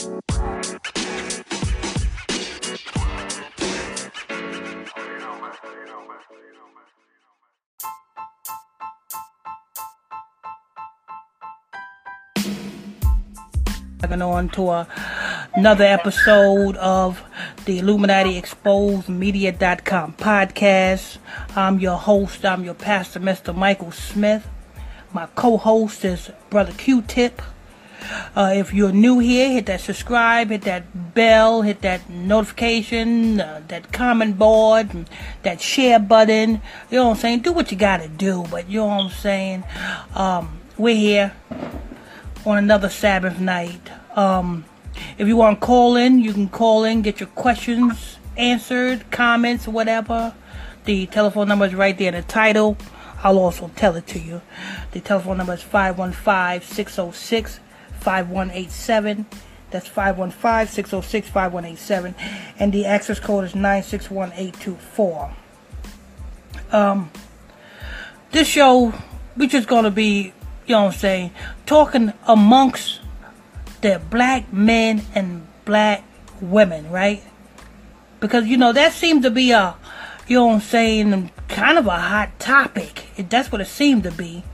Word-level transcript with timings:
Going 0.00 0.12
on 14.22 14.48
to 14.50 14.70
a, 14.70 14.88
another 15.54 15.84
episode 15.84 16.76
of 16.76 17.22
the 17.66 17.80
Illuminati 17.80 18.38
Exposed 18.38 19.10
Media.com 19.10 20.14
podcast. 20.14 21.18
I'm 21.54 21.78
your 21.78 21.98
host, 21.98 22.46
I'm 22.46 22.64
your 22.64 22.72
pastor, 22.72 23.20
Mr. 23.20 23.54
Michael 23.54 23.92
Smith. 23.92 24.48
My 25.12 25.26
co 25.34 25.58
host 25.58 26.06
is 26.06 26.30
Brother 26.48 26.72
Q 26.72 27.02
Tip. 27.02 27.42
Uh, 28.34 28.52
if 28.54 28.72
you're 28.72 28.92
new 28.92 29.18
here, 29.18 29.50
hit 29.50 29.66
that 29.66 29.80
subscribe, 29.80 30.50
hit 30.50 30.62
that 30.62 31.14
bell, 31.14 31.62
hit 31.62 31.82
that 31.82 32.08
notification, 32.08 33.40
uh, 33.40 33.62
that 33.68 33.92
comment 33.92 34.38
board, 34.38 35.06
that 35.42 35.60
share 35.60 35.98
button. 35.98 36.62
You 36.90 36.98
know 36.98 37.08
what 37.08 37.14
I'm 37.14 37.20
saying? 37.20 37.40
Do 37.40 37.52
what 37.52 37.70
you 37.70 37.76
gotta 37.76 38.08
do, 38.08 38.44
but 38.50 38.68
you 38.68 38.80
know 38.80 38.86
what 38.86 39.04
I'm 39.04 39.10
saying? 39.10 39.64
Um, 40.14 40.60
we're 40.78 40.96
here 40.96 41.32
on 42.46 42.58
another 42.58 42.88
Sabbath 42.88 43.38
night. 43.38 43.90
Um, 44.16 44.64
if 45.18 45.28
you 45.28 45.36
want 45.36 45.60
to 45.60 45.66
call 45.66 45.96
in, 45.96 46.20
you 46.20 46.32
can 46.32 46.48
call 46.48 46.84
in, 46.84 47.02
get 47.02 47.20
your 47.20 47.28
questions 47.28 48.18
answered, 48.36 49.10
comments, 49.10 49.68
whatever. 49.68 50.34
The 50.84 51.06
telephone 51.06 51.48
number 51.48 51.66
is 51.66 51.74
right 51.74 51.96
there 51.96 52.08
in 52.08 52.14
the 52.14 52.22
title. 52.22 52.76
I'll 53.22 53.38
also 53.38 53.70
tell 53.76 53.96
it 53.96 54.06
to 54.08 54.18
you. 54.18 54.40
The 54.92 55.00
telephone 55.00 55.36
number 55.36 55.54
is 55.54 55.62
515 55.62 56.66
606 56.66 57.60
5187. 58.00 59.26
That's 59.70 59.86
515 59.86 60.72
606 60.74 61.28
5187. 61.28 62.14
And 62.58 62.72
the 62.72 62.86
access 62.86 63.20
code 63.20 63.44
is 63.44 63.54
961824. 63.54 65.36
Um, 66.72 67.10
this 68.32 68.48
show, 68.48 68.92
we're 69.36 69.48
just 69.48 69.68
going 69.68 69.84
to 69.84 69.90
be, 69.90 70.32
you 70.66 70.74
know 70.74 70.84
what 70.84 70.94
I'm 70.94 70.98
saying, 70.98 71.30
talking 71.66 72.12
amongst 72.26 73.00
the 73.80 74.00
black 74.10 74.52
men 74.52 75.02
and 75.14 75.46
black 75.64 76.04
women, 76.40 76.90
right? 76.90 77.22
Because, 78.20 78.46
you 78.46 78.56
know, 78.56 78.72
that 78.72 78.92
seemed 78.92 79.22
to 79.22 79.30
be 79.30 79.52
a, 79.52 79.74
you 80.26 80.36
know 80.36 80.46
what 80.46 80.54
I'm 80.54 80.60
saying, 80.60 81.30
kind 81.48 81.78
of 81.78 81.86
a 81.86 81.98
hot 81.98 82.38
topic. 82.38 83.06
That's 83.16 83.50
what 83.50 83.60
it 83.60 83.66
seemed 83.66 84.04
to 84.04 84.12
be. 84.12 84.44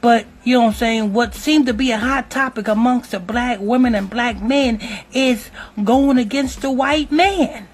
But, 0.00 0.26
you 0.42 0.54
know 0.54 0.62
what 0.62 0.68
I'm 0.68 0.74
saying, 0.74 1.12
what 1.12 1.34
seemed 1.34 1.66
to 1.66 1.74
be 1.74 1.90
a 1.90 1.98
hot 1.98 2.30
topic 2.30 2.68
amongst 2.68 3.10
the 3.12 3.20
black 3.20 3.58
women 3.60 3.94
and 3.94 4.08
black 4.08 4.42
men 4.42 4.80
is 5.12 5.50
going 5.82 6.18
against 6.18 6.62
the 6.62 6.70
white 6.70 7.10
man. 7.10 7.68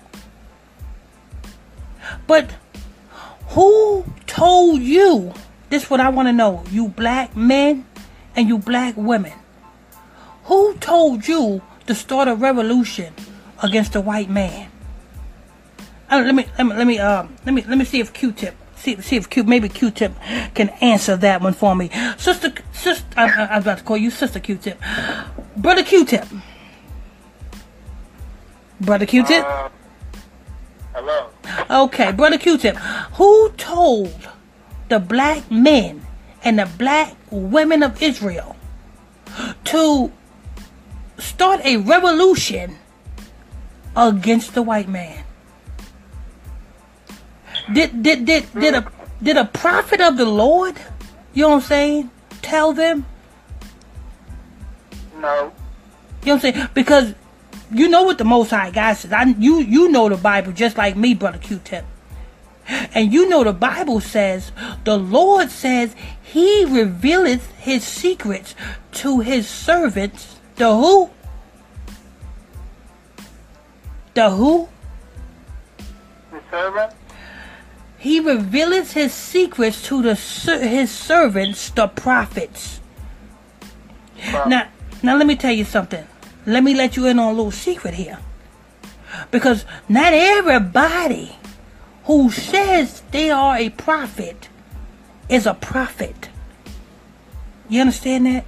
But 2.26 2.50
who 3.48 4.04
told 4.26 4.80
you, 4.80 5.34
this 5.68 5.84
is 5.84 5.90
what 5.90 6.00
I 6.00 6.08
want 6.08 6.28
to 6.28 6.32
know, 6.32 6.64
you 6.70 6.88
black 6.88 7.36
men 7.36 7.86
and 8.36 8.48
you 8.48 8.58
black 8.58 8.96
women, 8.96 9.32
who 10.44 10.74
told 10.74 11.26
you 11.26 11.62
to 11.86 11.94
start 11.94 12.28
a 12.28 12.34
revolution 12.34 13.14
against 13.62 13.92
the 13.92 14.00
white 14.00 14.30
man? 14.30 14.70
Uh, 16.10 16.22
let 16.24 16.34
me 16.34 16.46
let 16.58 16.66
me 16.66 16.74
let 16.74 16.86
me 16.86 16.98
uh, 16.98 17.24
let 17.44 17.54
me 17.54 17.62
let 17.68 17.78
me 17.78 17.84
see 17.84 18.00
if 18.00 18.12
Q-Tip 18.12 18.56
see 18.80 19.00
see 19.00 19.16
if 19.16 19.28
Q 19.28 19.44
maybe 19.44 19.68
Q-Tip 19.68 20.12
can 20.54 20.70
answer 20.80 21.16
that 21.16 21.40
one 21.40 21.52
for 21.52 21.76
me. 21.76 21.90
Sister 22.16 22.52
sister 22.72 23.06
I, 23.16 23.24
I, 23.24 23.44
I 23.44 23.56
was 23.56 23.64
about 23.64 23.78
to 23.78 23.84
call 23.84 23.96
you 23.96 24.10
Sister 24.10 24.40
Q-Tip. 24.40 24.80
Brother 25.56 25.82
Q-Tip. 25.82 26.26
Brother 28.80 29.06
Q-Tip. 29.06 29.44
Uh, 29.44 29.68
hello. 30.94 31.28
Okay, 31.84 32.12
Brother 32.12 32.38
Q-Tip. 32.38 32.76
Who 32.76 33.50
told 33.56 34.28
the 34.88 34.98
black 34.98 35.50
men 35.50 36.06
and 36.42 36.58
the 36.58 36.68
black 36.78 37.14
women 37.30 37.82
of 37.82 38.02
Israel 38.02 38.56
to 39.64 40.10
start 41.18 41.60
a 41.64 41.76
revolution 41.76 42.78
against 43.94 44.54
the 44.54 44.62
white 44.62 44.88
man. 44.88 45.24
Did 47.72 48.02
did 48.02 48.24
did 48.24 48.52
did 48.52 48.74
a 48.74 48.90
did 49.22 49.36
a 49.36 49.44
prophet 49.44 50.00
of 50.00 50.16
the 50.16 50.24
Lord, 50.24 50.76
you 51.34 51.42
know 51.42 51.50
what 51.50 51.54
I'm 51.56 51.60
saying, 51.62 52.10
tell 52.42 52.72
them? 52.72 53.06
No. 55.16 55.52
You 56.22 56.26
know 56.26 56.34
what 56.34 56.34
I'm 56.34 56.40
saying? 56.40 56.68
Because 56.74 57.14
you 57.70 57.88
know 57.88 58.02
what 58.02 58.18
the 58.18 58.24
Most 58.24 58.50
High 58.50 58.70
God 58.70 58.94
says. 58.94 59.12
I 59.12 59.24
you 59.38 59.60
you 59.60 59.88
know 59.88 60.08
the 60.08 60.16
Bible 60.16 60.52
just 60.52 60.76
like 60.76 60.96
me, 60.96 61.14
brother 61.14 61.38
Q-Tip. 61.38 61.84
And 62.94 63.12
you 63.12 63.28
know 63.28 63.42
the 63.44 63.52
Bible 63.52 64.00
says 64.00 64.52
the 64.84 64.96
Lord 64.96 65.50
says 65.50 65.94
He 66.22 66.64
revealeth 66.64 67.50
His 67.52 67.84
secrets 67.84 68.54
to 68.92 69.20
His 69.20 69.48
servants 69.48 70.40
the 70.60 70.76
who? 70.76 71.08
The 74.12 74.28
who? 74.28 74.68
The 76.30 76.40
servant? 76.50 76.92
He 78.00 78.18
revealeth 78.18 78.94
his 78.94 79.12
secrets 79.12 79.86
to 79.88 80.00
the 80.00 80.14
his 80.14 80.90
servants, 80.90 81.68
the 81.68 81.86
prophets. 81.86 82.80
Now, 84.46 84.68
now 85.02 85.16
let 85.18 85.26
me 85.26 85.36
tell 85.36 85.52
you 85.52 85.64
something. 85.64 86.06
Let 86.46 86.64
me 86.64 86.74
let 86.74 86.96
you 86.96 87.06
in 87.06 87.18
on 87.18 87.26
a 87.34 87.36
little 87.36 87.50
secret 87.50 87.92
here. 87.94 88.18
Because 89.30 89.66
not 89.86 90.14
everybody 90.14 91.36
who 92.04 92.30
says 92.30 93.02
they 93.10 93.30
are 93.30 93.58
a 93.58 93.68
prophet 93.68 94.48
is 95.28 95.46
a 95.46 95.54
prophet. 95.54 96.30
You 97.68 97.82
understand 97.82 98.26
that? 98.26 98.44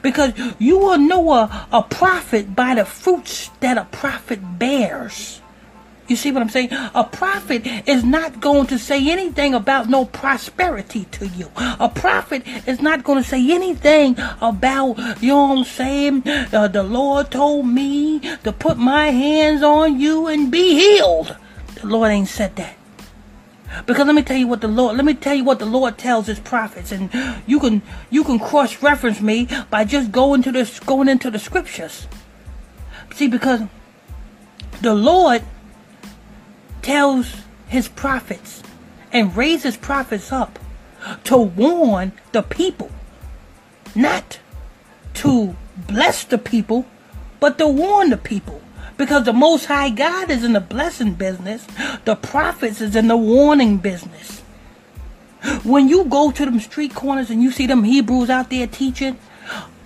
Because 0.00 0.32
you 0.58 0.78
will 0.78 0.98
know 0.98 1.30
a, 1.32 1.68
a 1.70 1.82
prophet 1.82 2.56
by 2.56 2.74
the 2.74 2.86
fruits 2.86 3.50
that 3.60 3.76
a 3.76 3.84
prophet 3.84 4.58
bears. 4.58 5.42
You 6.06 6.16
see 6.16 6.32
what 6.32 6.42
I'm 6.42 6.50
saying? 6.50 6.68
A 6.72 7.04
prophet 7.04 7.66
is 7.88 8.04
not 8.04 8.40
going 8.40 8.66
to 8.66 8.78
say 8.78 9.10
anything 9.10 9.54
about 9.54 9.88
no 9.88 10.04
prosperity 10.04 11.06
to 11.12 11.26
you. 11.28 11.50
A 11.56 11.88
prophet 11.88 12.42
is 12.66 12.80
not 12.80 13.04
going 13.04 13.22
to 13.22 13.28
say 13.28 13.50
anything 13.50 14.16
about, 14.40 14.98
you 15.22 15.28
know 15.28 15.46
what 15.46 15.58
I'm 15.58 15.64
saying? 15.64 16.22
Uh, 16.26 16.68
the 16.68 16.82
Lord 16.82 17.30
told 17.30 17.66
me 17.66 18.20
to 18.42 18.52
put 18.52 18.76
my 18.76 19.06
hands 19.10 19.62
on 19.62 19.98
you 19.98 20.26
and 20.26 20.50
be 20.50 20.74
healed. 20.74 21.36
The 21.80 21.86
Lord 21.86 22.10
ain't 22.10 22.28
said 22.28 22.56
that. 22.56 22.76
Because 23.86 24.06
let 24.06 24.14
me 24.14 24.22
tell 24.22 24.36
you 24.36 24.46
what 24.46 24.60
the 24.60 24.68
Lord 24.68 24.96
let 24.96 25.04
me 25.04 25.14
tell 25.14 25.34
you 25.34 25.42
what 25.42 25.58
the 25.58 25.66
Lord 25.66 25.98
tells 25.98 26.28
his 26.28 26.38
prophets 26.38 26.92
and 26.92 27.10
you 27.44 27.58
can 27.58 27.82
you 28.08 28.22
can 28.22 28.38
cross 28.38 28.80
reference 28.82 29.20
me 29.20 29.48
by 29.68 29.84
just 29.84 30.12
going 30.12 30.42
to 30.44 30.52
this 30.52 30.78
going 30.78 31.08
into 31.08 31.28
the 31.28 31.40
scriptures. 31.40 32.06
See 33.14 33.26
because 33.26 33.62
the 34.80 34.94
Lord 34.94 35.42
tells 36.84 37.34
his 37.66 37.88
prophets 37.88 38.62
and 39.10 39.34
raises 39.34 39.76
prophets 39.76 40.30
up 40.30 40.58
to 41.24 41.36
warn 41.36 42.12
the 42.32 42.42
people 42.42 42.90
not 43.94 44.38
to 45.14 45.56
bless 45.76 46.24
the 46.24 46.36
people 46.36 46.84
but 47.40 47.56
to 47.56 47.66
warn 47.66 48.10
the 48.10 48.16
people 48.18 48.60
because 48.98 49.24
the 49.24 49.32
Most 49.32 49.64
High 49.64 49.90
God 49.90 50.30
is 50.30 50.44
in 50.44 50.52
the 50.52 50.60
blessing 50.60 51.14
business. 51.14 51.66
The 52.04 52.16
prophets 52.16 52.80
is 52.80 52.94
in 52.94 53.08
the 53.08 53.16
warning 53.16 53.78
business. 53.78 54.40
When 55.62 55.88
you 55.88 56.04
go 56.04 56.30
to 56.30 56.44
them 56.44 56.60
street 56.60 56.94
corners 56.94 57.30
and 57.30 57.42
you 57.42 57.50
see 57.50 57.66
them 57.66 57.84
Hebrews 57.84 58.30
out 58.30 58.50
there 58.50 58.66
teaching, 58.66 59.18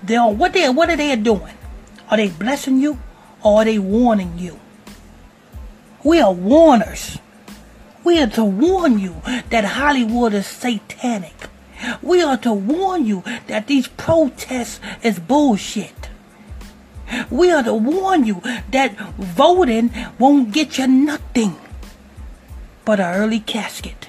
they 0.03 0.17
are 0.17 0.31
what 0.31 0.53
they 0.53 0.69
what 0.69 0.91
are 0.91 0.97
they 0.97 1.15
doing? 1.17 1.55
Are 2.11 2.17
they 2.17 2.29
blessing 2.29 2.81
you 2.81 2.99
or 3.43 3.63
are 3.63 3.65
they 3.65 3.79
warning 3.79 4.39
you? 4.39 4.59
We 6.05 6.21
are 6.21 6.33
warners. 6.33 7.19
We 8.05 8.21
are 8.21 8.29
to 8.29 8.45
warn 8.45 8.99
you 8.99 9.17
that 9.51 9.65
Hollywood 9.65 10.35
is 10.35 10.47
satanic. 10.47 11.49
We 12.03 12.23
are 12.23 12.37
to 12.39 12.53
warn 12.53 13.07
you 13.07 13.23
that 13.47 13.67
these 13.67 13.89
protests 13.89 14.81
is 15.03 15.19
bullshit. 15.19 16.09
We 17.31 17.51
are 17.51 17.63
to 17.63 17.75
warn 17.75 18.25
you 18.25 18.43
that 18.71 18.97
voting 19.19 19.91
won't 20.19 20.53
get 20.53 20.79
you 20.79 20.87
nothing 20.87 21.57
but 22.85 23.01
an 23.01 23.15
early 23.15 23.41
casket. 23.41 24.09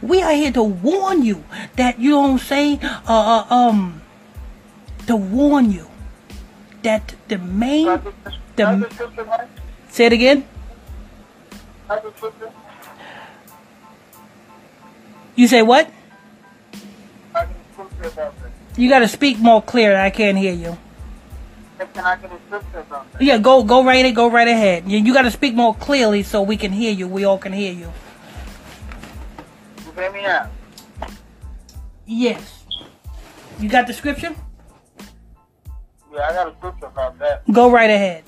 We 0.00 0.22
are 0.22 0.32
here 0.32 0.52
to 0.52 0.62
warn 0.62 1.22
you 1.24 1.44
that 1.76 1.98
you 1.98 2.10
don't 2.10 2.38
I'm. 2.38 2.78
Uh, 2.82 3.46
uh 3.50 3.54
um, 3.54 4.02
to 5.06 5.16
warn 5.16 5.72
you 5.72 5.88
that 6.82 7.14
the 7.28 7.38
main 7.38 7.86
the 8.56 9.48
say 9.88 10.06
it 10.06 10.12
again. 10.12 10.46
You 15.34 15.48
say 15.48 15.62
what? 15.62 15.90
I 17.34 17.44
can 17.44 17.54
talk 17.74 17.90
to 17.90 18.02
you 18.02 18.08
about 18.08 18.34
this. 18.38 18.52
You 18.76 18.88
got 18.88 19.00
to 19.00 19.08
speak 19.08 19.38
more 19.38 19.62
clear. 19.62 19.96
I 19.96 20.10
can't 20.10 20.38
hear 20.38 20.52
you. 20.52 20.78
can 21.78 22.04
I 22.04 22.16
get 22.16 22.30
a 22.32 22.38
scripture 22.46 22.86
that? 22.90 23.06
Yeah, 23.20 23.38
go 23.38 23.62
go 23.62 23.84
right 23.84 24.04
ahead. 24.04 24.14
Go 24.14 24.30
right 24.30 24.48
ahead. 24.48 24.88
You, 24.88 24.98
you 24.98 25.12
got 25.12 25.22
to 25.22 25.30
speak 25.30 25.54
more 25.54 25.74
clearly 25.74 26.22
so 26.22 26.42
we 26.42 26.56
can 26.56 26.72
hear 26.72 26.92
you. 26.92 27.08
We 27.08 27.24
all 27.24 27.38
can 27.38 27.52
hear 27.52 27.72
you. 27.72 27.92
You 29.84 29.92
hear 29.92 30.12
me 30.12 30.22
now? 30.22 30.50
Yes. 32.06 32.64
You 33.58 33.68
got 33.68 33.86
the 33.86 33.92
scripture? 33.92 34.34
Yeah, 36.12 36.28
I 36.28 36.32
got 36.32 36.48
a 36.48 36.56
scripture 36.56 36.86
about 36.86 37.18
that. 37.18 37.50
Go 37.50 37.70
right 37.70 37.90
ahead. 37.90 38.24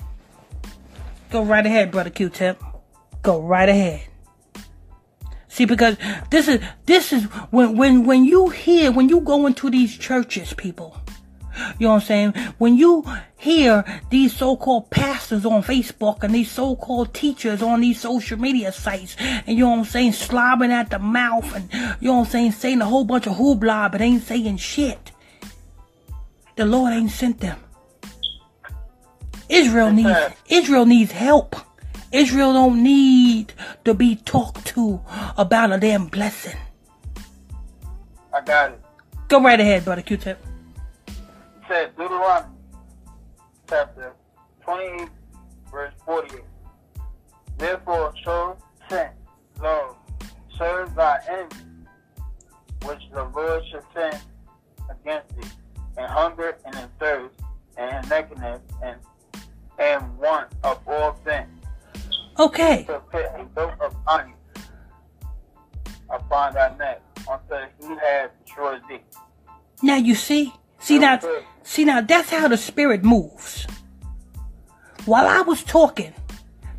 Go 1.29 1.43
right 1.43 1.65
ahead, 1.65 1.91
brother 1.91 2.09
Q-Tip. 2.09 2.61
Go 3.25 3.41
right 3.41 3.67
ahead. 3.67 4.01
See, 5.47 5.65
because 5.65 5.97
this 6.29 6.47
is 6.47 6.61
this 6.85 7.11
is 7.11 7.23
when 7.49 7.75
when 7.75 8.05
when 8.05 8.23
you 8.23 8.49
hear 8.49 8.91
when 8.91 9.09
you 9.09 9.19
go 9.21 9.47
into 9.47 9.71
these 9.71 9.97
churches, 9.97 10.53
people. 10.53 10.95
You 11.79 11.87
know 11.87 11.93
what 11.93 12.01
I'm 12.01 12.07
saying? 12.07 12.31
When 12.59 12.75
you 12.77 13.03
hear 13.37 13.83
these 14.11 14.35
so-called 14.35 14.91
pastors 14.91 15.45
on 15.45 15.63
Facebook 15.63 16.21
and 16.21 16.35
these 16.35 16.51
so-called 16.51 17.13
teachers 17.13 17.63
on 17.63 17.79
these 17.81 17.99
social 17.99 18.37
media 18.37 18.71
sites, 18.71 19.15
and 19.19 19.57
you 19.57 19.63
know 19.63 19.71
what 19.71 19.79
I'm 19.79 19.85
saying, 19.85 20.11
slobbing 20.11 20.71
at 20.71 20.91
the 20.91 20.99
mouth, 20.99 21.55
and 21.55 21.73
you 22.01 22.09
know 22.09 22.17
what 22.17 22.25
I'm 22.25 22.31
saying, 22.31 22.51
saying 22.51 22.81
a 22.81 22.85
whole 22.85 23.05
bunch 23.05 23.25
of 23.25 23.37
hoopla, 23.37 23.91
but 23.91 24.01
ain't 24.01 24.23
saying 24.23 24.57
shit. 24.57 25.11
The 26.57 26.65
Lord 26.65 26.93
ain't 26.93 27.09
sent 27.09 27.39
them. 27.39 27.57
Israel 29.49 29.91
needs 29.91 30.19
Israel 30.47 30.85
needs 30.85 31.11
help. 31.11 31.55
Israel 32.15 32.53
don't 32.53 32.81
need 32.81 33.51
to 33.83 33.93
be 33.93 34.15
talked 34.15 34.65
to 34.67 35.01
about 35.37 35.73
a 35.73 35.77
damn 35.77 36.05
blessing. 36.07 36.55
I 38.33 38.39
got 38.39 38.71
it. 38.71 38.81
Go 39.27 39.43
right 39.43 39.59
ahead, 39.59 39.83
brother 39.83 40.01
Q-Tip. 40.01 40.39
It 41.07 41.13
said 41.67 41.97
Deuteronomy 41.97 42.55
chapter 43.69 44.13
28, 44.63 45.09
verse 45.69 45.93
48. 46.05 46.41
Therefore, 47.57 48.13
show 48.23 48.55
send, 48.89 49.11
love, 49.61 49.97
serve 50.57 50.95
thy 50.95 51.19
enemy, 51.27 51.49
which 52.85 53.01
the 53.11 53.25
Lord 53.25 53.61
shall 53.69 53.85
send 53.93 54.21
against 54.89 55.35
thee, 55.35 55.49
in 55.97 56.05
hunger 56.05 56.57
and 56.65 56.75
in 56.75 56.89
thirst, 56.97 57.35
and 57.75 58.03
in 58.03 58.09
nakedness, 58.09 58.61
and 58.81 58.97
and 59.79 60.17
want 60.17 60.49
of 60.63 60.79
all 60.87 61.11
things. 61.25 61.49
Okay. 62.37 62.85
A 62.89 63.47
yoke 63.55 63.77
of 63.81 63.95
iron 64.07 64.33
upon 66.09 66.53
thy 66.53 66.75
neck, 66.77 67.01
until 67.17 67.67
destroyed 68.43 68.81
thee. 68.89 69.01
Now 69.81 69.95
you 69.95 70.15
see, 70.15 70.53
see 70.79 70.99
now, 70.99 71.19
see 71.63 71.85
now. 71.85 72.01
That's 72.01 72.29
how 72.29 72.47
the 72.47 72.57
spirit 72.57 73.03
moves. 73.03 73.65
While 75.05 75.27
I 75.27 75.41
was 75.41 75.63
talking, 75.63 76.13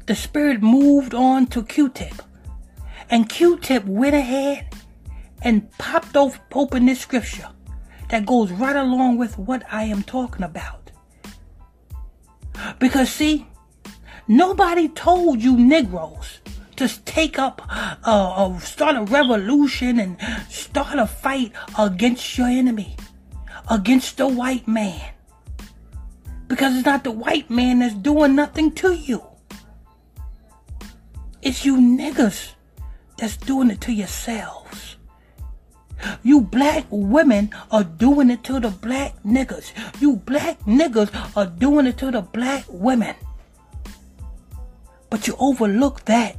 the 0.07 0.15
spirit 0.15 0.63
moved 0.63 1.15
on 1.15 1.47
to 1.49 1.63
Q-Tip, 1.63 2.23
and 3.11 3.29
Q-Tip 3.29 3.85
went 3.85 4.15
ahead 4.15 4.75
and 5.43 5.71
popped 5.79 6.17
off, 6.17 6.41
open 6.53 6.87
this 6.87 7.01
scripture 7.01 7.49
that 8.09 8.27
goes 8.27 8.51
right 8.53 8.77
along 8.77 9.19
with 9.19 9.39
what 9.39 9.63
I 9.71 9.85
am 9.85 10.03
talking 10.03 10.45
about. 10.45 10.91
Because 12.79 13.11
see, 13.11 13.47
nobody 14.29 14.89
told 14.89 15.43
you 15.43 15.57
Negroes 15.57 16.41
to 16.77 16.89
take 17.05 17.39
up, 17.39 17.63
uh, 17.71 17.97
uh, 18.05 18.59
start 18.61 18.97
a 18.97 19.03
revolution 19.03 19.99
and 19.99 20.19
start 20.49 20.99
a 20.99 21.07
fight 21.07 21.53
against 21.79 22.37
your 22.37 22.49
enemy, 22.49 22.97
against 23.71 24.19
the 24.19 24.29
white 24.29 24.69
man. 24.69 25.01
Because 26.49 26.77
it's 26.77 26.87
not 26.87 27.03
the 27.03 27.11
white 27.11 27.51
man 27.51 27.81
that's 27.81 27.95
doing 27.95 28.37
nothing 28.37 28.73
to 28.73 28.93
you. 28.93 29.23
It's 31.43 31.65
you 31.65 31.77
niggas 31.77 32.53
that's 33.19 33.37
doing 33.37 33.71
it 33.71 33.81
to 33.83 33.93
yourselves. 33.93 34.97
You 36.23 36.43
black 36.43 36.85
women 36.91 37.51
are 37.71 37.85
doing 37.85 38.31
it 38.31 38.45
to 38.45 38.61
the 38.61 38.69
black 38.69 39.15
niggas. 39.25 39.73
You 40.01 40.17
black 40.17 40.61
niggas 40.61 41.37
are 41.37 41.47
doing 41.47 41.87
it 41.87 41.99
to 41.99 42.11
the 42.11 42.21
black 42.21 42.65
women. 42.69 43.17
But 45.11 45.27
you 45.27 45.37
overlook 45.39 46.05
that. 46.07 46.37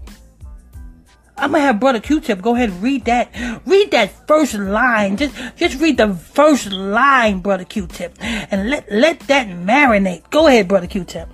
I'm 1.39 1.51
gonna 1.51 1.63
have 1.63 1.79
Brother 1.79 1.99
Q-Tip 1.99 2.41
go 2.41 2.55
ahead 2.55 2.69
and 2.69 2.81
read 2.81 3.05
that. 3.05 3.29
Read 3.65 3.91
that 3.91 4.27
first 4.27 4.55
line. 4.55 5.17
Just 5.17 5.35
just 5.55 5.79
read 5.79 5.97
the 5.97 6.13
first 6.13 6.71
line, 6.71 7.39
Brother 7.39 7.63
Q-Tip. 7.63 8.17
And 8.21 8.69
let 8.69 8.91
let 8.91 9.19
that 9.21 9.47
marinate. 9.47 10.29
Go 10.31 10.47
ahead, 10.47 10.67
Brother 10.67 10.87
Q-Tip. 10.87 11.29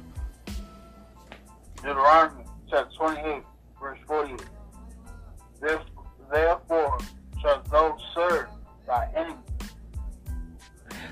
Deuteronomy 1.78 2.44
chapter 2.70 2.96
28, 2.98 3.44
verse 3.82 4.00
48. 4.08 4.42
Theref- 5.62 5.82
Therefore 6.32 6.98
shall 7.42 7.62
thou 7.72 7.98
serve 8.14 8.48
thy 8.88 9.08
enemy, 9.16 9.36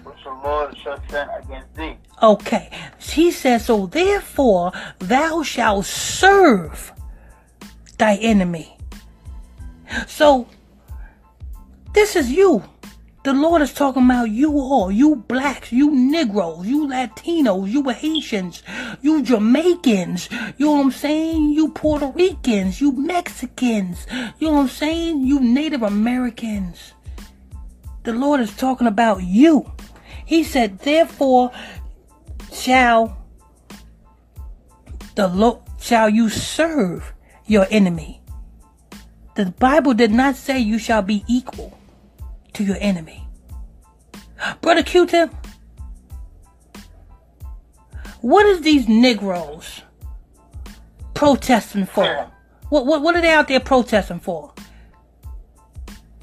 which 0.04 0.24
the 0.24 0.30
Lord 0.30 0.78
shall 0.78 1.00
send 1.10 1.30
against 1.44 1.74
thee. 1.76 1.98
Okay. 2.22 2.70
He 3.00 3.32
says, 3.32 3.66
so 3.66 3.88
therefore 3.88 4.72
thou 5.00 5.44
shalt 5.44 5.86
serve 5.86 6.92
thy 7.98 8.16
enemy. 8.16 8.78
So 10.08 10.48
this 11.94 12.16
is 12.16 12.32
you. 12.32 12.64
The 13.24 13.34
Lord 13.34 13.62
is 13.62 13.72
talking 13.72 14.06
about 14.06 14.32
you 14.32 14.52
all, 14.52 14.92
you 14.92 15.16
blacks, 15.16 15.72
you 15.72 15.92
Negroes, 15.92 16.66
you 16.66 16.88
Latinos, 16.88 17.70
you 17.70 17.88
Haitians, 17.88 18.64
you 19.04 19.22
Jamaicans, 19.22 20.28
you 20.58 20.66
know 20.66 20.72
what 20.72 20.86
I'm 20.86 20.92
saying? 20.92 21.52
You 21.52 21.70
Puerto 21.70 22.08
Ricans, 22.08 22.82
you 22.82 22.94
Mexicans, 22.94 24.08
you 24.40 24.48
know 24.48 24.54
what 24.54 24.62
I'm 24.62 24.68
saying? 24.70 25.24
You 25.24 25.40
Native 25.40 25.84
Americans. 25.84 26.94
The 28.04 28.14
Lord 28.14 28.40
is 28.42 28.56
talking 28.56 28.88
about 28.88 29.24
you. 29.24 29.72
He 30.26 30.44
said, 30.44 30.80
therefore 30.80 31.52
shall 32.52 33.18
the 35.16 35.28
Lord 35.28 35.60
shall 35.80 36.10
you 36.10 36.30
serve 36.30 37.14
your 37.46 37.68
enemy. 37.70 38.22
The 39.36 39.48
Bible 39.48 39.94
did 39.94 40.12
not 40.12 40.36
say 40.36 40.60
you 40.60 40.78
shall 40.78 41.02
be 41.02 41.24
equal 41.28 41.78
to 42.54 42.64
your 42.64 42.78
enemy. 42.80 43.28
Brother 44.62 44.84
Q-Tip, 44.84 45.34
what 48.22 48.46
is 48.46 48.62
these 48.62 48.88
Negroes 48.88 49.82
protesting 51.14 51.86
for? 51.86 52.32
What, 52.70 52.86
what, 52.86 53.02
what 53.02 53.16
are 53.16 53.22
they 53.22 53.32
out 53.32 53.48
there 53.48 53.60
protesting 53.60 54.20
for? 54.20 54.54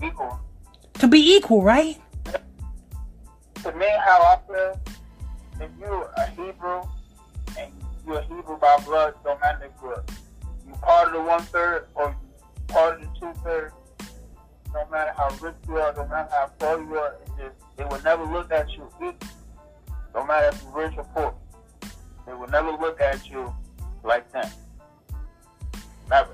Equal. 0.02 0.40
To 0.98 1.06
be 1.06 1.36
equal, 1.36 1.62
right? 1.62 1.96
To 2.24 3.72
me, 3.72 3.86
how 4.04 4.20
I 4.20 4.38
feel, 4.48 4.80
if 5.60 5.70
you're 5.78 6.10
a 6.16 6.26
Hebrew 6.30 6.82
and 7.56 7.72
you're 8.04 8.18
a 8.18 8.22
Hebrew 8.22 8.58
by 8.58 8.76
blood, 8.84 9.14
don't 9.22 9.40
matter 9.40 9.66
if 9.66 9.70
you're 9.80 10.04
you 10.66 10.72
part 10.82 11.08
of 11.08 11.14
the 11.14 11.22
one 11.22 11.42
third 11.42 11.86
or 11.94 12.10
you 12.10 12.74
part 12.74 13.00
of 13.00 13.02
the 13.02 13.20
two 13.20 13.32
thirds, 13.44 13.74
no 14.74 14.86
matter 14.90 15.12
how 15.16 15.28
rich 15.40 15.54
you 15.68 15.76
are, 15.76 15.94
no 15.94 16.06
matter 16.08 16.28
how 16.32 16.50
poor 16.58 16.80
you 16.80 16.96
are, 16.96 17.14
it 17.14 17.30
just, 17.38 17.76
they 17.76 17.84
will 17.84 18.02
never 18.02 18.24
look 18.24 18.50
at 18.50 18.68
you 18.72 18.88
equal. 18.96 19.14
No 20.14 20.26
matter 20.26 20.48
if 20.48 20.62
you're 20.62 20.72
rich 20.72 20.98
or 20.98 21.04
poor. 21.14 21.34
They 22.26 22.34
will 22.34 22.48
never 22.48 22.72
look 22.72 23.00
at 23.00 23.28
you 23.30 23.54
like 24.02 24.30
that. 24.32 24.52
Never. 26.10 26.30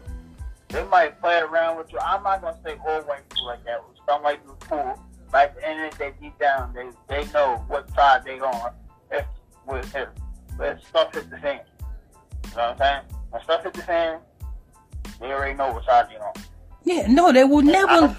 They 0.68 0.84
might 0.86 1.20
play 1.20 1.40
around 1.40 1.76
with 1.76 1.92
you. 1.92 1.98
I'm 1.98 2.22
not 2.22 2.40
gonna 2.40 2.56
say 2.64 2.72
people 2.72 3.04
like 3.06 3.64
that. 3.64 3.80
Some 4.06 4.22
white 4.22 4.40
people 4.40 4.56
cool. 4.60 4.98
But 5.32 5.54
the 5.56 5.66
end 5.66 5.84
of 5.84 5.92
the 5.92 5.98
day, 5.98 6.12
deep 6.20 6.38
down, 6.38 6.72
they 6.74 6.88
they 7.08 7.30
know 7.32 7.64
what 7.68 7.92
side 7.94 8.24
they 8.24 8.38
on. 8.38 8.72
If 9.10 9.24
with 9.66 9.94
if, 9.94 10.08
if 10.60 10.86
stuff 10.86 11.14
hit 11.14 11.30
the 11.30 11.38
fan. 11.38 11.60
You 12.50 12.56
know 12.56 12.68
what 12.68 12.70
I'm 12.72 12.78
saying? 12.78 13.02
When 13.30 13.42
stuff 13.42 13.64
hit 13.64 13.74
the 13.74 13.82
fan, 13.82 14.18
they 15.20 15.26
already 15.26 15.54
know 15.54 15.72
what 15.72 15.84
side 15.84 16.08
they 16.10 16.16
on. 16.16 16.32
Yeah, 16.84 17.06
no, 17.08 17.32
they 17.32 17.44
will 17.44 17.62
never 17.62 18.16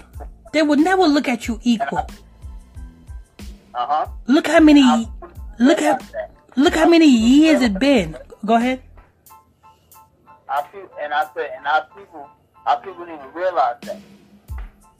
they 0.52 0.62
will 0.62 0.76
never 0.76 1.04
look 1.04 1.28
at 1.28 1.48
you 1.48 1.58
equal. 1.62 2.06
Uh 3.74 3.86
huh. 3.86 4.06
Look 4.26 4.46
how 4.46 4.60
many 4.60 4.82
look 5.58 5.80
how 5.80 5.98
look 6.56 6.74
how 6.74 6.88
many 6.88 7.06
years 7.06 7.62
it 7.62 7.78
been. 7.78 8.16
Go 8.44 8.56
ahead. 8.56 8.82
Our 10.48 10.62
people, 10.64 10.90
and 11.00 11.12
I 11.12 11.26
said, 11.34 11.50
and 11.56 11.66
our 11.66 11.86
people, 11.96 12.28
our 12.66 12.80
people 12.80 13.04
need 13.06 13.20
to 13.20 13.28
realize 13.34 13.76
that 13.82 13.98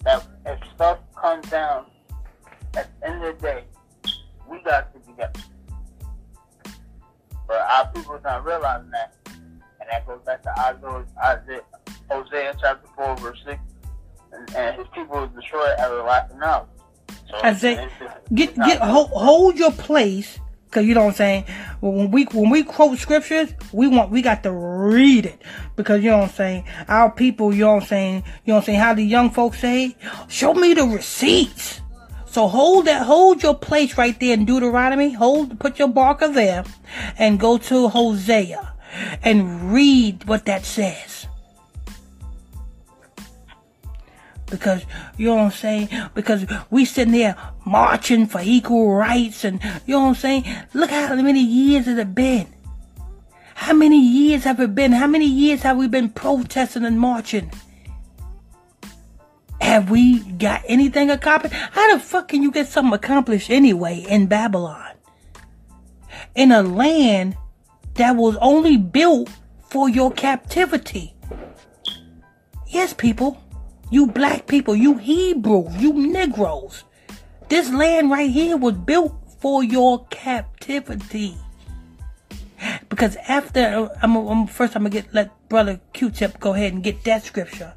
that 0.06 0.24
if 0.46 0.58
stuff 0.74 0.98
comes 1.20 1.48
down, 1.50 1.86
at 2.76 2.88
the 3.00 3.08
end 3.08 3.24
of 3.24 3.36
the 3.36 3.42
day, 3.42 3.64
we 4.48 4.62
got 4.62 4.94
to 4.94 5.00
be 5.00 5.06
together. 5.12 5.40
But 7.48 7.56
our 7.56 7.88
people's 7.92 8.22
not 8.22 8.44
realizing 8.44 8.90
that, 8.92 9.14
and 9.26 9.60
that 9.90 10.06
goes 10.06 10.20
back 10.24 10.42
to 10.44 10.50
Isaiah, 10.60 11.04
Isaiah 11.22 11.60
Hosea 12.08 12.56
chapter 12.60 12.88
four, 12.94 13.16
verse 13.16 13.38
six, 13.44 13.60
and, 14.32 14.54
and 14.54 14.78
his 14.78 14.86
people 14.94 15.20
was 15.20 15.30
destroyed 15.34 15.74
out 15.78 15.90
of 15.90 16.06
lack 16.06 16.30
of 16.30 16.38
knowledge. 16.38 16.68
So 17.28 17.38
Isaiah, 17.44 17.90
Get 18.32 18.54
get 18.54 18.80
hold, 18.80 19.10
hold 19.10 19.58
your 19.58 19.72
place, 19.72 20.38
Cause 20.76 20.84
you 20.84 20.92
know 20.92 21.04
what 21.04 21.12
I'm 21.12 21.16
saying? 21.16 21.44
When 21.80 22.10
we 22.10 22.24
when 22.24 22.50
we 22.50 22.62
quote 22.62 22.98
scriptures, 22.98 23.54
we 23.72 23.88
want 23.88 24.10
we 24.10 24.20
got 24.20 24.42
to 24.42 24.52
read 24.52 25.24
it. 25.24 25.40
Because 25.74 26.04
you 26.04 26.10
know 26.10 26.18
what 26.18 26.28
I'm 26.28 26.34
saying? 26.34 26.64
Our 26.86 27.10
people, 27.10 27.54
you 27.54 27.64
know 27.64 27.76
what 27.76 27.84
I'm 27.84 27.88
saying, 27.88 28.14
you 28.44 28.52
know 28.52 28.56
what 28.56 28.60
I'm 28.60 28.66
saying, 28.66 28.80
how 28.80 28.92
the 28.92 29.02
young 29.02 29.30
folks 29.30 29.58
say, 29.58 29.96
show 30.28 30.52
me 30.52 30.74
the 30.74 30.84
receipts. 30.84 31.80
So 32.26 32.46
hold 32.46 32.84
that 32.88 33.06
hold 33.06 33.42
your 33.42 33.54
place 33.54 33.96
right 33.96 34.20
there 34.20 34.34
in 34.34 34.44
Deuteronomy. 34.44 35.12
Hold 35.14 35.58
put 35.58 35.78
your 35.78 35.88
barker 35.88 36.28
there 36.28 36.62
and 37.16 37.40
go 37.40 37.56
to 37.56 37.88
Hosea 37.88 38.74
and 39.22 39.72
read 39.72 40.24
what 40.28 40.44
that 40.44 40.66
says. 40.66 41.16
because 44.50 44.84
you 45.16 45.26
know 45.26 45.36
what 45.36 45.44
I'm 45.44 45.50
saying? 45.52 45.88
Because 46.14 46.46
we 46.70 46.84
sitting 46.84 47.12
there 47.12 47.36
marching 47.66 48.26
for 48.26 48.40
equal 48.42 48.94
rights 48.94 49.44
and 49.44 49.62
you 49.86 49.94
know 49.94 50.02
what 50.02 50.08
I'm 50.08 50.14
saying? 50.14 50.44
Look 50.72 50.90
how 50.90 51.14
many 51.16 51.42
years 51.42 51.86
it 51.86 51.98
have 51.98 52.14
been. 52.14 52.46
How 53.54 53.72
many 53.74 54.00
years 54.00 54.44
have 54.44 54.60
it 54.60 54.74
been? 54.74 54.92
How 54.92 55.06
many 55.06 55.26
years 55.26 55.62
have 55.62 55.76
we 55.76 55.88
been 55.88 56.10
protesting 56.10 56.84
and 56.84 57.00
marching? 57.00 57.50
Have 59.60 59.90
we 59.90 60.20
got 60.20 60.62
anything 60.66 61.10
accomplished? 61.10 61.54
How 61.54 61.92
the 61.92 62.00
fuck 62.00 62.28
can 62.28 62.42
you 62.42 62.52
get 62.52 62.68
something 62.68 62.94
accomplished 62.94 63.50
anyway 63.50 64.04
in 64.08 64.26
Babylon? 64.26 64.92
In 66.34 66.52
a 66.52 66.62
land 66.62 67.36
that 67.94 68.14
was 68.14 68.36
only 68.36 68.76
built 68.76 69.30
for 69.70 69.88
your 69.88 70.12
captivity. 70.12 71.14
Yes, 72.68 72.92
people. 72.92 73.42
You 73.90 74.06
black 74.06 74.46
people, 74.46 74.76
you 74.76 74.98
Hebrews, 74.98 75.76
you 75.76 75.92
Negroes. 75.92 76.84
This 77.48 77.70
land 77.70 78.10
right 78.10 78.30
here 78.30 78.56
was 78.56 78.74
built 78.74 79.14
for 79.40 79.62
your 79.62 80.04
captivity. 80.06 81.36
Because 82.88 83.16
after 83.28 83.90
I'm, 84.02 84.16
I'm 84.16 84.46
first, 84.46 84.74
I'm 84.74 84.82
gonna 84.82 84.90
get 84.90 85.14
let 85.14 85.48
brother 85.48 85.80
Q-Tip 85.92 86.40
go 86.40 86.54
ahead 86.54 86.72
and 86.72 86.82
get 86.82 87.04
that 87.04 87.24
scripture. 87.24 87.74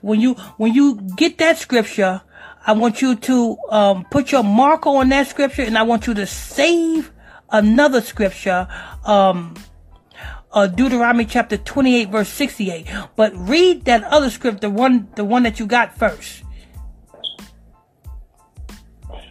When 0.00 0.20
you 0.20 0.34
when 0.56 0.74
you 0.74 1.00
get 1.16 1.38
that 1.38 1.58
scripture, 1.58 2.22
I 2.66 2.72
want 2.72 3.02
you 3.02 3.14
to 3.14 3.58
um, 3.70 4.06
put 4.10 4.32
your 4.32 4.42
marker 4.42 4.88
on 4.88 5.10
that 5.10 5.28
scripture, 5.28 5.62
and 5.62 5.76
I 5.76 5.82
want 5.82 6.06
you 6.06 6.14
to 6.14 6.26
save 6.26 7.12
another 7.50 8.00
scripture. 8.00 8.66
Um, 9.04 9.54
uh, 10.52 10.66
Deuteronomy 10.66 11.26
chapter 11.26 11.58
28 11.58 12.08
verse 12.08 12.28
68. 12.30 12.86
But 13.14 13.36
read 13.36 13.84
that 13.84 14.02
other 14.04 14.30
script, 14.30 14.62
the 14.62 14.70
one, 14.70 15.08
the 15.14 15.24
one 15.24 15.42
that 15.42 15.60
you 15.60 15.66
got 15.66 15.98
first. 15.98 16.42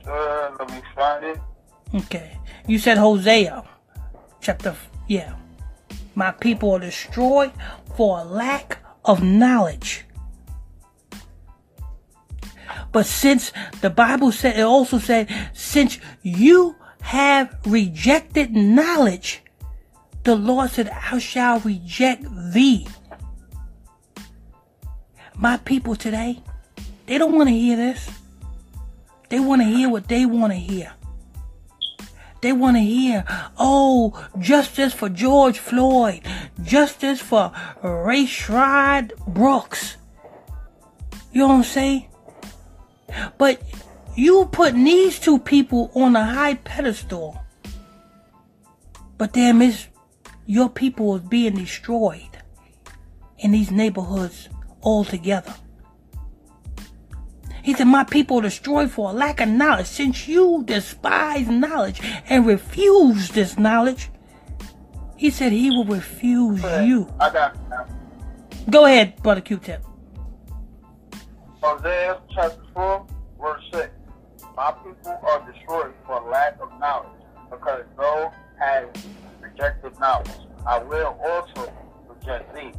Uh, 0.07 0.51
let 0.59 0.69
me 0.69 0.81
find 0.95 1.25
it. 1.25 1.39
Okay. 1.95 2.37
You 2.67 2.79
said 2.79 2.97
Hosea 2.97 3.63
chapter, 4.41 4.75
yeah. 5.07 5.35
My 6.13 6.31
people 6.31 6.71
are 6.71 6.79
destroyed 6.79 7.51
for 7.95 8.19
a 8.19 8.23
lack 8.23 8.79
of 9.03 9.23
knowledge. 9.23 10.05
But 12.91 13.05
since 13.05 13.51
the 13.81 13.89
Bible 13.89 14.31
said, 14.31 14.57
it 14.57 14.61
also 14.61 14.99
said, 14.99 15.29
since 15.53 15.99
you 16.21 16.75
have 17.01 17.57
rejected 17.65 18.55
knowledge, 18.55 19.43
the 20.23 20.35
Lord 20.35 20.71
said, 20.71 20.89
I 20.89 21.19
shall 21.19 21.59
reject 21.59 22.23
thee. 22.53 22.87
My 25.35 25.57
people 25.57 25.95
today, 25.95 26.41
they 27.05 27.17
don't 27.17 27.33
want 27.33 27.49
to 27.49 27.53
hear 27.53 27.75
this. 27.75 28.09
They 29.29 29.39
want 29.39 29.61
to 29.61 29.67
hear 29.67 29.89
what 29.89 30.07
they 30.07 30.25
want 30.25 30.53
to 30.53 30.59
hear. 30.59 30.93
They 32.41 32.53
want 32.53 32.77
to 32.77 32.81
hear, 32.81 33.25
oh, 33.57 34.27
justice 34.37 34.93
for 34.93 35.09
George 35.09 35.57
Floyd, 35.57 36.21
justice 36.61 37.19
for 37.19 37.51
Ray 37.81 38.25
Rayshard 38.25 39.17
Brooks. 39.25 39.97
You 41.31 41.39
know 41.39 41.47
what 41.47 41.55
I'm 41.55 41.63
saying? 41.63 42.07
But 43.37 43.61
you 44.15 44.45
put 44.45 44.73
these 44.73 45.19
two 45.19 45.39
people 45.39 45.91
on 45.95 46.15
a 46.15 46.23
high 46.23 46.53
pedestal. 46.55 47.43
But 49.17 49.33
damn, 49.33 49.61
it's 49.61 49.87
your 50.45 50.69
people 50.69 51.15
is 51.15 51.23
being 51.23 51.55
destroyed 51.55 52.37
in 53.39 53.51
these 53.51 53.71
neighborhoods 53.71 54.49
altogether. 54.83 55.55
He 57.65 57.73
said, 57.73 57.87
My 57.87 58.03
people 58.03 58.37
are 58.37 58.43
destroyed 58.43 58.91
for 58.91 59.09
a 59.09 59.13
lack 59.13 59.41
of 59.41 59.49
knowledge. 59.49 59.87
Since 59.87 60.27
you 60.27 60.61
despise 60.67 61.47
knowledge 61.47 61.99
and 62.29 62.45
refuse 62.45 63.29
this 63.29 63.57
knowledge, 63.57 64.11
he 65.17 65.31
said 65.31 65.51
he 65.51 65.71
will 65.71 65.85
refuse 65.85 66.61
you. 66.61 67.11
I 67.19 67.31
got 67.31 67.57
Go 68.69 68.85
ahead, 68.85 69.19
Brother 69.23 69.41
Q-Tip. 69.41 69.83
Hosea 71.59 72.21
chapter 72.35 72.61
4, 72.75 73.07
verse 73.41 73.63
6. 73.73 73.89
My 74.55 74.71
people 74.71 75.19
are 75.23 75.51
destroyed 75.51 75.93
for 76.05 76.21
lack 76.29 76.61
of 76.61 76.69
knowledge, 76.79 77.19
because 77.49 77.83
thou 77.97 78.31
has 78.59 78.85
rejected 79.41 79.99
knowledge. 79.99 80.29
I 80.67 80.83
will 80.83 81.19
also 81.25 81.73
reject 82.07 82.53
thee, 82.53 82.73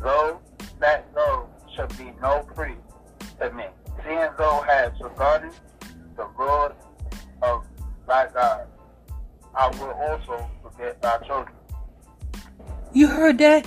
though 0.00 0.40
that 0.80 1.12
thou 1.14 1.46
shall 1.76 1.88
be 1.88 2.10
no 2.22 2.40
priest 2.54 2.80
to 3.40 3.52
me, 3.52 3.64
thou 4.04 4.64
hast 4.66 5.00
regarded 5.02 5.52
the 6.16 6.26
Lord 6.38 6.72
of 7.42 7.64
thy 8.06 8.28
God. 8.32 8.66
I 9.54 9.68
will 9.68 9.90
also 9.90 10.48
forget 10.62 11.00
thy 11.02 11.18
children. 11.18 11.54
You 12.92 13.08
heard 13.08 13.38
that? 13.38 13.66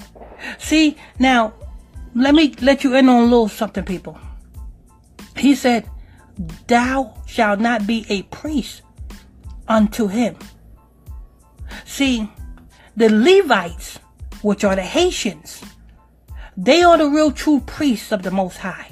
See, 0.58 0.98
now, 1.20 1.54
let 2.16 2.34
me 2.34 2.54
let 2.62 2.84
you 2.84 2.96
in 2.96 3.08
on 3.10 3.22
a 3.22 3.24
little 3.24 3.50
something, 3.50 3.84
people. 3.84 4.18
He 5.38 5.56
said, 5.56 5.90
Thou 6.68 7.22
shalt 7.28 7.60
not 7.60 7.86
be 7.86 8.06
a 8.10 8.24
priest 8.24 8.82
unto 9.68 10.08
him. 10.08 10.38
See, 11.86 12.30
the 12.96 13.10
Levites, 13.10 14.00
which 14.42 14.64
are 14.64 14.76
the 14.76 14.82
Haitians, 14.82 15.62
they 16.58 16.84
are 16.84 16.98
the 16.98 17.08
real 17.08 17.32
true 17.32 17.62
priests 17.62 18.12
of 18.12 18.24
the 18.24 18.32
Most 18.32 18.58
High. 18.58 18.91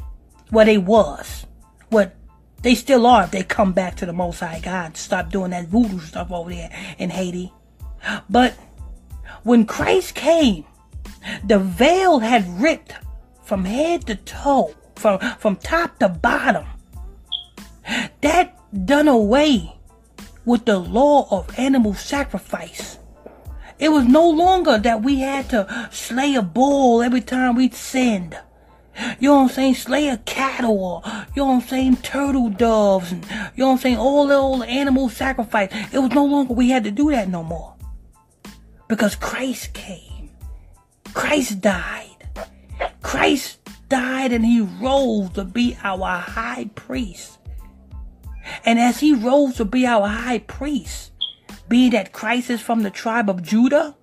Well, 0.52 0.66
they 0.66 0.78
was. 0.78 1.46
What 1.90 2.16
they 2.62 2.76
still 2.76 3.06
are 3.06 3.24
if 3.24 3.32
they 3.32 3.44
come 3.44 3.74
back 3.74 3.96
to 3.98 4.06
the 4.06 4.14
Most 4.14 4.40
High 4.40 4.60
God. 4.60 4.98
Stop 4.98 5.32
doing 5.32 5.52
that 5.52 5.68
voodoo 5.68 6.00
stuff 6.00 6.32
over 6.32 6.50
there 6.50 6.72
in 6.98 7.10
Haiti. 7.10 7.54
But 8.30 8.54
when 9.44 9.66
Christ 9.66 10.16
came, 10.16 10.66
the 11.44 11.60
veil 11.60 12.20
had 12.20 12.62
ripped 12.62 12.94
from 13.44 13.66
head 13.66 14.06
to 14.08 14.16
toe, 14.16 14.76
from, 14.96 15.20
from 15.40 15.56
top 15.56 16.00
to 16.00 16.10
bottom. 16.10 16.66
That 18.22 18.60
done 18.86 19.08
away 19.08 19.76
with 20.46 20.66
the 20.66 20.80
law 20.80 21.28
of 21.32 21.58
animal 21.58 21.94
sacrifice. 21.94 23.00
It 23.80 23.90
was 23.90 24.06
no 24.06 24.30
longer 24.30 24.78
that 24.78 25.02
we 25.02 25.20
had 25.20 25.50
to 25.50 25.90
slay 25.92 26.36
a 26.36 26.42
bull 26.42 27.02
every 27.02 27.22
time 27.22 27.56
we 27.56 27.70
sinned. 27.70 28.38
You 29.20 29.30
know 29.30 29.36
what 29.36 29.42
I'm 29.44 29.50
saying? 29.50 29.76
Slay 29.76 30.10
a 30.10 30.18
cattle 30.18 30.84
or, 30.84 31.02
you 31.36 31.44
know 31.44 31.48
what 31.48 31.64
I'm 31.64 31.68
saying? 31.68 31.98
Turtle 31.98 32.50
doves 32.50 33.12
and, 33.12 33.24
you 33.56 33.64
know 33.64 33.68
what 33.68 33.72
I'm 33.74 33.78
saying? 33.80 33.98
All 33.98 34.28
the 34.28 34.36
old 34.36 34.64
animal 34.64 35.10
sacrifice. 35.10 35.70
It 35.92 36.00
was 36.00 36.12
no 36.12 36.26
longer 36.26 36.54
we 36.54 36.70
had 36.70 36.84
to 36.84 36.92
do 36.92 37.12
that 37.12 37.30
no 37.30 37.44
more. 37.44 37.76
Because 38.88 39.16
Christ 39.16 39.74
came. 39.74 40.32
Christ 41.14 41.62
died. 41.62 42.30
Christ 43.02 43.60
died 43.90 44.32
and 44.32 44.46
he 44.46 44.62
rose 44.62 45.32
to 45.32 45.44
be 45.44 45.78
our 45.84 46.20
high 46.20 46.70
priest. 46.76 47.38
And 48.66 48.80
as 48.80 49.00
he 49.00 49.14
rose 49.14 49.58
to 49.58 49.66
be 49.66 49.86
our 49.86 50.08
high 50.08 50.40
priest, 50.40 51.12
be 51.68 51.90
that 51.92 52.12
Christ 52.12 52.50
is 52.50 52.62
from 52.62 52.82
the 52.82 52.90
tribe 52.90 53.30
of 53.30 53.44
Judah, 53.44 53.96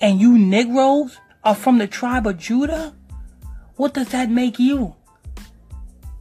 and 0.00 0.20
you 0.20 0.36
Negroes 0.36 1.18
are 1.42 1.54
from 1.54 1.78
the 1.78 1.86
tribe 1.86 2.26
of 2.26 2.38
Judah, 2.38 2.94
what 3.76 3.94
does 3.94 4.08
that 4.10 4.30
make 4.30 4.58
you? 4.58 4.94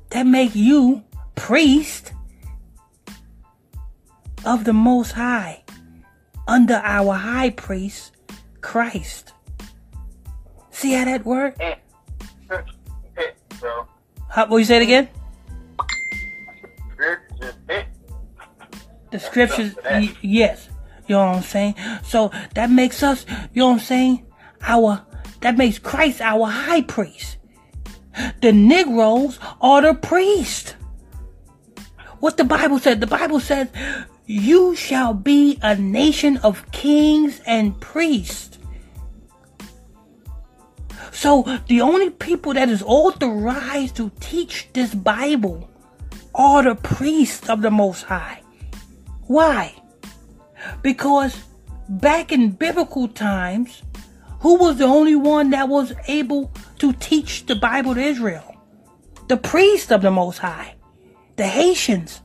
That 0.10 0.26
make 0.26 0.56
you 0.56 1.04
priest 1.36 2.14
of 4.46 4.64
the 4.64 4.74
Most 4.74 5.12
High 5.12 5.64
under 6.48 6.76
our 6.76 7.14
high 7.14 7.52
priest, 7.52 8.12
Christ. 8.62 9.34
See 10.72 10.94
how 10.94 11.06
that 11.06 11.26
works? 11.26 11.60
How, 14.30 14.48
will 14.48 14.60
you 14.60 14.66
say 14.66 14.78
it 14.78 14.84
again? 14.84 15.10
The 19.12 19.20
scriptures, 19.20 19.76
y- 19.86 20.16
yes. 20.22 20.70
You 21.08 21.16
know 21.16 21.28
what 21.28 21.36
I'm 21.38 21.44
saying? 21.44 21.76
So 22.04 22.32
that 22.56 22.72
makes 22.72 23.04
us, 23.04 23.26
you 23.54 23.60
know 23.60 23.68
what 23.68 23.74
I'm 23.74 23.80
saying? 23.80 24.26
Our, 24.62 25.06
that 25.42 25.58
makes 25.58 25.78
Christ 25.78 26.22
our 26.22 26.48
high 26.48 26.82
priest. 26.82 27.38
The 28.42 28.52
Negroes 28.52 29.40
are 29.62 29.82
the 29.82 29.94
priest. 29.94 30.76
What 32.20 32.38
the 32.38 32.44
Bible 32.44 32.80
said, 32.80 33.02
the 33.02 33.08
Bible 33.08 33.40
says, 33.40 33.70
You 34.26 34.76
shall 34.76 35.14
be 35.14 35.60
a 35.62 35.76
nation 35.76 36.38
of 36.38 36.72
kings 36.72 37.42
and 37.46 37.80
priests. 37.82 38.60
So 41.12 41.44
the 41.68 41.82
only 41.82 42.10
people 42.10 42.54
that 42.54 42.70
is 42.70 42.84
authorized 42.86 43.96
to 43.98 44.12
teach 44.20 44.70
this 44.74 44.94
Bible 44.94 45.70
are 46.36 46.64
the 46.64 46.76
priests 46.76 47.50
of 47.50 47.62
the 47.62 47.72
Most 47.72 48.04
High. 48.04 48.42
Why? 49.28 49.76
Because 50.82 51.44
back 51.88 52.32
in 52.32 52.52
biblical 52.52 53.08
times, 53.08 53.84
who 54.40 54.56
was 54.56 54.78
the 54.78 54.86
only 54.86 55.16
one 55.16 55.52
that 55.52 55.70
was 55.70 55.94
able 56.08 56.52
to 56.84 56.92
teach 56.92 57.46
the 57.46 57.56
Bible 57.56 57.96
to 57.96 58.02
Israel? 58.02 58.58
The 59.30 59.38
priest 59.38 59.90
of 59.90 60.02
the 60.02 60.12
Most 60.12 60.40
High. 60.40 60.76
The 61.38 61.48
Haitians 61.48 62.22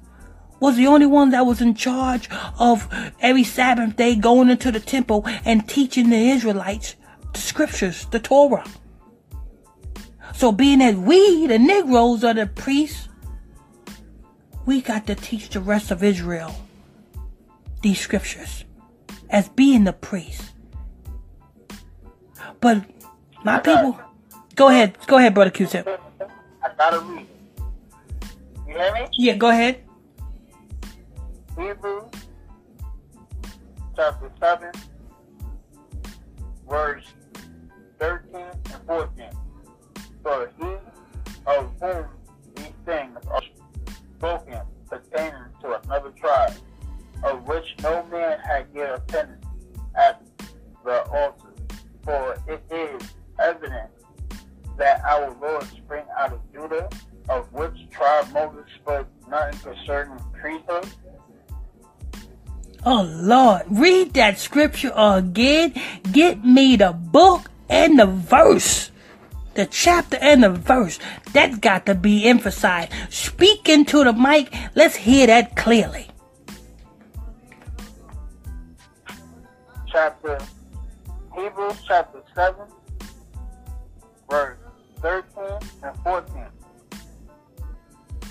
was 0.58 0.74
the 0.74 0.88
only 0.88 1.06
one 1.06 1.30
that 1.30 1.46
was 1.46 1.60
in 1.60 1.76
charge 1.76 2.28
of 2.58 2.88
every 3.20 3.44
Sabbath 3.44 3.94
day 3.94 4.16
going 4.16 4.50
into 4.50 4.72
the 4.72 4.80
temple 4.80 5.24
and 5.44 5.68
teaching 5.68 6.10
the 6.10 6.30
Israelites 6.30 6.96
the 7.32 7.38
scriptures, 7.38 8.06
the 8.06 8.18
Torah. 8.18 8.66
So 10.34 10.50
being 10.50 10.80
that 10.80 10.96
we, 10.96 11.46
the 11.46 11.60
Negroes, 11.60 12.24
are 12.24 12.34
the 12.34 12.46
priests, 12.48 13.08
we 14.66 14.80
got 14.80 15.06
to 15.06 15.14
teach 15.14 15.50
the 15.50 15.60
rest 15.60 15.92
of 15.92 16.02
Israel 16.02 16.52
these 17.82 18.00
scriptures 18.00 18.64
as 19.30 19.48
being 19.50 19.84
the 19.84 19.92
priest. 19.92 20.50
But 22.60 22.84
my 23.44 23.60
people, 23.60 24.00
go 24.58 24.68
ahead, 24.68 24.98
go 25.06 25.18
ahead, 25.18 25.34
brother 25.34 25.50
Q-Tip. 25.50 25.88
I 26.62 26.68
gotta 26.76 26.98
read. 26.98 27.26
You 28.66 28.74
hear 28.74 28.92
me? 28.92 29.06
Yeah, 29.12 29.34
go 29.34 29.50
ahead. 29.50 29.84
Hebrews 31.56 32.02
chapter 33.94 34.30
7, 34.40 34.72
verse 36.68 37.04
13 38.00 38.40
and 38.40 38.86
14. 38.86 39.30
For 40.24 40.50
he 40.58 40.76
of 41.46 41.72
whom 41.80 42.06
these 42.56 42.66
things 42.84 43.16
are 43.30 43.42
spoken 44.18 44.60
pertaining 44.90 45.44
to 45.60 45.80
another 45.84 46.10
tribe, 46.10 46.54
of 47.22 47.46
which 47.46 47.76
no 47.82 48.04
man 48.10 48.40
had 48.40 48.66
yet 48.74 48.94
attended 48.94 49.38
at 49.94 50.20
the 50.84 51.02
altar. 51.10 51.48
For 52.04 52.36
it 52.48 52.62
is 52.70 53.08
evident 53.38 53.90
that 54.78 55.04
our 55.04 55.36
Lord 55.40 55.64
sprang 55.64 56.04
out 56.16 56.32
of 56.32 56.40
Judah, 56.52 56.88
of 57.28 57.52
which 57.52 57.74
tribe 57.90 58.32
Moses 58.32 58.64
spoke 58.80 59.06
nothing 59.28 59.58
concerning 59.60 60.18
priesthood. 60.32 60.88
Oh 62.86 63.02
Lord, 63.02 63.62
read 63.68 64.14
that 64.14 64.38
scripture 64.38 64.92
again. 64.96 65.74
Get 66.12 66.44
me 66.44 66.76
the 66.76 66.92
book 66.92 67.50
and 67.68 67.98
the 67.98 68.06
verse. 68.06 68.90
The 69.54 69.66
chapter 69.66 70.16
and 70.20 70.44
the 70.44 70.50
verse. 70.50 71.00
That's 71.32 71.58
got 71.58 71.86
to 71.86 71.94
be 71.96 72.24
emphasized. 72.24 72.92
Speak 73.10 73.68
into 73.68 74.04
the 74.04 74.12
mic. 74.12 74.54
Let's 74.76 74.94
hear 74.94 75.26
that 75.26 75.56
clearly. 75.56 76.06
Chapter 79.90 80.38
Hebrews 81.34 81.82
chapter 81.86 82.22
7, 82.34 82.54
verse 84.30 84.58
13 85.00 85.44
and 85.82 85.96
14. 85.98 86.46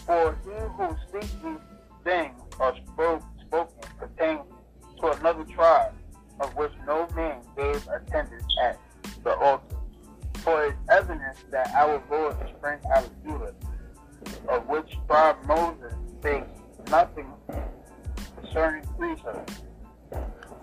For 0.05 0.37
he 0.43 0.51
who 0.51 0.95
speaks 1.07 1.33
these 1.43 1.59
things 2.03 2.41
are 2.59 2.75
spoke, 2.93 3.23
spoken 3.45 3.89
pertaining 3.99 4.43
to 4.99 5.11
another 5.11 5.43
tribe, 5.45 5.93
of 6.39 6.55
which 6.55 6.71
no 6.85 7.07
man 7.15 7.41
gave 7.55 7.87
attendance 7.87 8.45
at 8.63 8.79
the 9.23 9.35
altar. 9.35 9.75
For 10.35 10.65
it 10.65 10.69
is 10.69 10.75
evidence 10.89 11.43
that 11.51 11.73
our 11.73 12.01
Lord 12.09 12.35
sprang 12.57 12.79
out 12.95 13.05
of 13.05 13.23
Judah, 13.23 13.53
of 14.47 14.67
which 14.67 14.97
tribe 15.07 15.37
Moses 15.45 15.93
spake 16.19 16.43
nothing 16.89 17.27
concerning 18.41 18.83
priesthood. 18.97 19.51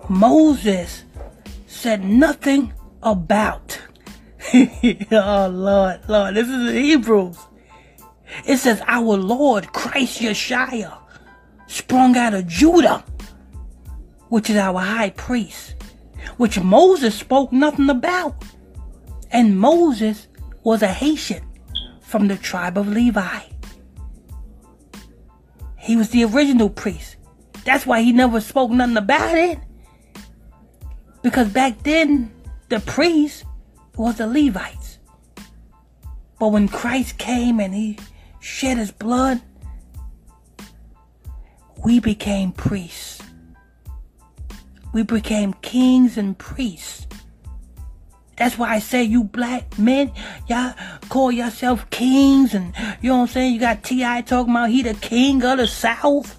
Moses 0.08 1.04
said 1.66 2.04
nothing 2.04 2.72
about. 3.02 3.78
oh 5.12 5.48
Lord, 5.52 6.00
Lord, 6.08 6.34
this 6.34 6.48
is 6.48 6.72
the 6.72 6.80
Hebrews. 6.80 7.38
It 8.46 8.58
says 8.58 8.82
our 8.86 9.16
Lord 9.16 9.72
Christ 9.72 10.20
Yeshua 10.20 10.98
sprung 11.66 12.16
out 12.16 12.34
of 12.34 12.46
Judah, 12.46 13.04
which 14.28 14.50
is 14.50 14.56
our 14.56 14.80
high 14.80 15.10
priest, 15.10 15.74
which 16.36 16.60
Moses 16.60 17.14
spoke 17.14 17.52
nothing 17.52 17.88
about. 17.88 18.44
And 19.30 19.58
Moses 19.58 20.28
was 20.62 20.82
a 20.82 20.88
Haitian 20.88 21.42
from 22.00 22.28
the 22.28 22.36
tribe 22.36 22.78
of 22.78 22.88
Levi. 22.88 23.40
He 25.78 25.96
was 25.96 26.10
the 26.10 26.24
original 26.24 26.70
priest. 26.70 27.16
That's 27.64 27.86
why 27.86 28.02
he 28.02 28.12
never 28.12 28.40
spoke 28.40 28.70
nothing 28.70 28.96
about 28.96 29.36
it. 29.36 29.58
Because 31.22 31.48
back 31.48 31.82
then, 31.82 32.32
the 32.68 32.80
priest 32.80 33.44
was 33.96 34.16
the 34.16 34.26
Levites. 34.26 34.98
But 36.38 36.48
when 36.48 36.68
Christ 36.68 37.18
came 37.18 37.60
and 37.60 37.74
he 37.74 37.98
shed 38.40 38.76
his 38.76 38.90
blood, 38.90 39.40
we 41.84 42.00
became 42.00 42.52
priests. 42.52 43.22
We 44.92 45.02
became 45.02 45.52
kings 45.54 46.18
and 46.18 46.36
priests. 46.36 47.06
That's 48.36 48.58
why 48.58 48.74
I 48.74 48.78
say 48.80 49.04
you 49.04 49.22
black 49.24 49.78
men, 49.78 50.12
y'all 50.48 50.74
call 51.08 51.30
yourself 51.30 51.88
kings 51.90 52.54
and 52.54 52.74
you 53.00 53.10
know 53.10 53.18
what 53.18 53.22
I'm 53.22 53.28
saying? 53.28 53.54
You 53.54 53.60
got 53.60 53.84
T.I. 53.84 54.22
talking 54.22 54.52
about 54.52 54.70
he 54.70 54.82
the 54.82 54.94
king 54.94 55.44
of 55.44 55.58
the 55.58 55.68
South. 55.68 56.36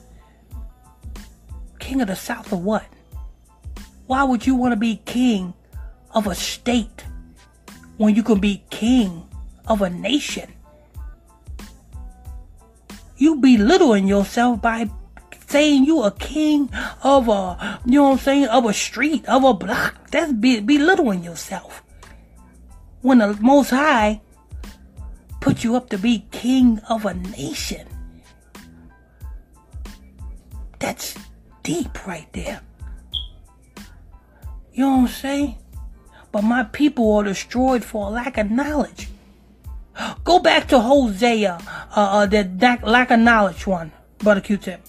King 1.80 2.02
of 2.02 2.08
the 2.08 2.16
South 2.16 2.52
of 2.52 2.60
what? 2.64 2.86
Why 4.08 4.24
would 4.24 4.46
you 4.46 4.56
want 4.56 4.74
to 4.74 4.78
be 4.78 4.98
king 5.06 5.54
of 6.14 6.28
a 6.28 6.36
state 6.36 7.06
when 7.98 8.16
you 8.16 8.24
can 8.24 8.40
be 8.40 8.64
king 8.70 9.28
of 9.68 9.82
a 9.82 9.90
nation? 9.90 10.52
You 13.18 13.38
belittling 13.38 14.08
yourself 14.08 14.62
by 14.62 14.90
saying 15.48 15.86
you 15.86 16.04
a 16.04 16.12
king 16.12 16.70
of 17.04 17.30
a, 17.30 17.80
you 17.86 18.00
know 18.00 18.04
what 18.04 18.12
I'm 18.12 18.18
saying, 18.20 18.46
of 18.48 18.66
a 18.66 18.74
street, 18.74 19.26
of 19.26 19.44
a 19.44 19.54
block. 19.54 20.10
That's 20.12 20.34
be, 20.34 20.60
belittling 20.60 21.24
yourself. 21.24 21.84
When 23.02 23.20
the 23.20 23.38
Most 23.40 23.70
High 23.70 24.22
put 25.40 25.64
you 25.64 25.76
up 25.76 25.90
to 25.92 25.98
be 25.98 26.26
king 26.32 26.80
of 26.90 27.06
a 27.06 27.14
nation. 27.14 27.88
That's 30.80 31.16
deep 31.64 32.06
right 32.08 32.28
there. 32.34 32.62
You 34.74 34.84
know 34.84 34.90
what 34.90 35.02
I'm 35.02 35.08
saying? 35.08 35.58
But 36.36 36.44
my 36.44 36.64
people 36.64 37.14
are 37.14 37.24
destroyed 37.24 37.82
for 37.86 38.08
a 38.08 38.10
lack 38.10 38.38
of 38.38 38.52
knowledge. 38.52 39.08
Go 40.26 40.40
back 40.40 40.68
to 40.68 40.82
Hosea, 40.82 41.58
uh, 41.64 41.94
uh, 41.96 42.26
the 42.26 42.44
lack 42.84 43.10
of 43.10 43.22
knowledge 43.22 43.66
one, 43.66 43.94
Brother 44.18 44.42
Q-Tip. 44.42 44.86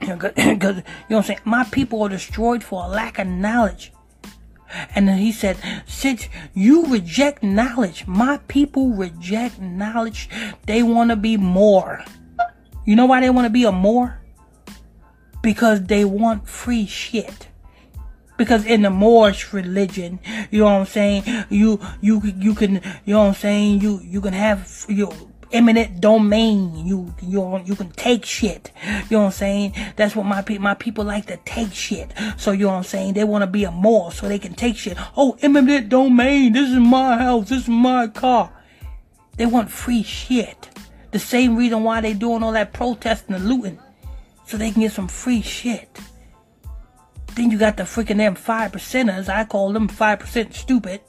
Because, 0.00 0.32
you 0.38 0.52
know 0.54 0.82
what 1.08 1.16
I'm 1.18 1.22
saying? 1.24 1.40
My 1.44 1.64
people 1.64 2.00
are 2.00 2.08
destroyed 2.08 2.64
for 2.64 2.82
a 2.82 2.88
lack 2.88 3.18
of 3.18 3.26
knowledge. 3.26 3.92
And 4.94 5.06
then 5.06 5.18
he 5.18 5.32
said, 5.32 5.58
since 5.86 6.26
you 6.54 6.86
reject 6.86 7.42
knowledge, 7.42 8.06
my 8.06 8.38
people 8.48 8.88
reject 8.88 9.60
knowledge. 9.60 10.30
They 10.64 10.82
want 10.82 11.10
to 11.10 11.16
be 11.16 11.36
more. 11.36 12.02
You 12.86 12.96
know 12.96 13.04
why 13.04 13.20
they 13.20 13.28
want 13.28 13.44
to 13.44 13.50
be 13.50 13.64
a 13.64 13.72
more? 13.72 14.22
Because 15.42 15.82
they 15.82 16.06
want 16.06 16.48
free 16.48 16.86
shit. 16.86 17.45
Because 18.36 18.66
in 18.66 18.82
the 18.82 18.90
Moorish 18.90 19.52
religion, 19.52 20.18
you 20.50 20.60
know 20.60 20.66
what 20.66 20.72
I'm 20.72 20.86
saying, 20.86 21.24
you 21.48 21.80
you 22.00 22.20
you 22.24 22.54
can 22.54 22.74
you 23.04 23.14
know 23.14 23.20
what 23.20 23.28
I'm 23.28 23.34
saying, 23.34 23.80
you 23.80 24.00
you 24.02 24.20
can 24.20 24.34
have 24.34 24.86
your 24.88 25.12
eminent 25.52 26.00
domain. 26.00 26.86
You 26.86 27.14
you 27.22 27.62
you 27.64 27.74
can 27.74 27.90
take 27.92 28.24
shit. 28.24 28.72
You 29.08 29.16
know 29.16 29.20
what 29.20 29.26
I'm 29.26 29.32
saying? 29.32 29.74
That's 29.96 30.14
what 30.14 30.26
my 30.26 30.44
my 30.58 30.74
people 30.74 31.04
like 31.04 31.26
to 31.26 31.36
take 31.44 31.72
shit. 31.72 32.12
So 32.36 32.52
you 32.52 32.64
know 32.64 32.72
what 32.72 32.78
I'm 32.78 32.84
saying? 32.84 33.14
They 33.14 33.24
want 33.24 33.42
to 33.42 33.46
be 33.46 33.64
a 33.64 33.70
Moor 33.70 34.12
so 34.12 34.28
they 34.28 34.38
can 34.38 34.54
take 34.54 34.76
shit. 34.76 34.96
Oh, 35.16 35.36
eminent 35.42 35.88
domain. 35.88 36.52
This 36.52 36.70
is 36.70 36.78
my 36.78 37.18
house. 37.18 37.48
This 37.48 37.62
is 37.62 37.68
my 37.68 38.08
car. 38.08 38.52
They 39.36 39.46
want 39.46 39.70
free 39.70 40.02
shit. 40.02 40.68
The 41.12 41.18
same 41.18 41.56
reason 41.56 41.82
why 41.82 42.00
they 42.00 42.14
doing 42.14 42.42
all 42.42 42.52
that 42.52 42.72
protesting 42.72 43.34
and 43.34 43.48
looting, 43.48 43.78
so 44.46 44.56
they 44.56 44.70
can 44.70 44.82
get 44.82 44.92
some 44.92 45.08
free 45.08 45.42
shit. 45.42 45.88
Then 47.36 47.50
you 47.50 47.58
got 47.58 47.76
the 47.76 47.82
freaking 47.82 48.16
them 48.16 48.34
five 48.34 48.72
percenters. 48.72 49.28
I 49.28 49.44
call 49.44 49.72
them 49.72 49.88
five 49.88 50.18
percent 50.18 50.54
stupid. 50.54 51.02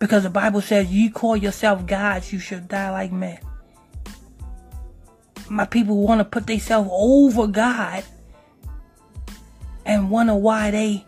Because 0.00 0.24
the 0.24 0.30
Bible 0.30 0.60
says 0.60 0.90
you 0.90 1.10
call 1.12 1.36
yourself 1.36 1.86
gods, 1.86 2.32
you 2.32 2.40
should 2.40 2.66
die 2.66 2.90
like 2.90 3.12
men. 3.12 3.38
My 5.48 5.66
people 5.66 5.98
want 5.98 6.18
to 6.18 6.24
put 6.24 6.46
themselves 6.46 6.88
over 6.92 7.46
God 7.46 8.02
and 9.86 10.10
wonder 10.10 10.34
why 10.34 10.70
they 10.70 11.06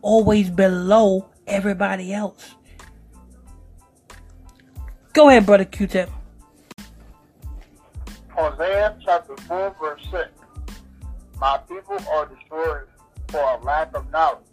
always 0.00 0.48
below 0.48 1.28
everybody 1.46 2.14
else. 2.14 2.54
Go 5.12 5.28
ahead, 5.28 5.44
brother 5.44 5.64
Q-Tip. 5.64 6.08
Hosea 8.28 8.96
chapter 9.04 9.36
4 9.36 9.76
verse 9.80 10.06
6. 10.10 10.39
My 11.40 11.56
people 11.56 11.96
are 12.12 12.26
destroyed 12.26 12.86
for 13.28 13.40
a 13.40 13.64
lack 13.64 13.96
of 13.96 14.10
knowledge. 14.10 14.44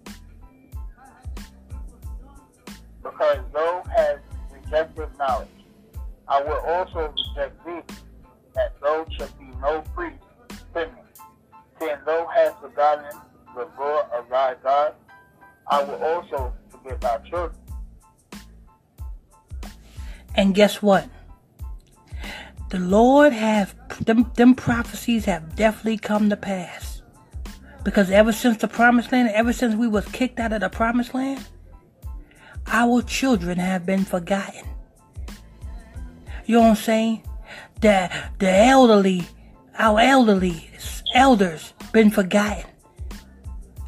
Because 3.04 3.40
thou 3.54 3.84
hast 3.94 4.22
rejected 4.54 5.10
knowledge, 5.20 5.50
I 6.30 6.42
will 6.44 6.62
also 6.66 7.14
reject 7.14 7.66
thee, 7.66 7.82
that 8.56 8.80
thou 8.82 9.06
shalt 9.18 9.38
be 9.38 9.48
no 9.62 9.82
priest 9.94 10.24
to 10.76 10.86
me. 10.86 11.02
Seeing 11.78 11.98
thou 12.06 12.26
hast 12.34 12.62
forgotten 12.62 13.20
the 13.54 13.68
Lord 13.78 14.06
of 14.18 14.30
thy 14.30 14.56
God, 14.64 14.94
I 15.70 15.84
will 15.84 16.02
also 16.02 16.54
forget 16.70 17.02
thy 17.02 17.18
children. 17.30 17.60
And 20.36 20.56
guess 20.56 20.82
what? 20.82 21.10
The 22.70 22.80
Lord 22.80 23.32
have 23.32 23.76
them 24.06 24.30
them 24.36 24.54
prophecies 24.54 25.26
have 25.26 25.56
definitely 25.56 25.98
come 25.98 26.30
to 26.30 26.38
pass. 26.38 27.02
Because 27.84 28.12
ever 28.12 28.34
since 28.34 28.58
the 28.58 28.68
promised 28.68 29.12
land, 29.14 29.30
ever 29.30 29.54
since 29.54 29.76
we 29.76 29.88
was 29.88 30.06
kicked 30.08 30.40
out 30.40 30.52
of 30.52 30.60
the 30.60 30.70
promised 30.70 31.14
land, 31.14 31.46
our 32.68 33.02
children 33.02 33.58
have 33.58 33.86
been 33.86 34.04
forgotten. 34.04 34.68
You 36.46 36.56
know 36.56 36.62
what 36.64 36.70
I'm 36.70 36.76
saying? 36.76 37.24
The 37.80 38.12
the 38.40 38.52
elderly, 38.52 39.24
our 39.78 40.00
elderly 40.02 40.70
elders 41.14 41.74
been 41.94 42.12
forgotten. 42.12 42.66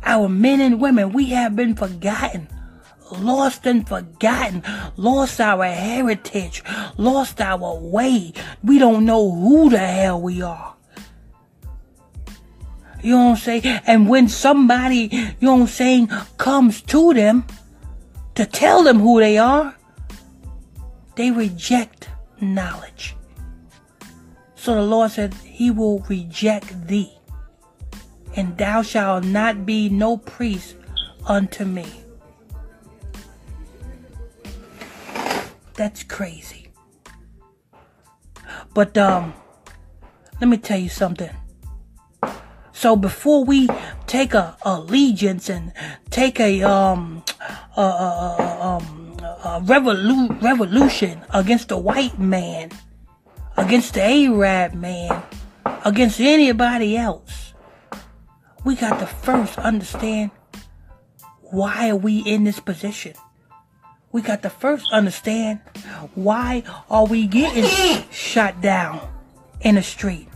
Our 0.04 0.30
men 0.30 0.62
and 0.62 0.80
women, 0.80 1.12
we 1.12 1.26
have 1.32 1.56
been 1.56 1.76
forgotten 1.76 2.48
lost 3.12 3.66
and 3.66 3.88
forgotten, 3.88 4.64
lost 4.98 5.40
our 5.40 5.66
heritage, 5.66 6.64
lost 6.98 7.42
our 7.42 7.76
way. 7.80 8.34
We 8.64 8.80
don't 8.80 9.06
know 9.06 9.32
who 9.32 9.70
the 9.70 9.80
hell 9.80 10.22
we 10.22 10.42
are. 10.42 10.76
You 13.02 13.12
know 13.12 13.26
what 13.26 13.32
I'm 13.32 13.38
saying? 13.38 13.66
And 13.86 14.10
when 14.10 14.28
somebody, 14.28 15.10
you 15.12 15.36
know 15.42 15.54
what 15.56 15.62
I'm 15.62 15.68
saying, 15.68 16.08
comes 16.38 16.82
to 16.84 17.14
them 17.14 17.46
to 18.36 18.46
tell 18.46 18.84
them 18.84 19.00
who 19.00 19.20
they 19.20 19.38
are, 19.38 19.76
they 21.16 21.32
reject 21.32 22.10
knowledge. 22.42 23.16
So 24.56 24.76
the 24.76 24.82
Lord 24.82 25.12
said, 25.12 25.34
He 25.34 25.72
will 25.72 26.00
reject 26.10 26.88
thee, 26.88 27.18
and 28.36 28.58
thou 28.58 28.82
shalt 28.82 29.24
not 29.24 29.66
be 29.66 29.88
no 29.88 30.18
priest 30.18 30.76
unto 31.26 31.64
me. 31.64 31.86
That's 35.80 36.04
crazy. 36.04 36.74
But 38.74 38.98
um 38.98 39.34
let 40.42 40.50
me 40.50 40.58
tell 40.58 40.78
you 40.78 40.90
something. 40.90 41.32
So 42.74 42.98
before 42.98 43.46
we 43.46 43.70
take 44.06 44.34
a 44.34 44.58
allegiance 44.64 45.50
and 45.50 45.72
take 46.10 46.38
a 46.42 46.64
um 46.64 47.24
a, 47.78 47.82
a, 47.82 48.58
um 48.60 49.16
a 49.24 49.62
revolu- 49.64 50.42
revolution 50.42 51.22
against 51.34 51.70
the 51.70 51.78
white 51.78 52.20
man, 52.20 52.72
against 53.56 53.94
the 53.94 54.04
Arab 54.04 54.74
man, 54.74 55.24
against 55.86 56.20
anybody 56.20 56.98
else, 56.98 57.54
we 58.66 58.76
got 58.76 59.00
to 59.00 59.08
first 59.08 59.58
understand 59.58 60.32
why 61.40 61.90
are 61.90 61.96
we 61.96 62.20
in 62.20 62.44
this 62.44 62.60
position 62.60 63.14
we 64.12 64.22
got 64.22 64.42
to 64.42 64.50
first 64.50 64.92
understand 64.92 65.60
why 66.16 66.64
are 66.90 67.06
we 67.06 67.28
getting 67.28 67.66
shot 68.12 68.62
down 68.62 69.08
in 69.62 69.76
the 69.76 69.84
street? 69.84 70.28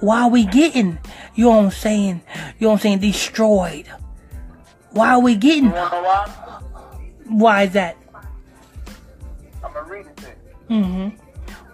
Why 0.00 0.22
are 0.22 0.30
we 0.30 0.44
getting, 0.44 0.98
you 1.34 1.46
know 1.46 1.50
what 1.50 1.64
I'm 1.64 1.70
saying, 1.70 2.22
you 2.58 2.66
know 2.66 2.68
what 2.68 2.74
I'm 2.74 2.80
saying, 2.80 2.98
destroyed? 3.00 3.86
Why 4.90 5.10
are 5.10 5.20
we 5.20 5.34
getting, 5.34 5.70
why? 5.70 6.60
why 7.28 7.62
is 7.64 7.72
that? 7.72 7.96
I'm 9.64 9.72
gonna 9.72 9.90
read 9.90 10.06
it 10.06 10.16
to 10.18 10.26
you. 10.68 10.82
Mm-hmm. 10.82 11.16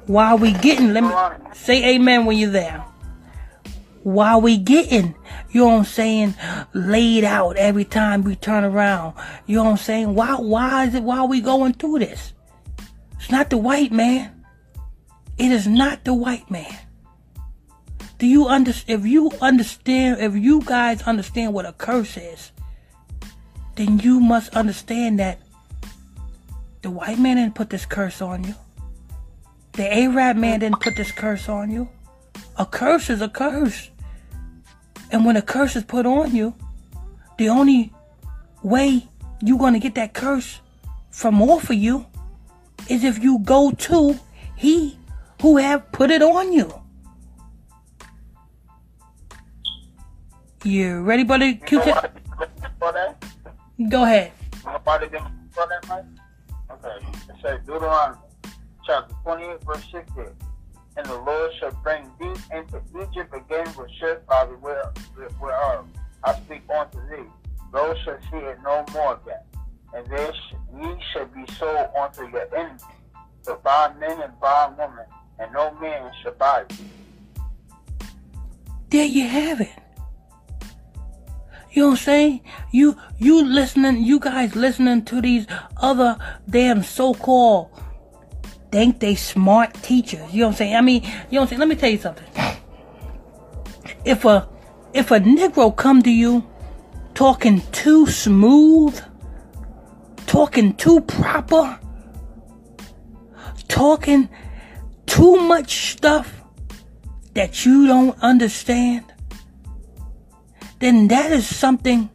Why 0.06 0.30
are 0.30 0.36
we 0.36 0.52
getting, 0.52 0.92
let 0.92 1.02
me, 1.02 1.54
say 1.54 1.94
amen 1.94 2.26
when 2.26 2.38
you're 2.38 2.50
there. 2.50 2.84
Why 4.02 4.36
we 4.36 4.56
getting 4.56 5.14
you 5.52 5.60
know 5.60 5.68
what 5.68 5.78
I'm 5.80 5.84
saying, 5.84 6.34
laid 6.72 7.24
out 7.24 7.56
every 7.56 7.84
time 7.84 8.22
we 8.22 8.36
turn 8.36 8.64
around. 8.64 9.14
You 9.46 9.56
know 9.56 9.64
what 9.64 9.70
I'm 9.72 9.76
saying? 9.76 10.14
Why 10.14 10.36
why 10.36 10.86
is 10.86 10.94
it 10.94 11.02
why 11.02 11.18
are 11.18 11.26
we 11.26 11.42
going 11.42 11.74
through 11.74 11.98
this? 11.98 12.32
It's 13.18 13.30
not 13.30 13.50
the 13.50 13.58
white 13.58 13.92
man. 13.92 14.44
It 15.36 15.52
is 15.52 15.66
not 15.66 16.04
the 16.04 16.14
white 16.14 16.50
man. 16.50 16.74
Do 18.18 18.26
you 18.26 18.46
understand 18.46 19.00
if 19.00 19.06
you 19.06 19.30
understand 19.42 20.20
if 20.20 20.34
you 20.34 20.62
guys 20.62 21.02
understand 21.02 21.52
what 21.52 21.66
a 21.66 21.72
curse 21.72 22.16
is, 22.16 22.50
then 23.74 23.98
you 23.98 24.20
must 24.20 24.54
understand 24.54 25.18
that 25.18 25.38
the 26.80 26.90
white 26.90 27.18
man 27.18 27.36
didn't 27.36 27.54
put 27.54 27.68
this 27.68 27.84
curse 27.84 28.22
on 28.22 28.44
you. 28.44 28.54
The 29.72 29.94
Arab 29.94 30.36
man 30.36 30.60
didn't 30.60 30.80
put 30.80 30.96
this 30.96 31.12
curse 31.12 31.48
on 31.48 31.70
you. 31.70 31.88
A 32.56 32.64
curse 32.64 33.10
is 33.10 33.20
a 33.20 33.28
curse. 33.28 33.90
And 35.12 35.26
when 35.26 35.36
a 35.36 35.42
curse 35.42 35.76
is 35.76 35.84
put 35.84 36.06
on 36.06 36.34
you, 36.34 36.54
the 37.36 37.50
only 37.50 37.92
way 38.62 39.06
you're 39.42 39.58
going 39.58 39.74
to 39.74 39.78
get 39.78 39.94
that 39.96 40.14
curse 40.14 40.60
from 41.10 41.42
off 41.42 41.68
of 41.68 41.76
you 41.76 42.06
is 42.88 43.04
if 43.04 43.22
you 43.22 43.38
go 43.40 43.72
to 43.72 44.18
he 44.56 44.98
who 45.42 45.58
have 45.58 45.92
put 45.92 46.10
it 46.10 46.22
on 46.22 46.52
you. 46.52 46.72
You 50.64 51.02
ready, 51.02 51.24
buddy? 51.24 51.56
Q-tip? 51.56 51.94
Go 53.90 54.04
ahead. 54.04 54.32
Nobody 54.64 55.08
did 55.08 55.20
that, 55.54 56.04
Okay. 56.70 57.06
It 57.28 57.36
says 57.42 57.60
Deuteronomy 57.66 58.16
chapter 58.86 59.14
28, 59.24 59.64
verse 59.64 59.84
16 59.92 60.51
and 60.96 61.06
the 61.06 61.18
Lord 61.18 61.50
shall 61.58 61.72
bring 61.82 62.10
thee 62.20 62.34
into 62.52 62.80
Egypt 63.00 63.34
again 63.34 63.66
with 63.76 63.90
ships 63.98 64.22
by 64.28 64.46
the 64.46 64.56
way 64.58 64.76
whereof 65.40 65.86
I 66.24 66.34
speak 66.34 66.62
unto 66.70 66.98
thee. 67.08 67.28
Thou 67.72 67.94
shalt 68.04 68.20
see 68.30 68.36
it 68.36 68.58
no 68.62 68.84
more 68.92 69.18
again. 69.22 69.40
And 69.94 70.06
sh- 70.06 70.54
ye 70.80 70.94
shall 71.12 71.26
be 71.26 71.44
sold 71.54 71.88
unto 71.98 72.22
your 72.28 72.54
enemies, 72.54 72.82
to 73.44 73.54
buy 73.62 73.92
men 73.98 74.20
and 74.22 74.38
buy 74.40 74.70
women, 74.78 75.06
and 75.38 75.52
no 75.52 75.74
man 75.80 76.10
shall 76.22 76.32
buy 76.32 76.64
you. 76.70 76.76
There 78.90 79.06
you 79.06 79.26
have 79.26 79.60
it. 79.62 79.70
You 81.72 81.82
know 81.82 81.88
what 81.88 81.92
I'm 81.92 82.04
saying? 82.04 82.40
You 82.70 82.98
you 83.18 83.42
listening, 83.42 84.02
you 84.02 84.20
guys 84.20 84.54
listening 84.54 85.06
to 85.06 85.22
these 85.22 85.46
other 85.78 86.18
damn 86.48 86.82
so-called 86.82 87.70
think 88.72 88.98
they 88.98 89.14
smart 89.14 89.74
teachers. 89.74 90.32
You 90.32 90.40
know 90.40 90.46
what 90.46 90.52
I'm 90.52 90.56
saying? 90.56 90.76
I 90.76 90.80
mean, 90.80 91.02
you 91.02 91.10
know 91.10 91.14
what 91.28 91.40
I'm 91.42 91.46
saying? 91.48 91.60
Let 91.60 91.68
me 91.68 91.76
tell 91.76 91.90
you 91.90 91.98
something. 91.98 92.26
If 94.04 94.24
a 94.24 94.48
if 94.94 95.10
a 95.10 95.20
Negro 95.20 95.74
come 95.76 96.02
to 96.02 96.10
you 96.10 96.44
talking 97.14 97.62
too 97.70 98.06
smooth, 98.06 99.00
talking 100.26 100.74
too 100.74 101.00
proper, 101.02 101.78
talking 103.68 104.28
too 105.06 105.36
much 105.36 105.92
stuff 105.92 106.42
that 107.34 107.64
you 107.64 107.86
don't 107.86 108.18
understand, 108.20 109.04
then 110.80 111.08
that 111.08 111.30
is 111.30 111.46
something 111.46 112.10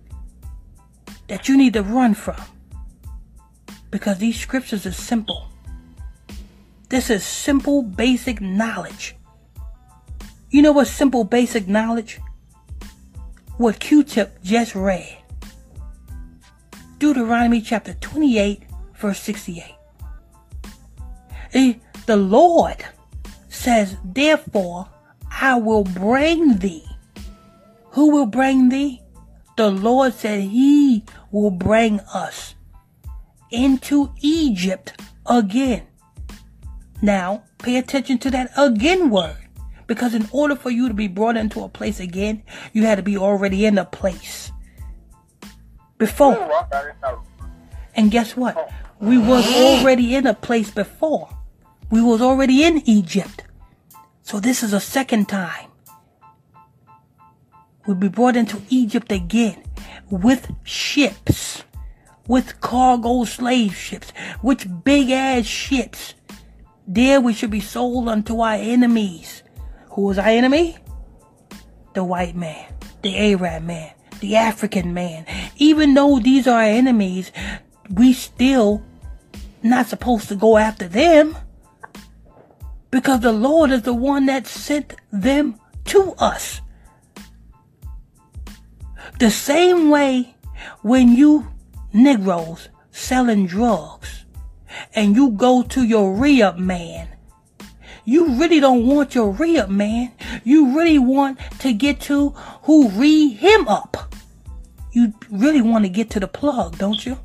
that 1.28 1.48
you 1.48 1.56
need 1.56 1.74
to 1.74 1.84
run 1.84 2.14
from. 2.14 2.42
Because 3.92 4.18
these 4.18 4.40
scriptures 4.40 4.86
are 4.86 4.92
simple. 4.92 5.47
This 6.90 7.10
is 7.10 7.24
simple, 7.24 7.84
basic 7.84 8.40
knowledge. 8.40 9.16
You 10.50 10.62
know 10.62 10.72
what 10.72 10.88
simple, 10.88 11.26
basic 11.26 11.68
knowledge? 11.68 12.20
What 13.58 13.80
Q 13.80 14.04
tip 14.04 14.42
just 14.42 14.74
read. 14.74 15.18
Deuteronomy 16.98 17.62
chapter 17.62 17.94
28, 17.96 18.64
verse 18.96 19.20
68. 19.20 19.76
Eh, 21.54 21.74
the 22.06 22.16
Lord 22.16 22.86
says, 23.50 23.98
Therefore, 24.06 24.88
I 25.30 25.56
will 25.56 25.84
bring 25.84 26.58
thee. 26.58 26.86
Who 27.92 28.12
will 28.12 28.26
bring 28.26 28.70
thee? 28.70 29.02
The 29.58 29.70
Lord 29.72 30.14
said 30.14 30.42
he 30.42 31.04
will 31.32 31.52
bring 31.52 32.00
us 32.14 32.56
into 33.52 34.14
Egypt 34.22 35.02
again. 35.26 35.88
Now, 37.02 37.44
pay 37.58 37.78
attention 37.78 38.18
to 38.20 38.32
that 38.32 38.52
again 38.58 39.10
word 39.10 39.38
Because 39.88 40.14
in 40.14 40.28
order 40.32 40.56
for 40.56 40.70
you 40.70 40.90
to 40.90 40.94
be 40.94 41.08
brought 41.08 41.38
into 41.38 41.64
a 41.64 41.70
place 41.70 42.00
again, 42.00 42.44
you 42.74 42.84
had 42.84 42.96
to 42.96 43.04
be 43.04 43.18
already 43.18 43.66
in 43.66 43.78
a 43.78 43.86
place. 43.86 44.52
Before. 45.98 46.68
And 47.96 48.12
guess 48.12 48.36
what? 48.36 48.72
We 49.00 49.18
was 49.18 49.48
already 49.56 50.16
in 50.16 50.28
a 50.28 50.34
place 50.34 50.70
before. 50.70 51.30
We 51.90 52.02
was 52.02 52.22
already 52.22 52.64
in 52.64 52.84
Egypt. 52.86 53.44
So 54.22 54.40
this 54.42 54.62
is 54.62 54.74
a 54.74 54.80
second 54.82 55.30
time. 55.30 55.70
We'll 57.86 57.96
be 57.96 58.10
brought 58.10 58.36
into 58.36 58.62
Egypt 58.70 59.12
again 59.14 59.64
with 60.10 60.52
ships, 60.64 61.64
with 62.28 62.60
cargo 62.60 63.24
slave 63.24 63.74
ships, 63.74 64.12
with 64.44 64.84
big 64.84 65.10
ass 65.12 65.46
ships. 65.46 66.14
There 66.88 67.20
we 67.20 67.34
should 67.34 67.52
be 67.52 67.60
sold 67.60 68.08
unto 68.08 68.40
our 68.40 68.54
enemies. 68.54 69.44
Who 69.92 70.04
was 70.04 70.18
our 70.18 70.28
enemy? 70.28 70.78
The 71.94 72.04
white 72.04 72.36
man, 72.36 72.74
the 73.02 73.18
Arab 73.34 73.64
man, 73.64 73.92
the 74.22 74.38
African 74.38 74.94
man. 74.94 75.26
Even 75.58 75.94
though 75.94 76.20
these 76.20 76.48
are 76.48 76.62
our 76.62 76.64
enemies, 76.64 77.32
we 77.90 78.14
still 78.14 78.84
not 79.64 79.88
supposed 79.88 80.30
to 80.30 80.36
go 80.36 80.58
after 80.58 80.88
them 80.88 81.36
because 82.90 83.20
the 83.20 83.34
Lord 83.34 83.72
is 83.72 83.82
the 83.82 83.94
one 83.94 84.28
that 84.28 84.48
sent 84.48 84.94
them 85.12 85.60
to 85.86 86.14
us. 86.20 86.62
The 89.20 89.32
same 89.32 89.90
way 89.90 90.36
when 90.84 91.16
you 91.16 91.48
Negroes 91.92 92.70
selling 92.92 93.48
drugs 93.48 94.26
and 94.94 95.16
you 95.16 95.32
go 95.32 95.64
to 95.64 95.84
your 95.84 96.14
re-up 96.14 96.58
man, 96.58 97.08
you 98.06 98.36
really 98.36 98.60
don't 98.60 98.86
want 98.88 99.16
your 99.16 99.32
re-up 99.32 99.70
man. 99.70 100.14
You 100.44 100.78
really 100.78 100.98
want 100.98 101.40
to 101.60 101.74
get 101.74 102.00
to 102.02 102.30
who 102.64 102.90
re 102.90 103.30
him 103.30 103.68
up. 103.68 104.16
You 104.94 105.14
really 105.30 105.62
want 105.62 105.84
to 105.84 105.90
get 105.90 106.10
to 106.12 106.20
the 106.20 106.28
plug, 106.28 106.78
don't 106.78 107.06
you? 107.06 107.20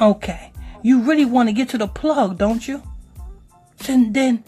Okay. 0.00 0.52
You 0.82 1.02
really 1.02 1.24
want 1.24 1.48
to 1.48 1.52
get 1.52 1.68
to 1.70 1.78
the 1.78 1.88
plug, 1.88 2.38
don't 2.38 2.66
you? 2.66 2.82
And 3.88 4.14
then, 4.14 4.44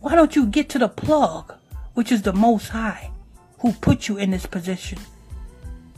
why 0.00 0.14
don't 0.14 0.36
you 0.36 0.46
get 0.46 0.68
to 0.70 0.78
the 0.78 0.88
plug, 0.88 1.52
which 1.94 2.12
is 2.12 2.22
the 2.22 2.32
Most 2.32 2.68
High, 2.68 3.10
who 3.58 3.72
put 3.72 4.08
you 4.08 4.18
in 4.18 4.30
this 4.30 4.46
position? 4.46 4.98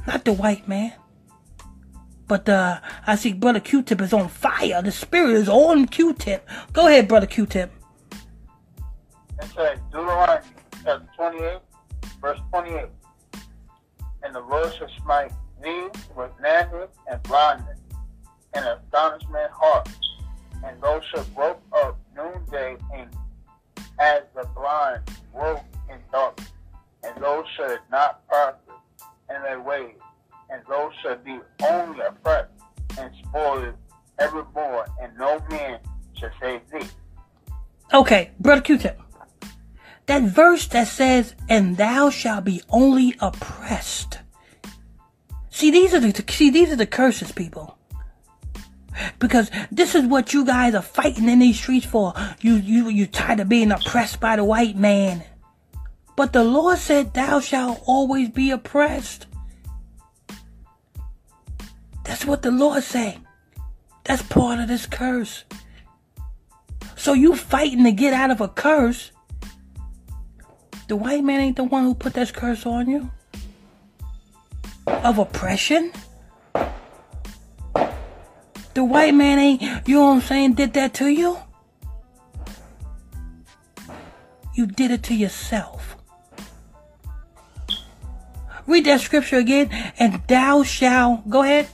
Not 0.07 0.25
the 0.25 0.33
white 0.33 0.67
man. 0.67 0.93
But 2.29 2.49
uh, 2.49 2.81
I 3.07 3.17
see 3.17 3.33
Brother 3.33 3.61
Q-Tip 3.61 4.01
is 4.03 4.13
on 4.13 4.29
fire. 4.29 4.83
The 4.83 4.93
spirit 4.93 5.35
is 5.35 5.49
on 5.49 5.87
Q-Tip. 5.87 6.47
Go 6.73 6.87
ahead, 6.87 7.09
Brother 7.09 7.27
Q-Tip. 7.27 7.73
Says 9.57 9.79
Deuteronomy 9.91 10.47
chapter 10.85 11.09
28, 11.17 11.59
verse 12.21 12.39
28. 12.51 12.85
And 14.23 14.35
the 14.35 14.41
Lord 14.41 14.73
shall 14.79 14.91
smite 15.03 15.33
thee 15.63 15.89
with 16.15 16.31
madness 16.41 16.91
and 17.11 17.23
blindness 17.23 17.79
and 18.55 18.65
astonishment 18.65 19.51
heart, 19.53 19.89
and 20.65 20.81
those 20.83 21.03
shall 21.13 21.25
grope 21.35 21.63
up 21.73 21.99
noonday 22.17 22.77
and 22.95 23.09
as 24.01 24.23
the 24.35 24.47
blind 24.55 25.03
grope 25.33 25.61
in 25.91 25.99
darkness, 26.13 26.53
and 27.03 27.23
those 27.23 27.45
shall 27.57 27.77
not 27.91 28.27
prosper 28.29 28.75
in 29.35 29.43
their 29.43 29.61
ways, 29.61 29.95
and 30.51 30.63
those 30.69 30.93
shall 31.03 31.17
be 31.17 31.39
only 31.69 32.01
oppressed 32.01 32.51
and 32.99 33.11
spoiled 33.27 33.75
evermore, 34.19 34.87
and 35.01 35.17
no 35.17 35.41
man 35.51 35.79
shall 36.15 36.31
save 36.41 36.61
thee. 36.71 36.87
Okay, 37.93 38.31
Brother 38.41 38.63
Q-Tip. 38.63 39.01
That 40.07 40.23
verse 40.23 40.67
that 40.69 40.89
says, 40.89 41.35
and 41.49 41.77
thou 41.77 42.11
shalt 42.11 42.45
be 42.45 42.63
only 42.71 43.15
oppressed. 43.21 44.19
See, 45.51 45.71
these 45.71 45.95
are 45.95 46.01
the, 46.01 46.25
see, 46.31 46.51
these 46.51 46.73
are 46.73 46.77
the 46.77 46.87
curses, 46.87 47.31
people. 47.31 47.77
Because 49.19 49.51
this 49.71 49.95
is 49.95 50.07
what 50.07 50.33
you 50.33 50.45
guys 50.45 50.75
are 50.75 50.83
fighting 50.83 51.29
in 51.29 51.39
these 51.39 51.59
streets 51.59 51.87
for. 51.87 52.15
You, 52.41 52.55
you, 52.55 52.89
you 52.89 53.07
tired 53.07 53.41
of 53.41 53.49
being 53.49 53.71
oppressed 53.71 54.19
by 54.19 54.37
the 54.37 54.45
white 54.45 54.77
man. 54.77 55.23
But 56.17 56.33
the 56.33 56.43
Lord 56.43 56.79
said, 56.79 57.15
thou 57.15 57.39
shalt 57.39 57.81
always 57.87 58.29
be 58.29 58.51
oppressed. 58.51 59.28
That's 62.09 62.25
what 62.25 62.41
the 62.41 62.51
Lord 62.51 62.83
said. 62.83 63.19
That's 64.05 64.23
part 64.23 64.59
of 64.61 64.67
this 64.67 64.87
curse. 64.87 65.45
So 66.97 67.13
you 67.13 67.37
fighting 67.37 67.85
to 67.85 67.93
get 67.93 68.15
out 68.15 68.31
of 68.31 68.41
a 68.41 68.49
curse. 68.49 69.13
The 70.89 70.97
white 70.97 71.23
man 71.23 71.41
ain't 71.41 71.57
the 71.57 71.65
one 71.65 71.85
who 71.85 71.95
put 71.95 72.15
this 72.15 72.31
curse 72.31 72.65
on 72.65 72.89
you. 72.89 73.11
Of 74.87 75.19
oppression. 75.19 75.93
The 78.73 78.85
white 78.85 79.15
man 79.15 79.39
ain't, 79.39 79.87
you 79.87 79.97
know 79.97 80.07
what 80.07 80.15
I'm 80.15 80.21
saying, 80.23 80.55
did 80.55 80.73
that 80.73 80.95
to 80.95 81.09
you. 81.09 81.37
You 84.55 84.67
did 84.67 84.91
it 84.91 85.03
to 85.05 85.15
yourself. 85.15 85.97
Read 88.67 88.87
that 88.87 89.03
scripture 89.03 89.37
again, 89.37 89.69
and 89.99 90.23
thou 90.27 90.63
shalt, 90.63 91.29
go 91.29 91.43
ahead. 91.43 91.69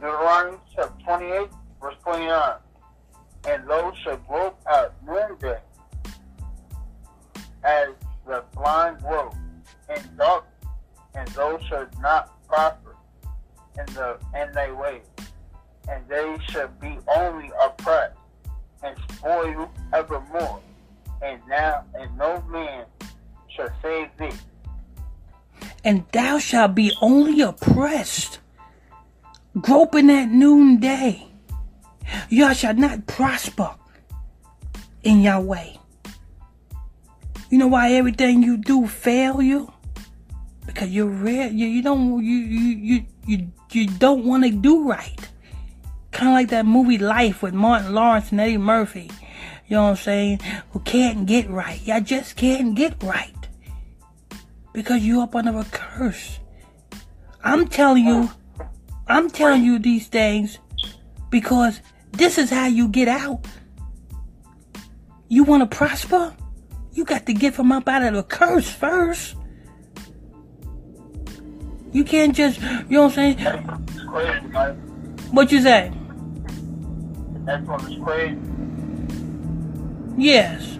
Deuteronomy 0.00 0.56
chapter 0.74 1.04
28, 1.04 1.48
verse 1.80 1.94
29. 2.02 2.52
And 3.48 3.68
those 3.68 3.96
shall 3.98 4.16
grope 4.16 4.58
at 4.66 4.94
noonday 5.06 5.60
as 7.62 7.88
the 8.26 8.42
blind 8.54 9.00
grope 9.02 9.34
in 9.94 10.02
dark, 10.16 10.46
and 11.14 11.28
those 11.28 11.62
shall 11.64 11.86
not 12.00 12.32
prosper 12.48 12.96
in 13.78 13.94
the 13.94 14.18
in 14.40 14.52
their 14.52 14.74
ways, 14.74 15.02
and 15.88 16.06
they 16.08 16.36
shall 16.48 16.68
be 16.80 16.98
only 17.14 17.50
oppressed 17.62 18.16
and 18.82 18.96
spoiled 19.12 19.68
evermore. 19.92 20.60
And 21.22 21.40
now 21.46 21.84
and 21.94 22.16
no 22.16 22.42
man 22.48 22.86
shall 23.48 23.68
save 23.82 24.08
thee. 24.18 24.36
And 25.84 26.04
thou 26.12 26.38
shalt 26.38 26.74
be 26.74 26.92
only 27.02 27.42
oppressed 27.42 28.38
groping 29.60 30.10
at 30.10 30.28
noonday. 30.30 31.26
Y'all 32.28 32.52
shall 32.52 32.74
not 32.74 33.06
prosper 33.06 33.74
in 35.02 35.20
your 35.20 35.40
way. 35.40 35.78
You 37.50 37.58
know 37.58 37.68
why 37.68 37.92
everything 37.92 38.42
you 38.42 38.56
do 38.56 38.86
fail 38.86 39.42
you? 39.42 39.72
Because 40.66 40.90
you're 40.90 41.06
real. 41.06 41.50
You, 41.50 41.66
you 41.66 41.82
don't 41.82 42.24
you 42.24 42.36
you 42.36 42.76
you 42.76 43.06
you, 43.26 43.52
you 43.72 43.86
don't 43.86 44.24
want 44.24 44.44
to 44.44 44.50
do 44.50 44.88
right. 44.88 45.18
Kind 46.12 46.28
of 46.28 46.34
like 46.34 46.48
that 46.50 46.66
movie 46.66 46.98
Life 46.98 47.42
with 47.42 47.54
Martin 47.54 47.94
Lawrence 47.94 48.30
and 48.30 48.40
Eddie 48.40 48.56
Murphy. 48.56 49.10
You 49.66 49.76
know 49.76 49.84
what 49.84 49.90
I'm 49.90 49.96
saying? 49.96 50.40
Who 50.72 50.80
can't 50.80 51.26
get 51.26 51.48
right. 51.48 51.80
Y'all 51.86 52.00
just 52.00 52.36
can't 52.36 52.74
get 52.74 53.02
right. 53.02 53.34
Because 54.72 55.02
you 55.02 55.20
up 55.22 55.34
under 55.34 55.56
a 55.58 55.64
curse. 55.64 56.38
I'm 57.42 57.68
telling 57.68 58.04
you, 58.04 58.30
I'm 59.10 59.28
telling 59.28 59.64
you 59.64 59.78
these 59.78 60.06
things 60.08 60.58
because 61.30 61.80
this 62.12 62.38
is 62.38 62.50
how 62.50 62.66
you 62.66 62.88
get 62.88 63.08
out. 63.08 63.44
You 65.28 65.44
want 65.44 65.68
to 65.68 65.76
prosper? 65.76 66.34
You 66.92 67.04
got 67.04 67.26
to 67.26 67.34
get 67.34 67.54
from 67.54 67.72
up 67.72 67.88
out 67.88 68.02
of 68.02 68.14
the 68.14 68.22
curse 68.22 68.70
first. 68.70 69.36
You 71.92 72.04
can't 72.04 72.34
just, 72.34 72.60
you 72.60 72.66
know 72.90 73.02
what 73.02 73.18
I'm 73.18 73.36
saying? 73.36 74.06
Crazy, 74.08 74.46
Mike. 74.48 74.76
What 75.32 75.52
you 75.52 75.60
say? 75.60 75.92
That 77.46 77.62
one 77.64 77.92
is 77.92 78.02
crazy. 78.02 78.38
Yes. 80.16 80.79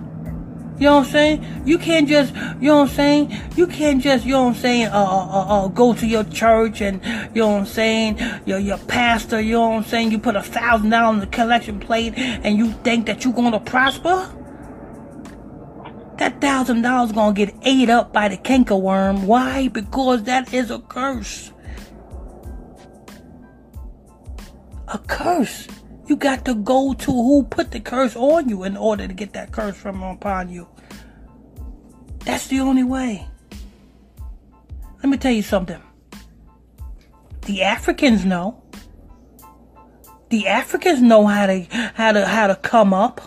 You 0.81 0.87
know 0.87 0.97
what 0.97 1.07
I'm 1.09 1.13
saying? 1.13 1.63
You 1.67 1.77
can't 1.77 2.09
just, 2.09 2.35
you 2.35 2.69
know 2.69 2.79
what 2.79 2.89
I'm 2.89 2.97
saying? 2.97 3.39
You 3.55 3.67
can't 3.67 4.03
just, 4.03 4.25
you 4.25 4.33
know 4.33 4.45
what 4.45 4.57
I'm 4.57 4.61
saying, 4.63 4.87
uh, 4.87 4.93
uh, 4.93 5.65
uh, 5.67 5.69
go 5.69 5.93
to 5.93 6.07
your 6.07 6.25
church 6.25 6.81
and, 6.81 7.05
you 7.35 7.43
know 7.43 7.49
what 7.49 7.59
I'm 7.59 7.67
saying, 7.67 8.19
your, 8.47 8.59
your 8.59 8.79
pastor, 8.79 9.43
you 9.43 9.53
know 9.53 9.69
what 9.69 9.77
I'm 9.77 9.85
saying, 9.85 10.11
you 10.11 10.19
put 10.19 10.37
a 10.37 10.43
thousand 10.43 10.89
dollars 10.89 11.17
in 11.17 11.21
the 11.21 11.37
collection 11.37 11.81
plate 11.81 12.15
and 12.17 12.57
you 12.57 12.73
think 12.83 13.05
that 13.07 13.27
you're 13.27 13.35
gonna 13.35 13.61
prosper? 13.61 14.35
That 16.17 16.41
thousand 16.41 16.81
dollars 16.81 17.13
gonna 17.13 17.35
get 17.35 17.55
ate 17.61 17.91
up 17.91 18.15
by 18.15 18.29
the 18.29 18.39
cankerworm. 18.39 19.25
Why? 19.25 19.69
Because 19.69 20.23
that 20.23 20.55
is 20.55 20.71
a 20.71 20.79
curse. 20.79 21.53
A 24.89 24.97
curse. 24.97 25.69
You 26.11 26.17
got 26.17 26.45
to 26.47 26.57
go 26.57 26.93
to 26.93 27.13
who 27.13 27.45
put 27.45 27.71
the 27.71 27.79
curse 27.79 28.17
on 28.17 28.49
you 28.49 28.65
in 28.65 28.77
order 28.77 29.07
to 29.07 29.15
get 29.15 29.33
that 29.35 29.53
curse 29.53 29.77
from 29.77 30.03
upon 30.03 30.51
you. 30.51 30.67
That's 32.25 32.49
the 32.49 32.59
only 32.59 32.83
way. 32.83 33.29
Let 34.97 35.09
me 35.09 35.17
tell 35.19 35.31
you 35.31 35.43
something. 35.43 35.81
The 37.43 37.63
Africans 37.63 38.25
know. 38.25 38.61
The 40.31 40.49
Africans 40.49 41.01
know 41.01 41.27
how 41.27 41.47
to 41.47 41.63
how 41.95 42.11
to 42.11 42.27
how 42.27 42.49
to 42.49 42.57
come 42.57 42.93
up. 42.93 43.21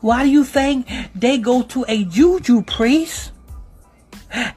Why 0.00 0.24
do 0.24 0.28
you 0.28 0.42
think 0.42 0.88
they 1.14 1.38
go 1.38 1.62
to 1.62 1.84
a 1.86 2.02
juju 2.02 2.62
priest 2.62 3.30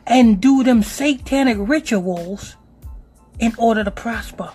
and 0.08 0.42
do 0.42 0.64
them 0.64 0.82
satanic 0.82 1.58
rituals 1.60 2.56
in 3.38 3.54
order 3.60 3.84
to 3.84 3.92
prosper? 3.92 4.52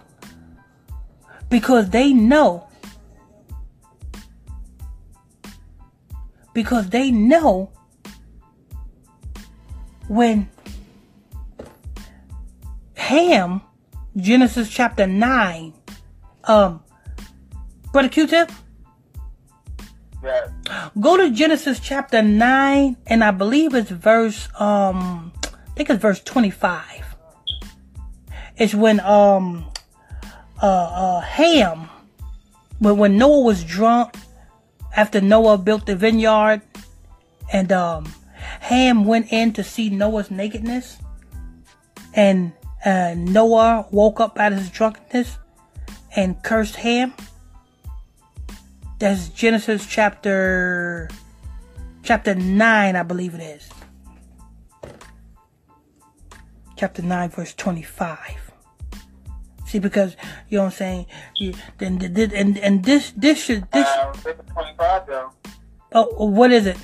Because 1.55 1.88
they 1.90 2.12
know. 2.12 2.67
Because 6.53 6.88
they 6.88 7.12
know 7.12 7.71
when 10.09 10.49
Ham, 12.97 13.62
Genesis 14.17 14.69
chapter 14.69 15.07
9, 15.07 15.73
um, 16.43 16.83
Brother 17.93 18.09
Q-Tip? 18.09 18.51
Go 20.99 21.17
to 21.17 21.31
Genesis 21.31 21.79
chapter 21.79 22.21
9, 22.21 22.97
and 23.07 23.23
I 23.23 23.31
believe 23.31 23.75
it's 23.75 23.90
verse, 23.90 24.49
um, 24.59 25.33
I 25.45 25.71
think 25.77 25.88
it's 25.88 26.03
verse 26.03 26.21
25. 26.21 26.83
It's 28.57 28.75
when, 28.75 28.99
um, 28.99 29.71
uh, 30.64 30.66
uh, 30.66 31.20
Ham, 31.20 31.90
when, 32.79 32.96
when 32.96 33.18
Noah 33.18 33.40
was 33.40 33.62
drunk, 33.62 34.14
after 34.96 35.20
Noah 35.20 35.59
built 35.59 35.85
the 35.85 35.94
vineyard, 35.94 36.62
and, 37.53 37.70
um, 37.70 38.11
Ham 38.61 39.05
went 39.05 39.31
in 39.31 39.53
to 39.53 39.62
see 39.62 39.90
Noah's 39.90 40.31
nakedness, 40.31 40.96
and, 42.14 42.53
uh, 42.87 43.14
Noah 43.14 43.87
woke 43.90 44.20
up 44.20 44.38
out 44.38 44.53
of 44.53 44.59
his 44.59 44.70
drunkenness 44.70 45.37
and 46.16 46.42
cursed 46.42 46.77
Ham. 46.77 47.12
That's 48.98 49.29
Genesis 49.29 49.85
chapter 49.85 51.11
chapter 52.03 52.35
9, 52.35 52.96
I 52.96 53.03
believe 53.03 53.35
it 53.35 53.42
is. 53.42 53.68
Chapter 56.77 57.03
9, 57.03 57.29
verse 57.29 57.53
25. 57.53 58.43
See, 59.75 59.81
because 59.81 60.15
you 60.51 60.59
know 60.59 60.67
what 60.67 60.75
I'm 60.75 60.77
saying. 60.79 61.07
You, 61.35 61.53
then, 61.79 61.99
and 62.33 62.57
and 62.59 62.85
this 62.85 63.11
this 63.17 63.43
should 63.43 63.69
this. 63.73 63.89
Uh, 63.89 64.13
25 64.53 65.07
though. 65.09 65.31
Oh, 65.93 66.27
what 66.27 66.53
is 66.53 66.69
it? 66.69 66.77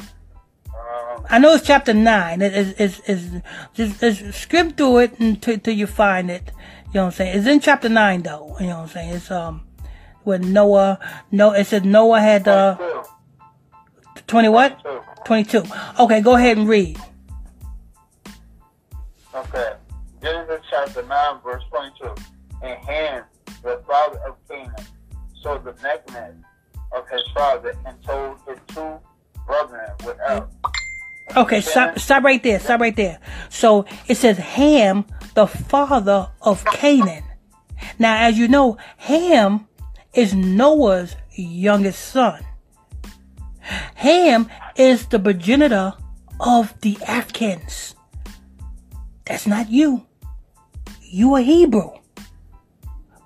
Um, 0.00 1.26
I 1.28 1.38
know 1.38 1.52
it's 1.52 1.66
chapter 1.66 1.92
nine. 1.92 2.40
It 2.40 2.54
is 2.54 2.72
is 2.80 3.00
is 3.00 3.42
just, 3.74 4.00
just 4.00 4.32
skim 4.32 4.70
through 4.70 5.00
it 5.00 5.20
until, 5.20 5.52
until 5.52 5.74
you 5.74 5.86
find 5.86 6.30
it. 6.30 6.52
You 6.86 6.94
know 6.94 7.00
what 7.00 7.06
I'm 7.08 7.12
saying? 7.12 7.36
It's 7.36 7.46
in 7.46 7.60
chapter 7.60 7.90
nine 7.90 8.22
though. 8.22 8.56
You 8.60 8.68
know 8.68 8.76
what 8.76 8.82
I'm 8.84 8.88
saying? 8.88 9.10
It's 9.10 9.30
um 9.30 9.60
when 10.24 10.54
Noah 10.54 10.98
no 11.30 11.52
it 11.52 11.66
said 11.66 11.84
Noah 11.84 12.22
had 12.22 12.48
uh 12.48 12.76
22. 12.76 14.22
twenty 14.26 14.48
what? 14.48 14.80
Twenty 15.26 15.44
two. 15.44 15.64
Okay, 16.00 16.22
go 16.22 16.34
ahead 16.34 16.56
and 16.56 16.66
read. 16.66 16.98
Okay. 19.34 19.67
Chapter 20.88 21.06
9, 21.06 21.40
verse 21.44 21.62
22. 21.68 22.14
And 22.62 22.84
Ham, 22.86 23.24
the 23.62 23.82
father 23.86 24.18
of 24.26 24.36
Canaan, 24.48 24.74
saw 25.42 25.58
the 25.58 25.74
nakedness 25.82 26.36
of 26.92 27.06
his 27.10 27.20
father 27.34 27.74
and 27.84 28.02
told 28.02 28.38
his 28.48 28.56
two 28.68 28.98
brethren 29.46 29.90
without. 30.06 30.50
Okay, 31.36 31.60
stop 31.60 31.98
stop 31.98 32.24
right 32.24 32.42
there. 32.42 32.58
Stop 32.58 32.80
right 32.80 32.96
there. 32.96 33.20
So 33.50 33.84
it 34.06 34.14
says 34.14 34.38
Ham, 34.38 35.04
the 35.34 35.46
father 35.46 36.30
of 36.40 36.64
Canaan. 36.64 37.24
Now, 37.98 38.22
as 38.26 38.38
you 38.38 38.48
know, 38.48 38.78
Ham 38.96 39.68
is 40.14 40.32
Noah's 40.32 41.16
youngest 41.36 42.02
son. 42.02 42.42
Ham 43.96 44.48
is 44.74 45.06
the 45.08 45.18
progenitor 45.18 45.92
of 46.40 46.72
the 46.80 46.96
Africans. 47.06 47.94
That's 49.26 49.46
not 49.46 49.70
you. 49.70 50.07
You 51.10 51.36
a 51.36 51.40
Hebrew. 51.40 51.90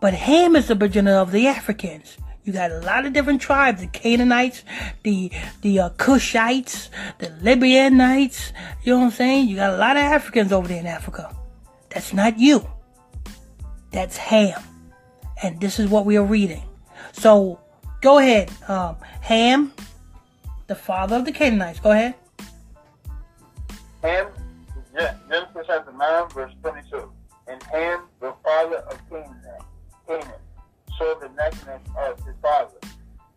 But 0.00 0.14
Ham 0.14 0.54
is 0.56 0.68
the 0.68 0.76
progenitor 0.76 1.16
of 1.16 1.32
the 1.32 1.48
Africans. 1.48 2.16
You 2.44 2.52
got 2.52 2.70
a 2.70 2.78
lot 2.80 3.06
of 3.06 3.12
different 3.12 3.40
tribes: 3.40 3.80
the 3.80 3.86
Canaanites, 3.88 4.64
the 5.02 5.30
the 5.62 5.80
uh, 5.80 5.90
Cushites, 5.90 6.88
the 7.18 7.26
Libyanites. 7.26 8.52
You 8.82 8.92
know 8.92 8.98
what 9.00 9.04
I'm 9.06 9.10
saying? 9.12 9.48
You 9.48 9.56
got 9.56 9.74
a 9.74 9.76
lot 9.76 9.96
of 9.96 10.02
Africans 10.02 10.52
over 10.52 10.66
there 10.66 10.80
in 10.80 10.86
Africa. 10.86 11.34
That's 11.90 12.12
not 12.12 12.38
you. 12.38 12.66
That's 13.92 14.16
Ham, 14.16 14.60
and 15.42 15.60
this 15.60 15.78
is 15.78 15.88
what 15.88 16.04
we 16.04 16.16
are 16.16 16.24
reading. 16.24 16.62
So 17.12 17.60
go 18.00 18.18
ahead, 18.18 18.50
um, 18.68 18.96
Ham, 19.20 19.72
the 20.66 20.74
father 20.74 21.16
of 21.16 21.24
the 21.24 21.32
Canaanites. 21.32 21.78
Go 21.78 21.90
ahead. 21.90 22.14
Ham, 24.02 24.26
Gen- 24.96 25.16
Genesis 25.28 25.64
chapter 25.66 25.92
9, 25.92 26.28
verse 26.30 26.52
22. 26.62 27.11
And 27.52 27.62
Ham, 27.64 28.04
the 28.18 28.32
father 28.42 28.76
of 28.76 28.98
Canaan, 29.10 29.36
Canaan, 30.08 30.40
saw 30.96 31.14
the 31.20 31.28
nakedness 31.36 31.82
of 31.98 32.16
his 32.24 32.34
father, 32.40 32.78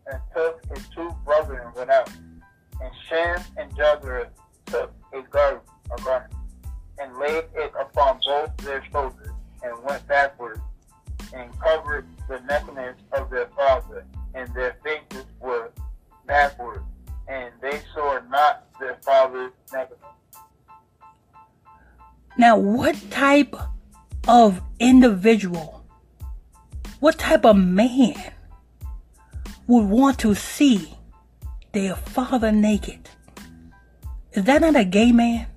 and 0.08 0.21
took 0.34 0.63
his 0.73 0.88
two 0.95 1.13
brethren 1.25 1.67
without. 1.75 2.10
And 2.82 2.91
Shem 3.10 3.41
and 3.58 3.75
Japheth 3.75 4.30
took 4.67 4.93
a 5.12 5.21
garment, 5.23 5.63
a 5.91 6.01
garment, 6.01 6.34
and 6.97 7.17
laid 7.17 7.43
it 7.56 7.73
upon 7.78 8.21
both 8.25 8.56
their 8.58 8.82
shoulders, 8.89 9.32
and 9.62 9.84
went 9.84 10.08
backward, 10.08 10.62
and 11.34 11.51
covered 11.60 12.08
the 12.30 12.39
nakedness 12.47 12.95
of 13.12 13.30
their 13.30 13.47
father, 13.47 14.06
and 14.34 14.47
their 14.54 14.78
faces 14.82 15.25
were 15.41 15.71
backward, 16.25 16.84
and 17.28 17.51
they 17.62 17.82
saw 17.93 18.21
not 18.30 18.65
their 18.80 18.95
father's 19.01 19.51
nakedness. 19.73 19.99
Now, 22.38 22.58
what 22.58 22.95
type 23.12 23.54
of 24.27 24.61
individual, 24.79 25.85
what 26.99 27.17
type 27.17 27.45
of 27.45 27.57
man 27.57 28.33
would 29.67 29.85
want 29.85 30.19
to 30.19 30.35
see 30.35 30.93
their 31.71 31.95
father 31.95 32.51
naked? 32.51 33.09
Is 34.33 34.43
that 34.45 34.61
not 34.61 34.75
a 34.75 34.83
gay 34.83 35.11
man? 35.11 35.47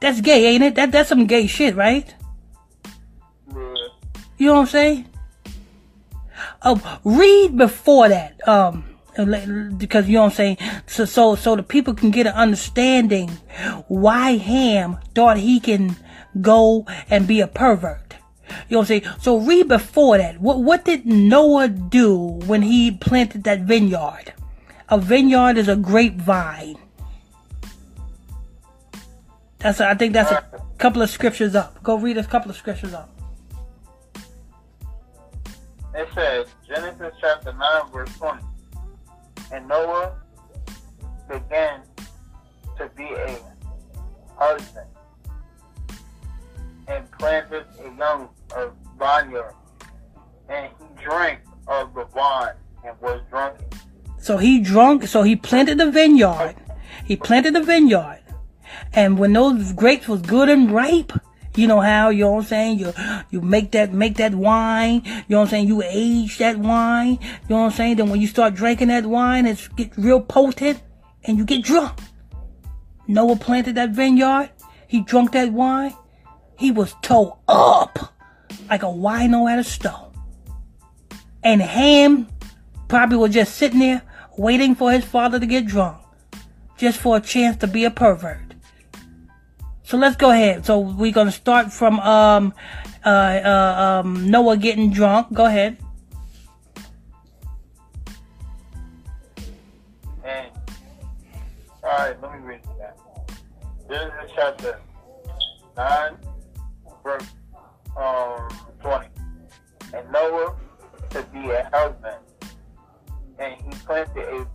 That's 0.00 0.20
gay, 0.22 0.46
ain't 0.46 0.64
it? 0.64 0.74
That 0.76 0.92
that's 0.92 1.10
some 1.10 1.26
gay 1.26 1.46
shit, 1.46 1.76
right? 1.76 2.14
Yeah. 3.54 3.74
You 4.38 4.46
know 4.46 4.54
what 4.54 4.60
I'm 4.60 4.66
saying? 4.66 5.06
Um, 6.62 6.82
read 7.04 7.56
before 7.56 8.08
that, 8.08 8.46
um, 8.48 8.89
Uh, 9.18 9.24
because 9.76 10.08
you 10.08 10.14
know 10.14 10.22
what 10.22 10.30
I'm 10.30 10.36
saying. 10.36 10.58
So, 10.86 11.04
so, 11.04 11.34
so 11.34 11.56
the 11.56 11.62
people 11.62 11.94
can 11.94 12.10
get 12.10 12.26
an 12.26 12.34
understanding 12.34 13.28
why 13.88 14.36
Ham 14.36 14.98
thought 15.14 15.36
he 15.36 15.60
can 15.60 15.96
go 16.40 16.86
and 17.08 17.26
be 17.26 17.40
a 17.40 17.46
pervert. 17.46 18.14
You 18.68 18.74
know 18.74 18.78
what 18.78 18.82
I'm 18.82 18.86
saying? 18.86 19.02
So 19.20 19.38
read 19.38 19.68
before 19.68 20.18
that. 20.18 20.40
What 20.40 20.62
what 20.62 20.84
did 20.84 21.06
Noah 21.06 21.68
do 21.68 22.16
when 22.46 22.62
he 22.62 22.90
planted 22.90 23.44
that 23.44 23.60
vineyard? 23.60 24.32
A 24.88 24.98
vineyard 24.98 25.56
is 25.56 25.68
a 25.68 25.76
grapevine. 25.76 26.78
That's 29.58 29.78
a, 29.78 29.88
I 29.88 29.94
think 29.94 30.14
that's 30.14 30.32
a 30.32 30.44
couple 30.78 31.02
of 31.02 31.10
scriptures 31.10 31.54
up. 31.54 31.82
Go 31.82 31.96
read 31.96 32.18
a 32.18 32.24
couple 32.24 32.50
of 32.50 32.56
scriptures 32.56 32.94
up. 32.94 33.10
It 35.94 36.08
says, 36.14 36.46
Genesis 36.66 37.12
chapter 37.20 37.52
9, 37.52 37.92
verse 37.92 38.16
20. 38.16 38.42
And 39.52 39.66
Noah 39.68 40.12
began 41.28 41.82
to 42.78 42.88
be 42.96 43.04
a 43.04 43.38
husband 44.36 44.86
and 46.88 47.10
planted 47.12 47.64
a 47.80 47.84
young 47.96 48.28
vineyard, 48.98 49.54
and 50.48 50.70
he 50.78 51.02
drank 51.02 51.40
of 51.68 51.94
the 51.94 52.06
wine 52.14 52.54
and 52.84 53.00
was 53.00 53.20
drunken. 53.30 53.66
So 54.18 54.36
he 54.36 54.60
drunk. 54.60 55.06
So 55.06 55.22
he 55.22 55.36
planted 55.36 55.78
the 55.78 55.90
vineyard. 55.90 56.56
He 57.04 57.16
planted 57.16 57.54
the 57.54 57.62
vineyard, 57.62 58.22
and 58.92 59.18
when 59.18 59.32
those 59.32 59.72
grapes 59.72 60.08
was 60.08 60.20
good 60.22 60.48
and 60.48 60.70
ripe, 60.70 61.12
you 61.60 61.66
know 61.66 61.80
how 61.80 62.08
you 62.08 62.24
know 62.24 62.32
what 62.32 62.38
I'm 62.38 62.44
saying. 62.46 62.78
You 62.78 62.92
you 63.30 63.40
make 63.40 63.72
that 63.72 63.92
make 63.92 64.16
that 64.16 64.34
wine. 64.34 65.02
You 65.04 65.24
know 65.28 65.38
what 65.38 65.44
I'm 65.44 65.48
saying. 65.48 65.68
You 65.68 65.82
age 65.84 66.38
that 66.38 66.56
wine. 66.58 67.18
You 67.20 67.48
know 67.50 67.58
what 67.58 67.66
I'm 67.66 67.70
saying. 67.72 67.96
Then 67.96 68.08
when 68.08 68.20
you 68.20 68.26
start 68.26 68.54
drinking 68.54 68.88
that 68.88 69.04
wine, 69.04 69.46
it's 69.46 69.68
get 69.68 69.96
real 69.96 70.20
potent, 70.20 70.82
and 71.24 71.36
you 71.36 71.44
get 71.44 71.62
drunk. 71.62 71.98
Noah 73.06 73.36
planted 73.36 73.74
that 73.74 73.90
vineyard. 73.90 74.50
He 74.88 75.02
drunk 75.02 75.32
that 75.32 75.52
wine. 75.52 75.94
He 76.58 76.70
was 76.70 76.94
toe 77.02 77.38
up 77.46 78.14
like 78.68 78.82
a 78.82 78.86
wino 78.86 79.50
at 79.50 79.58
a 79.58 79.64
stone. 79.64 80.12
And 81.42 81.60
Ham 81.60 82.28
probably 82.88 83.16
was 83.16 83.32
just 83.32 83.56
sitting 83.56 83.80
there 83.80 84.02
waiting 84.36 84.74
for 84.74 84.92
his 84.92 85.04
father 85.04 85.38
to 85.38 85.46
get 85.46 85.66
drunk, 85.66 85.98
just 86.76 86.98
for 86.98 87.16
a 87.16 87.20
chance 87.20 87.56
to 87.58 87.66
be 87.66 87.84
a 87.84 87.90
pervert. 87.90 88.49
So 89.90 89.96
let's 89.96 90.14
go 90.14 90.30
ahead. 90.30 90.64
So 90.64 90.78
we're 90.78 91.10
gonna 91.10 91.32
start 91.32 91.72
from 91.72 91.98
um, 91.98 92.54
uh, 93.04 93.08
uh, 93.08 94.02
um, 94.04 94.30
Noah 94.30 94.56
getting 94.56 94.92
drunk. 94.92 95.32
Go 95.32 95.46
ahead. 95.46 95.78
All 101.82 101.90
right, 101.98 102.22
let 102.22 102.32
me 102.32 102.38
read 102.38 102.60
that. 102.78 102.96
Genesis 103.88 104.30
chapter 104.36 104.80
nine, 105.76 106.16
verse 107.02 107.26
um, 107.96 108.48
twenty. 108.80 109.08
And 109.92 110.12
Noah 110.12 110.54
to 111.10 111.22
be 111.32 111.50
a 111.50 111.68
husband, 111.72 112.22
and 113.40 113.60
he 113.60 113.72
planted 113.84 114.22
a 114.22 114.46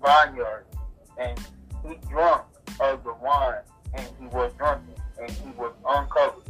vineyard, 0.00 0.66
and 1.18 1.36
he 1.84 1.96
drunk 2.08 2.44
of 2.78 3.02
the 3.02 3.14
wine, 3.14 3.56
and 3.96 4.06
he 4.18 4.26
was 4.26 4.52
drunken, 4.54 4.94
and 5.20 5.30
he 5.30 5.50
was 5.56 5.72
uncovered 5.86 6.42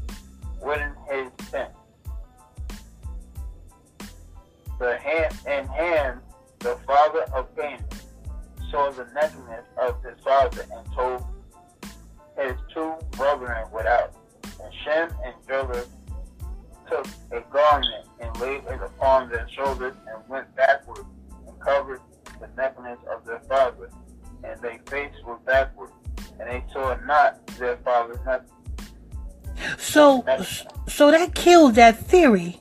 so 30.94 31.10
that 31.10 31.34
kills 31.34 31.72
that 31.74 31.98
theory 31.98 32.60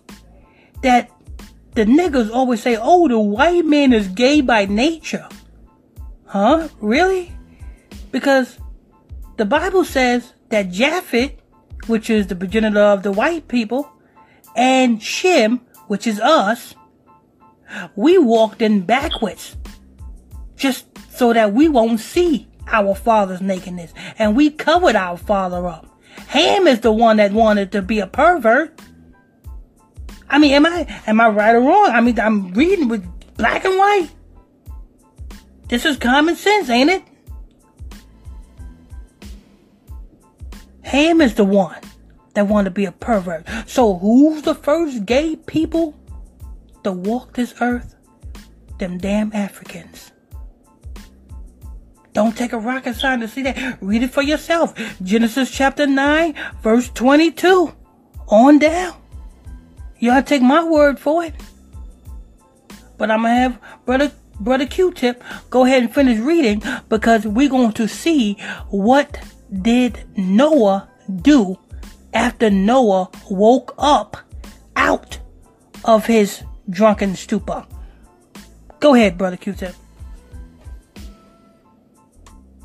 that 0.81 1.11
the 1.75 1.85
niggas 1.85 2.33
always 2.33 2.61
say, 2.61 2.75
"Oh, 2.79 3.07
the 3.07 3.19
white 3.19 3.65
man 3.65 3.93
is 3.93 4.07
gay 4.07 4.41
by 4.41 4.65
nature." 4.65 5.27
Huh? 6.25 6.67
Really? 6.81 7.31
Because 8.11 8.57
the 9.37 9.45
Bible 9.45 9.85
says 9.85 10.33
that 10.49 10.71
Japheth, 10.71 11.33
which 11.87 12.09
is 12.09 12.27
the 12.27 12.35
progenitor 12.35 12.79
of 12.81 13.03
the 13.03 13.11
white 13.11 13.47
people, 13.47 13.87
and 14.55 15.01
Shem, 15.01 15.61
which 15.87 16.07
is 16.07 16.19
us, 16.19 16.73
we 17.95 18.17
walked 18.17 18.61
in 18.61 18.81
backwards 18.81 19.55
just 20.55 20.85
so 21.11 21.33
that 21.33 21.53
we 21.53 21.67
won't 21.67 21.99
see 21.99 22.47
our 22.67 22.95
father's 22.95 23.41
nakedness. 23.41 23.93
And 24.17 24.35
we 24.35 24.49
covered 24.49 24.95
our 24.95 25.17
father 25.17 25.67
up. 25.67 25.92
Ham 26.27 26.67
is 26.67 26.79
the 26.79 26.91
one 26.91 27.17
that 27.17 27.31
wanted 27.31 27.71
to 27.73 27.81
be 27.81 27.99
a 27.99 28.07
pervert. 28.07 28.79
I 30.29 30.39
mean, 30.39 30.53
am 30.53 30.65
I 30.65 31.01
am 31.05 31.21
I 31.21 31.29
right 31.29 31.53
or 31.55 31.61
wrong? 31.61 31.91
I 31.91 32.01
mean, 32.01 32.19
I'm 32.19 32.53
reading 32.53 32.87
with 32.87 33.05
black 33.37 33.65
and 33.65 33.77
white. 33.77 34.09
This 35.67 35.85
is 35.85 35.97
common 35.97 36.35
sense, 36.35 36.69
ain't 36.69 36.89
it? 36.89 37.03
Ham 40.81 41.21
is 41.21 41.35
the 41.35 41.43
one 41.43 41.81
that 42.33 42.47
wanted 42.47 42.65
to 42.65 42.71
be 42.71 42.85
a 42.85 42.91
pervert. 42.91 43.45
So 43.67 43.97
who's 43.97 44.43
the 44.43 44.55
first 44.55 45.05
gay 45.05 45.35
people 45.35 45.95
to 46.83 46.91
walk 46.91 47.33
this 47.33 47.53
earth? 47.61 47.95
Them 48.79 48.97
damn 48.97 49.31
Africans. 49.33 50.12
Don't 52.13 52.37
take 52.37 52.53
a 52.53 52.59
rocket 52.59 52.95
science 52.95 53.23
to 53.23 53.27
see 53.27 53.41
that. 53.41 53.79
Read 53.81 54.03
it 54.03 54.11
for 54.11 54.21
yourself. 54.21 54.73
Genesis 55.01 55.49
chapter 55.49 55.87
9, 55.87 56.35
verse 56.61 56.89
22. 56.89 57.73
On 58.27 58.59
down. 58.59 58.95
Y'all 59.99 60.21
take 60.21 60.41
my 60.41 60.63
word 60.63 60.99
for 60.99 61.23
it. 61.23 61.33
But 62.97 63.09
I'm 63.09 63.21
going 63.21 63.33
to 63.33 63.39
have 63.39 63.59
Brother, 63.85 64.11
Brother 64.39 64.65
Q-Tip 64.67 65.23
go 65.49 65.65
ahead 65.65 65.83
and 65.83 65.93
finish 65.93 66.19
reading 66.19 66.61
because 66.89 67.25
we're 67.25 67.49
going 67.49 67.73
to 67.73 67.87
see 67.87 68.35
what 68.69 69.19
did 69.61 70.05
Noah 70.15 70.89
do 71.21 71.57
after 72.13 72.49
Noah 72.49 73.09
woke 73.29 73.73
up 73.77 74.17
out 74.75 75.19
of 75.83 76.05
his 76.05 76.43
drunken 76.69 77.15
stupor. 77.15 77.65
Go 78.79 78.93
ahead, 78.93 79.17
Brother 79.17 79.37
Q-Tip. 79.37 79.75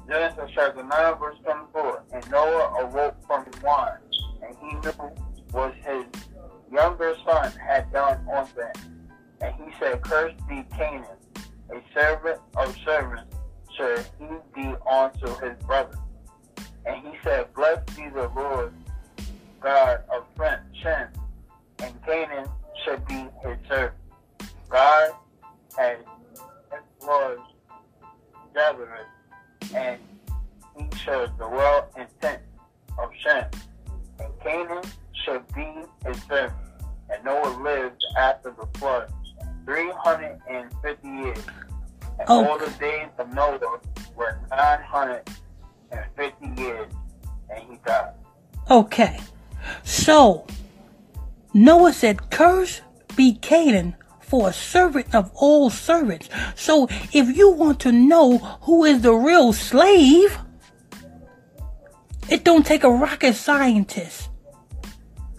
Genesis 0.08 0.50
chapter 0.54 0.82
9, 0.82 1.18
verse 1.18 1.36
24. 1.44 2.02
And 2.14 2.30
Noah 2.30 2.84
awoke 2.84 3.16
from 3.26 3.44
his 3.44 3.62
wine, 3.62 3.98
and 4.42 4.56
he 4.58 4.72
knew 4.78 5.12
was 5.52 5.74
his 5.84 6.04
younger 6.72 7.14
son 7.26 7.52
had 7.52 7.92
done 7.92 8.26
unto 8.34 8.60
him. 8.60 9.08
And 9.42 9.54
he 9.56 9.70
said, 9.78 10.00
Cursed 10.00 10.36
be 10.48 10.64
Canaan, 10.76 11.04
a 11.70 11.82
servant 11.92 12.40
of 12.56 12.74
servants, 12.86 13.34
should 13.76 14.06
he 14.18 14.26
be 14.54 14.74
unto 14.90 15.26
his 15.40 15.62
brother. 15.66 15.98
And 16.86 17.06
he 17.06 17.12
said, 17.22 17.52
Blessed 17.52 17.94
be 17.94 18.08
the 18.08 18.30
Lord 18.34 18.72
God 19.60 20.04
of 20.10 20.24
Shem, 20.82 21.08
and 21.80 22.02
Canaan 22.06 22.48
should 22.82 23.06
be 23.06 23.26
his 23.44 23.58
servant. 23.68 23.94
God 24.70 25.10
had 25.76 25.98
was 27.02 27.38
gathered 28.54 29.06
and 29.74 29.98
he 30.76 30.88
should 30.96 31.30
the 31.38 31.48
in 31.96 32.06
tent 32.20 32.42
of 32.98 33.10
Shem, 33.18 33.46
and 34.20 34.28
Canaan 34.42 34.84
should 35.24 35.42
be 35.54 35.66
his 36.06 36.22
servant. 36.24 36.52
And 37.10 37.24
Noah 37.24 37.56
lived 37.62 38.04
after 38.16 38.50
the 38.50 38.66
flood 38.78 39.10
350 39.64 41.08
years. 41.08 41.38
And 42.18 42.28
okay. 42.28 42.32
all 42.32 42.58
the 42.58 42.70
days 42.78 43.08
of 43.18 43.32
Noah 43.32 43.58
were 44.16 44.38
950 44.50 46.60
years, 46.60 46.92
and 47.50 47.62
he 47.70 47.78
died. 47.84 48.12
Okay. 48.70 49.18
So, 49.84 50.46
Noah 51.54 51.92
said, 51.92 52.30
Curse 52.30 52.80
be 53.16 53.34
Canaan 53.34 53.96
for 54.28 54.50
a 54.50 54.52
servant 54.52 55.14
of 55.14 55.30
all 55.34 55.70
servants. 55.70 56.28
So 56.54 56.86
if 57.12 57.36
you 57.36 57.50
want 57.50 57.80
to 57.80 57.92
know 57.92 58.38
who 58.62 58.84
is 58.84 59.00
the 59.00 59.14
real 59.14 59.52
slave, 59.52 60.38
it 62.28 62.44
don't 62.44 62.66
take 62.66 62.84
a 62.84 62.90
rocket 62.90 63.34
scientist. 63.34 64.28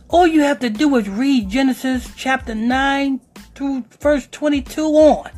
All 0.07 0.25
you 0.25 0.41
have 0.41 0.59
to 0.59 0.71
do 0.71 0.95
is 0.95 1.07
read 1.07 1.49
Genesis 1.49 2.11
chapter 2.15 2.55
9 2.55 3.21
through 3.53 3.85
verse 3.99 4.27
22 4.31 4.81
on. 4.81 5.29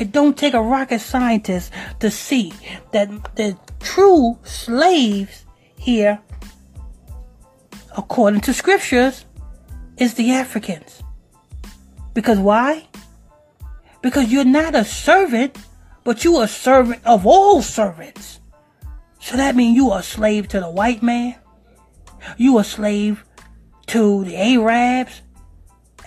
It 0.00 0.10
don't 0.10 0.36
take 0.36 0.54
a 0.54 0.62
rocket 0.62 1.00
scientist 1.00 1.70
to 2.00 2.10
see 2.10 2.52
that 2.90 3.36
the 3.36 3.56
true 3.78 4.38
slaves 4.42 5.44
here, 5.76 6.20
according 7.96 8.40
to 8.40 8.54
scriptures, 8.54 9.24
is 9.98 10.14
the 10.14 10.32
Africans. 10.32 11.01
Because 12.14 12.38
why? 12.38 12.88
Because 14.02 14.30
you're 14.30 14.44
not 14.44 14.74
a 14.74 14.84
servant, 14.84 15.56
but 16.04 16.24
you 16.24 16.36
are 16.36 16.44
a 16.44 16.48
servant 16.48 17.02
of 17.04 17.26
all 17.26 17.62
servants. 17.62 18.40
So 19.20 19.36
that 19.36 19.54
means 19.54 19.76
you 19.76 19.90
are 19.90 20.00
a 20.00 20.02
slave 20.02 20.48
to 20.48 20.60
the 20.60 20.70
white 20.70 21.02
man. 21.02 21.36
You 22.36 22.58
a 22.58 22.64
slave 22.64 23.24
to 23.86 24.24
the 24.24 24.36
Arabs. 24.36 25.22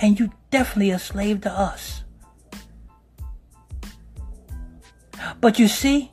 And 0.02 0.20
you 0.20 0.32
definitely 0.52 0.92
a 0.92 1.00
slave 1.00 1.42
to 1.42 1.52
us. 1.52 2.04
But 5.40 5.58
you 5.58 5.68
see, 5.70 6.12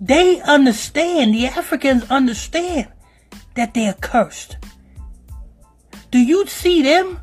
they 0.00 0.40
understand, 0.42 1.34
the 1.34 1.46
Africans 1.46 2.04
understand 2.10 2.88
that 3.54 3.72
they're 3.72 3.94
cursed. 3.94 4.58
Do 6.10 6.18
you 6.18 6.46
see 6.46 6.82
them 6.82 7.20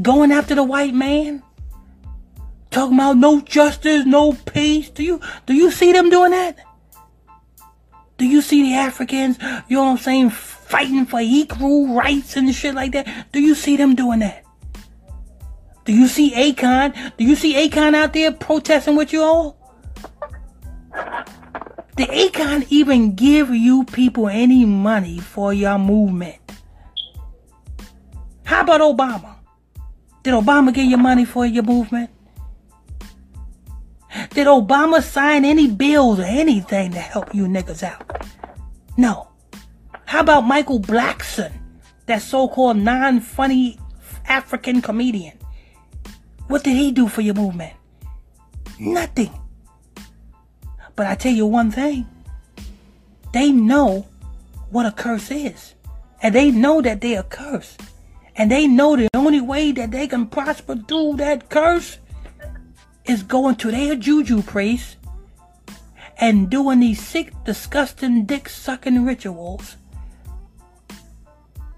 going 0.00 0.32
after 0.32 0.54
the 0.54 0.64
white 0.64 0.94
man, 0.94 1.42
talking 2.70 2.94
about 2.94 3.16
no 3.16 3.40
justice, 3.40 4.04
no 4.06 4.32
peace. 4.32 4.90
Do 4.90 5.02
you 5.02 5.20
do 5.46 5.54
you 5.54 5.70
see 5.70 5.92
them 5.92 6.10
doing 6.10 6.32
that? 6.32 6.58
Do 8.18 8.26
you 8.26 8.42
see 8.42 8.62
the 8.64 8.74
Africans, 8.74 9.38
you 9.68 9.76
know 9.76 9.84
what 9.84 9.90
I'm 9.90 9.98
saying, 9.98 10.30
fighting 10.30 11.06
for 11.06 11.20
equal 11.20 11.94
rights 11.94 12.36
and 12.36 12.52
shit 12.52 12.74
like 12.74 12.92
that? 12.92 13.30
Do 13.32 13.40
you 13.40 13.54
see 13.54 13.76
them 13.76 13.94
doing 13.94 14.20
that? 14.20 14.44
Do 15.84 15.94
you 15.94 16.08
see 16.08 16.32
Akon? 16.32 17.16
Do 17.16 17.24
you 17.24 17.36
see 17.36 17.54
Akon 17.54 17.94
out 17.94 18.12
there 18.12 18.32
protesting 18.32 18.96
with 18.96 19.12
you 19.12 19.22
all? 19.22 19.56
Did 21.96 22.08
Akon 22.10 22.66
even 22.70 23.14
give 23.14 23.50
you 23.50 23.84
people 23.84 24.28
any 24.28 24.64
money 24.64 25.18
for 25.20 25.54
your 25.54 25.78
movement? 25.78 26.38
How 28.44 28.62
about 28.62 28.80
Obama? 28.80 29.37
Did 30.28 30.34
Obama 30.34 30.74
give 30.74 30.84
you 30.84 30.98
money 30.98 31.24
for 31.24 31.46
your 31.46 31.62
movement? 31.62 32.10
Did 34.28 34.46
Obama 34.46 35.02
sign 35.02 35.42
any 35.46 35.68
bills 35.68 36.18
or 36.20 36.24
anything 36.24 36.92
to 36.92 36.98
help 36.98 37.34
you 37.34 37.46
niggas 37.46 37.82
out? 37.82 38.28
No. 38.98 39.28
How 40.04 40.20
about 40.20 40.42
Michael 40.42 40.80
Blackson, 40.80 41.50
that 42.04 42.20
so-called 42.20 42.76
non-funny 42.76 43.78
African 44.26 44.82
comedian? 44.82 45.38
What 46.48 46.62
did 46.62 46.76
he 46.76 46.92
do 46.92 47.08
for 47.08 47.22
your 47.22 47.32
movement? 47.32 47.72
Hmm. 48.76 48.92
Nothing. 48.92 49.32
But 50.94 51.06
I 51.06 51.14
tell 51.14 51.32
you 51.32 51.46
one 51.46 51.70
thing. 51.70 52.06
They 53.32 53.50
know 53.50 54.06
what 54.68 54.84
a 54.84 54.92
curse 54.92 55.30
is. 55.30 55.74
And 56.20 56.34
they 56.34 56.50
know 56.50 56.82
that 56.82 57.00
they 57.00 57.16
are 57.16 57.22
cursed. 57.22 57.80
And 58.38 58.52
they 58.52 58.68
know 58.68 58.94
the 58.94 59.08
only 59.14 59.40
way 59.40 59.72
that 59.72 59.90
they 59.90 60.06
can 60.06 60.28
prosper 60.28 60.76
through 60.76 61.16
that 61.16 61.50
curse 61.50 61.98
is 63.04 63.24
going 63.24 63.56
to 63.56 63.72
their 63.72 63.96
juju 63.96 64.42
priest 64.42 64.96
and 66.18 66.48
doing 66.48 66.80
these 66.80 67.04
sick, 67.04 67.32
disgusting, 67.44 68.24
dick 68.26 68.48
sucking 68.48 69.04
rituals. 69.04 69.76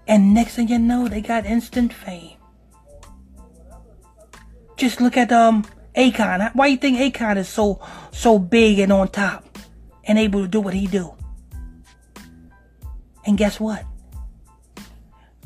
And 0.07 0.35
next 0.35 0.57
thing 0.57 0.69
you 0.69 0.79
know, 0.79 1.09
they 1.09 1.23
got 1.23 1.47
instant 1.47 1.95
fame. 1.95 2.37
Just 4.77 5.01
look 5.01 5.17
at 5.17 5.33
um 5.33 5.65
Akon. 5.97 6.55
Why 6.55 6.67
you 6.67 6.77
think 6.77 6.99
Akon 6.99 7.39
is 7.39 7.49
so 7.49 7.81
so 8.13 8.39
big 8.39 8.81
and 8.81 8.93
on 8.93 9.09
top 9.09 9.59
and 10.05 10.19
able 10.19 10.43
to 10.43 10.49
do 10.49 10.61
what 10.61 10.75
he 10.75 10.87
do? 10.87 11.15
And 13.25 13.39
guess 13.39 13.59
what? 13.59 13.85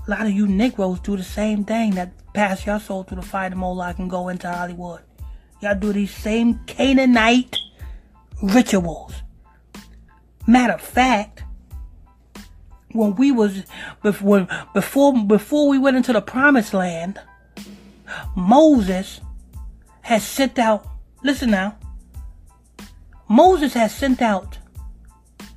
A 0.07 0.11
lot 0.11 0.27
of 0.27 0.33
you 0.33 0.47
Negroes 0.47 1.01
do 1.01 1.17
the 1.17 1.23
same 1.23 1.65
thing 1.65 1.93
that 1.93 2.13
pass 2.35 2.67
your 2.67 2.79
soul 2.79 3.05
through 3.05 3.21
the 3.21 3.27
fire 3.27 3.49
of 3.49 3.57
Moloch 3.57 3.99
and 3.99 4.11
go 4.11 4.29
into 4.29 4.51
Hollywood. 4.51 5.01
Y'all 5.63 5.75
do 5.75 5.93
these 5.95 6.13
same 6.13 6.61
Canaanite 6.67 7.57
rituals. 8.43 9.15
Matter 10.47 10.75
of 10.75 10.83
fact, 10.83 11.45
when 12.93 13.15
we 13.17 13.33
was 13.33 13.63
before 14.03 14.47
before 14.75 15.25
before 15.25 15.69
we 15.69 15.79
went 15.79 15.97
into 15.97 16.13
the 16.13 16.21
promised 16.21 16.75
land, 16.75 17.19
Moses 18.37 19.23
has 20.03 20.23
sent 20.23 20.59
out 20.59 20.87
listen 21.23 21.51
now. 21.51 21.79
Moses 23.27 23.73
has 23.73 23.95
sent 23.95 24.21
out 24.21 24.59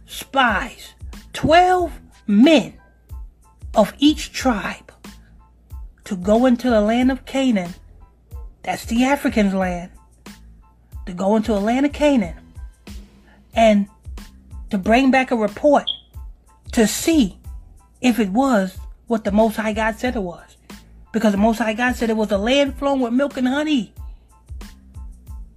spies, 0.06 0.94
12 1.34 2.00
men 2.28 2.77
of 3.78 3.94
each 4.00 4.34
tribe 4.34 4.92
to 6.04 6.16
go 6.18 6.48
into 6.48 6.70
the 6.70 6.82
land 6.82 7.12
of 7.12 7.26
Canaan. 7.26 7.76
That's 8.64 8.86
the 8.86 9.06
Africans' 9.06 9.54
land. 9.54 9.92
To 11.06 11.14
go 11.14 11.38
into 11.38 11.54
the 11.54 11.62
land 11.62 11.86
of 11.86 11.94
Canaan 11.94 12.36
and 13.54 13.88
to 14.72 14.78
bring 14.78 15.12
back 15.12 15.32
a 15.32 15.38
report 15.38 15.90
to 16.74 16.86
see 16.86 17.38
if 18.02 18.20
it 18.20 18.30
was 18.30 18.78
what 19.06 19.24
the 19.24 19.32
Most 19.32 19.56
High 19.56 19.74
God 19.74 19.96
said 19.98 20.16
it 20.16 20.22
was. 20.22 20.58
Because 21.14 21.32
the 21.32 21.38
Most 21.38 21.60
High 21.60 21.74
God 21.74 21.96
said 21.96 22.10
it 22.10 22.18
was 22.18 22.32
a 22.32 22.38
land 22.38 22.78
flowing 22.78 23.00
with 23.00 23.14
milk 23.14 23.38
and 23.38 23.48
honey. 23.48 23.94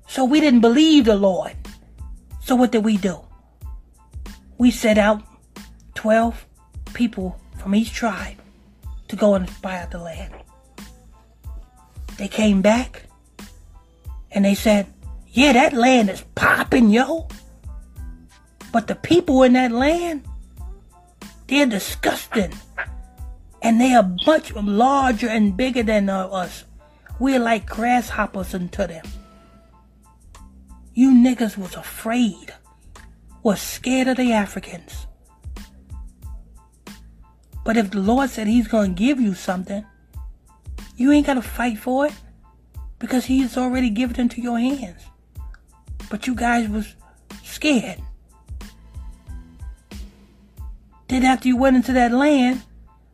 So 0.07 0.25
we 0.25 0.41
didn't 0.41 0.61
believe 0.61 1.07
the 1.07 1.17
Lord. 1.17 1.57
So 2.43 2.55
what 2.55 2.71
did 2.71 2.85
we 2.85 2.97
do? 2.97 3.21
We 4.59 4.71
set 4.71 4.99
out 4.99 5.23
12 5.95 6.47
people 6.95 7.40
from 7.61 7.75
each 7.75 7.93
tribe 7.93 8.37
to 9.09 9.17
go 9.17 9.35
and 9.35 9.49
spy 9.49 9.79
out 9.79 9.91
the 9.91 9.99
land. 9.99 10.33
They 12.17 12.29
came 12.29 12.63
back 12.63 13.05
and 14.33 14.45
they 14.45 14.55
said, 14.55 14.87
Yeah, 15.29 15.53
that 15.53 15.73
land 15.73 16.11
is 16.11 16.25
popping, 16.35 16.91
yo. 16.91 17.29
But 18.73 18.87
the 18.87 18.95
people 18.95 19.43
in 19.43 19.55
that 19.55 19.73
land, 19.73 20.25
they're 21.49 21.67
disgusting. 21.67 22.53
And 23.63 23.81
they 23.81 23.95
are 23.95 24.17
much 24.27 24.55
larger 24.55 25.29
and 25.29 25.57
bigger 25.57 25.83
than 25.83 26.09
uh, 26.09 26.29
us. 26.29 26.65
We're 27.19 27.41
like 27.41 27.67
grasshoppers 27.67 28.55
unto 28.55 28.87
them. 28.87 29.05
You 30.95 31.11
niggas 31.13 31.59
was 31.59 31.75
afraid, 31.75 32.55
was 33.43 33.61
scared 33.61 34.09
of 34.09 34.17
the 34.17 34.33
Africans. 34.33 35.07
But 37.65 37.77
if 37.77 37.91
the 37.91 38.01
Lord 38.01 38.31
said 38.31 38.47
He's 38.47 38.69
going 38.69 38.95
to 38.95 38.99
give 38.99 39.21
you 39.21 39.35
something, 39.35 39.85
you 40.97 41.13
ain't 41.13 41.27
got 41.27 41.35
to 41.35 41.43
fight 41.43 41.79
for 41.79 42.07
it 42.07 42.15
because 42.99 43.27
He's 43.27 43.57
already 43.57 43.91
given 43.91 44.17
it 44.17 44.23
into 44.23 44.41
your 44.41 44.59
hands. 44.59 45.03
But 46.09 46.27
you 46.27 46.35
guys 46.35 46.69
was 46.69 46.95
scared. 47.43 48.01
Then 51.09 51.25
after 51.25 51.49
you 51.49 51.57
went 51.57 51.77
into 51.77 51.93
that 51.93 52.13
land, 52.13 52.63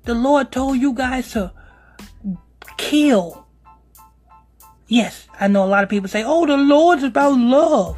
the 0.05 0.15
Lord 0.15 0.53
told 0.53 0.79
you 0.79 0.93
guys 0.93 1.33
to 1.33 1.53
kill. 2.77 3.47
Yes, 4.87 5.27
I 5.41 5.49
know 5.49 5.65
a 5.65 5.67
lot 5.67 5.83
of 5.83 5.91
people 5.91 6.09
say, 6.09 6.23
oh, 6.25 6.47
the 6.47 6.57
Lord's 6.57 7.03
about 7.03 7.39
love. 7.39 7.97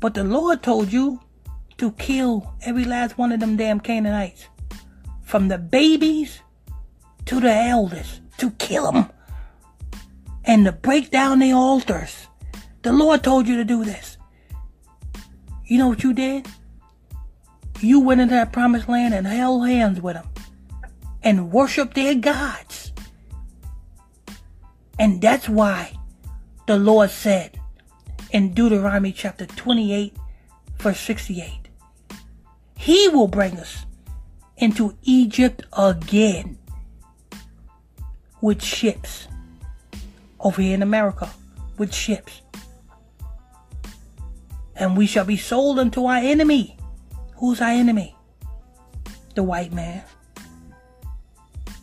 But 0.00 0.14
the 0.14 0.24
Lord 0.24 0.62
told 0.62 0.92
you 0.92 1.20
to 1.78 1.92
kill 1.92 2.54
every 2.62 2.84
last 2.84 3.18
one 3.18 3.32
of 3.32 3.40
them 3.40 3.56
damn 3.56 3.80
Canaanites 3.80 4.46
from 5.24 5.48
the 5.48 5.58
babies 5.58 6.40
to 7.26 7.40
the 7.40 7.52
elders, 7.52 8.20
to 8.38 8.50
kill 8.52 8.92
them 8.92 9.10
and 10.44 10.64
to 10.66 10.72
break 10.72 11.10
down 11.10 11.38
the 11.38 11.52
altars. 11.52 12.28
The 12.82 12.92
Lord 12.92 13.24
told 13.24 13.48
you 13.48 13.56
to 13.56 13.64
do 13.64 13.84
this. 13.84 14.18
You 15.66 15.78
know 15.78 15.88
what 15.88 16.02
you 16.02 16.12
did? 16.12 16.46
You 17.80 18.00
went 18.00 18.20
into 18.20 18.34
that 18.34 18.52
promised 18.52 18.88
land 18.88 19.14
and 19.14 19.26
held 19.26 19.66
hands 19.66 20.00
with 20.00 20.14
them 20.14 20.28
and 21.22 21.50
worshiped 21.50 21.94
their 21.94 22.14
gods. 22.14 22.92
And 24.98 25.20
that's 25.20 25.48
why 25.48 25.96
the 26.66 26.78
Lord 26.78 27.10
said 27.10 27.58
in 28.30 28.52
Deuteronomy 28.52 29.12
chapter 29.12 29.46
28, 29.46 30.14
verse 30.78 31.00
68, 31.00 31.68
He 32.76 33.08
will 33.08 33.28
bring 33.28 33.58
us 33.58 33.86
into 34.56 34.96
Egypt 35.02 35.62
again 35.76 36.58
with 38.40 38.62
ships. 38.62 39.28
Over 40.40 40.60
here 40.60 40.74
in 40.74 40.82
America, 40.82 41.30
with 41.78 41.94
ships. 41.94 42.42
And 44.76 44.96
we 44.96 45.06
shall 45.06 45.24
be 45.24 45.36
sold 45.36 45.78
unto 45.78 46.04
our 46.04 46.18
enemy. 46.18 46.76
Who's 47.36 47.60
our 47.60 47.70
enemy? 47.70 48.14
The 49.34 49.42
white 49.42 49.72
man. 49.72 50.02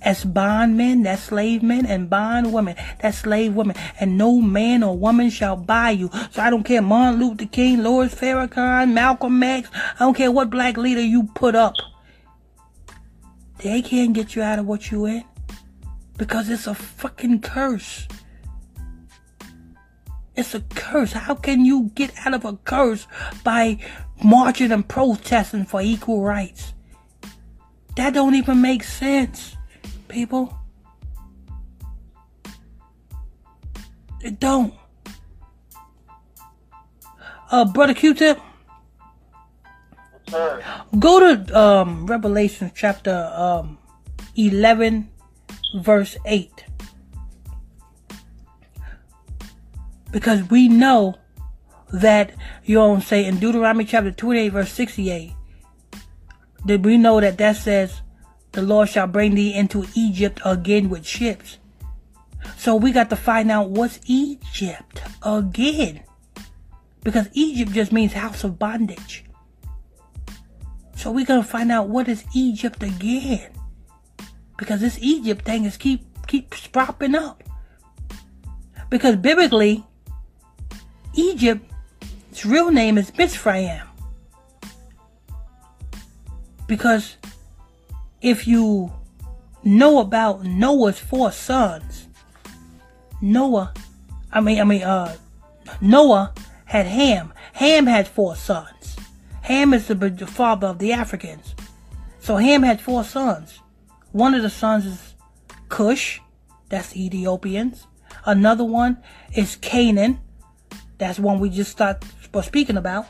As 0.04 0.26
bondmen, 0.26 1.04
that's 1.04 1.24
slave 1.24 1.62
men, 1.62 1.86
and 1.86 2.10
bond 2.10 2.52
women, 2.52 2.76
that's 3.00 3.20
slave 3.20 3.56
women. 3.56 3.76
And 4.00 4.18
no 4.18 4.42
man 4.42 4.82
or 4.82 4.98
woman 4.98 5.30
shall 5.30 5.56
buy 5.56 5.92
you. 5.92 6.10
So 6.32 6.42
I 6.42 6.50
don't 6.50 6.64
care 6.64 6.82
Martin 6.82 7.20
Luther 7.20 7.46
King, 7.46 7.84
Louis 7.84 8.14
Farrakhan, 8.14 8.94
Malcolm 8.94 9.42
X. 9.44 9.70
I 9.74 10.00
don't 10.00 10.16
care 10.16 10.32
what 10.32 10.50
black 10.50 10.78
leader 10.78 11.02
you 11.02 11.24
put 11.36 11.54
up. 11.54 11.76
They 13.62 13.84
can't 13.84 14.14
get 14.14 14.36
you 14.36 14.42
out 14.42 14.58
of 14.58 14.66
what 14.66 14.90
you 14.90 15.06
in 15.06 15.24
because 16.18 16.50
it's 16.50 16.66
a 16.66 16.74
fucking 16.74 17.42
curse. 17.42 18.08
It's 20.36 20.56
a 20.56 20.62
curse. 20.62 21.14
How 21.14 21.36
can 21.36 21.64
you 21.64 21.92
get 21.94 22.12
out 22.26 22.34
of 22.34 22.46
a 22.46 22.54
curse 22.58 23.06
by 23.44 23.78
marching 24.24 24.72
and 24.72 24.88
protesting 24.88 25.66
for 25.66 25.82
equal 25.82 26.24
rights? 26.24 26.74
That 27.96 28.14
don't 28.16 28.34
even 28.34 28.62
make 28.62 28.84
sense, 28.84 29.56
people. 30.08 30.58
It 34.22 34.40
don't. 34.40 34.74
Uh, 37.52 37.66
brother 37.66 37.94
Q-Tip. 37.94 38.40
Go 40.98 41.20
to 41.20 41.60
um, 41.60 42.06
Revelation 42.08 42.72
chapter 42.74 43.32
um, 43.36 43.78
11, 44.36 45.10
verse 45.76 46.18
8. 46.26 46.66
Because 50.12 50.50
we 50.50 50.68
know 50.68 51.16
that, 51.94 52.34
you 52.64 52.76
know 52.76 53.00
say, 53.00 53.26
in 53.26 53.40
Deuteronomy 53.40 53.86
chapter 53.86 54.12
28, 54.12 54.50
verse 54.50 54.72
68, 54.72 55.34
that 56.66 56.82
we 56.82 56.98
know 56.98 57.20
that 57.20 57.38
that 57.38 57.58
says, 57.58 58.02
the 58.52 58.62
Lord 58.62 58.90
shall 58.90 59.08
bring 59.08 59.36
thee 59.36 59.54
into 59.54 59.86
Egypt 59.96 60.42
again 60.44 60.90
with 60.90 61.06
ships. 61.06 61.58
So 62.58 62.76
we 62.76 62.92
got 62.92 63.10
to 63.10 63.16
find 63.16 63.50
out 63.52 63.70
what's 63.70 64.00
Egypt 64.06 65.02
again. 65.24 66.04
Because 67.04 67.30
Egypt 67.34 67.72
just 67.72 67.92
means 67.92 68.14
house 68.14 68.44
of 68.44 68.60
bondage. 68.60 69.26
So 71.02 71.10
we're 71.10 71.26
gonna 71.26 71.42
find 71.42 71.72
out 71.72 71.90
what 71.90 72.08
is 72.08 72.24
Egypt 72.36 72.84
again. 72.84 73.50
Because 74.56 74.82
this 74.82 75.00
Egypt 75.02 75.44
thing 75.44 75.66
is 75.66 75.76
keep 75.76 76.06
keeps 76.28 76.68
propping 76.68 77.16
up. 77.16 77.44
Because 78.92 79.16
biblically, 79.16 79.84
Egypt's 81.16 82.46
real 82.46 82.70
name 82.70 83.00
is 83.00 83.12
Mizraim. 83.18 83.82
Because 86.68 87.18
if 88.22 88.48
you 88.48 88.94
know 89.64 90.02
about 90.02 90.44
Noah's 90.44 91.00
four 91.00 91.32
sons, 91.32 92.10
Noah, 93.24 93.74
I 94.32 94.40
mean, 94.40 94.62
I 94.62 94.64
mean, 94.66 94.84
uh, 94.84 95.16
Noah 95.82 96.32
had 96.66 96.86
Ham. 96.86 97.34
Ham 97.54 97.88
had 97.88 98.08
four 98.08 98.36
sons. 98.36 98.81
Ham 99.42 99.74
is 99.74 99.88
the, 99.88 99.96
the 99.96 100.28
father 100.28 100.68
of 100.68 100.80
the 100.80 100.94
Africans. 100.94 101.56
So 102.20 102.38
Ham 102.38 102.64
had 102.64 102.80
four 102.80 103.04
sons. 103.04 103.60
One 104.12 104.34
of 104.34 104.44
the 104.44 104.50
sons 104.50 104.86
is 104.86 105.16
Cush, 105.70 106.20
that's 106.70 106.90
the 106.90 107.06
Ethiopians. 107.06 107.88
Another 108.26 108.64
one 108.64 109.02
is 109.36 109.56
Canaan, 109.56 110.20
that's 110.98 111.18
one 111.18 111.40
we 111.40 111.50
just 111.50 111.72
started 111.72 112.08
speaking 112.44 112.78
about. 112.78 113.08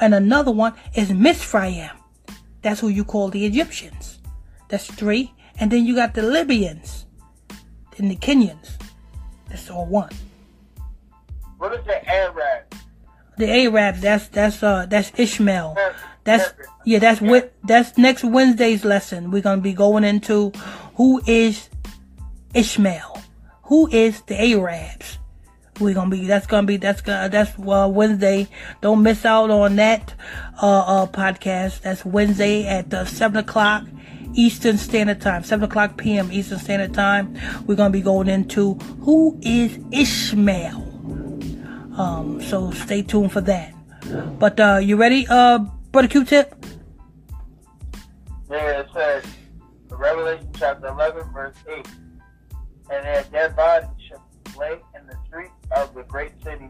And 0.00 0.14
another 0.14 0.52
one 0.52 0.74
is 0.94 1.12
Mizraim, 1.12 1.90
that's 2.62 2.80
who 2.80 2.88
you 2.88 3.04
call 3.04 3.28
the 3.28 3.44
Egyptians. 3.44 4.18
That's 4.68 4.86
three. 4.86 5.32
And 5.58 5.70
then 5.70 5.86
you 5.86 5.94
got 5.94 6.14
the 6.14 6.22
Libyans 6.22 7.06
and 7.98 8.10
the 8.10 8.16
Kenyans. 8.16 8.70
That's 9.48 9.70
all 9.70 9.86
one. 9.86 10.10
What 11.58 11.72
is 11.72 11.84
the 11.86 12.06
Arabs? 12.08 12.65
The 13.38 13.50
Arabs, 13.50 14.00
that's 14.00 14.28
that's 14.28 14.62
uh 14.62 14.86
that's 14.86 15.12
Ishmael. 15.18 15.76
That's 16.24 16.52
yeah, 16.84 16.98
that's 16.98 17.20
what 17.20 17.52
that's 17.64 17.96
next 17.98 18.24
Wednesday's 18.24 18.84
lesson. 18.84 19.30
We're 19.30 19.42
gonna 19.42 19.60
be 19.60 19.74
going 19.74 20.04
into 20.04 20.50
who 20.96 21.20
is 21.26 21.68
Ishmael, 22.54 23.22
who 23.64 23.88
is 23.88 24.22
the 24.22 24.40
Arabs. 24.40 25.18
We're 25.78 25.94
gonna 25.94 26.10
be 26.10 26.26
that's 26.26 26.46
gonna 26.46 26.66
be 26.66 26.78
that's 26.78 27.02
gonna 27.02 27.28
that's 27.28 27.52
uh, 27.58 27.88
Wednesday. 27.92 28.48
Don't 28.80 29.02
miss 29.02 29.24
out 29.24 29.50
on 29.50 29.76
that 29.76 30.14
uh, 30.62 31.02
uh 31.02 31.06
podcast. 31.06 31.82
That's 31.82 32.04
Wednesday 32.04 32.66
at 32.66 32.92
uh, 32.92 33.04
seven 33.04 33.36
o'clock 33.36 33.84
Eastern 34.36 34.76
Standard 34.76 35.20
Time, 35.20 35.42
7 35.42 35.64
o'clock 35.64 35.96
p.m. 35.96 36.30
Eastern 36.30 36.58
Standard 36.58 36.94
Time. 36.94 37.34
We're 37.66 37.74
going 37.74 37.90
to 37.90 37.98
be 37.98 38.02
going 38.02 38.28
into 38.28 38.74
who 39.00 39.38
is 39.42 39.78
Ishmael. 39.90 40.95
Um, 41.96 42.42
so 42.42 42.70
stay 42.70 43.02
tuned 43.02 43.32
for 43.32 43.40
that. 43.42 43.72
But 44.38 44.60
uh, 44.60 44.78
you 44.82 44.96
ready, 44.96 45.26
uh, 45.28 45.58
Brother 45.90 46.08
Q-Tip? 46.08 46.54
Yeah, 48.50 48.80
it 48.80 48.88
says, 48.94 49.24
Revelation 49.88 50.48
chapter 50.58 50.88
11, 50.88 51.32
verse 51.32 51.56
8. 51.68 51.86
And 52.90 53.04
their 53.04 53.24
dead 53.32 53.56
bodies 53.56 53.88
shall 54.08 54.24
lay 54.58 54.78
in 54.98 55.06
the 55.06 55.16
streets 55.26 55.52
of 55.74 55.94
the 55.94 56.02
great 56.04 56.32
city, 56.44 56.68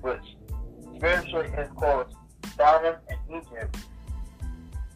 which 0.00 0.36
spiritually 0.96 1.48
is 1.58 1.68
called 1.76 2.14
Sodom 2.56 2.96
and 3.08 3.42
Egypt, 3.42 3.76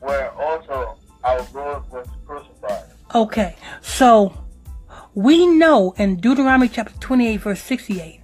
where 0.00 0.32
also 0.32 0.98
our 1.22 1.46
Lord 1.54 1.90
was 1.90 2.08
crucified. 2.26 2.84
Okay, 3.14 3.54
so 3.82 4.36
we 5.14 5.46
know 5.46 5.94
in 5.98 6.16
Deuteronomy 6.16 6.68
chapter 6.68 6.94
28, 6.98 7.36
verse 7.38 7.60
68, 7.60 8.20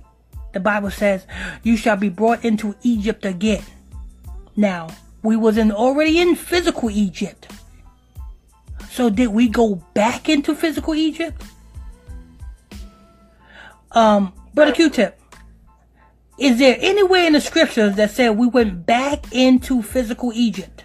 the 0.52 0.60
Bible 0.60 0.90
says, 0.90 1.26
You 1.62 1.76
shall 1.76 1.96
be 1.96 2.08
brought 2.08 2.44
into 2.44 2.74
Egypt 2.82 3.24
again. 3.24 3.64
Now, 4.56 4.88
we 5.22 5.36
was 5.36 5.56
in 5.56 5.72
already 5.72 6.20
in 6.20 6.34
physical 6.34 6.90
Egypt. 6.90 7.48
So 8.90 9.08
did 9.08 9.28
we 9.28 9.48
go 9.48 9.76
back 9.94 10.28
into 10.28 10.54
physical 10.54 10.94
Egypt? 10.94 11.42
Um, 13.92 14.32
Brother 14.54 14.72
Q-Tip, 14.72 15.18
is 16.38 16.58
there 16.58 16.76
anywhere 16.80 17.26
in 17.26 17.34
the 17.34 17.40
scriptures 17.40 17.94
that 17.96 18.10
said 18.10 18.36
we 18.36 18.46
went 18.46 18.84
back 18.84 19.32
into 19.32 19.82
physical 19.82 20.32
Egypt? 20.34 20.84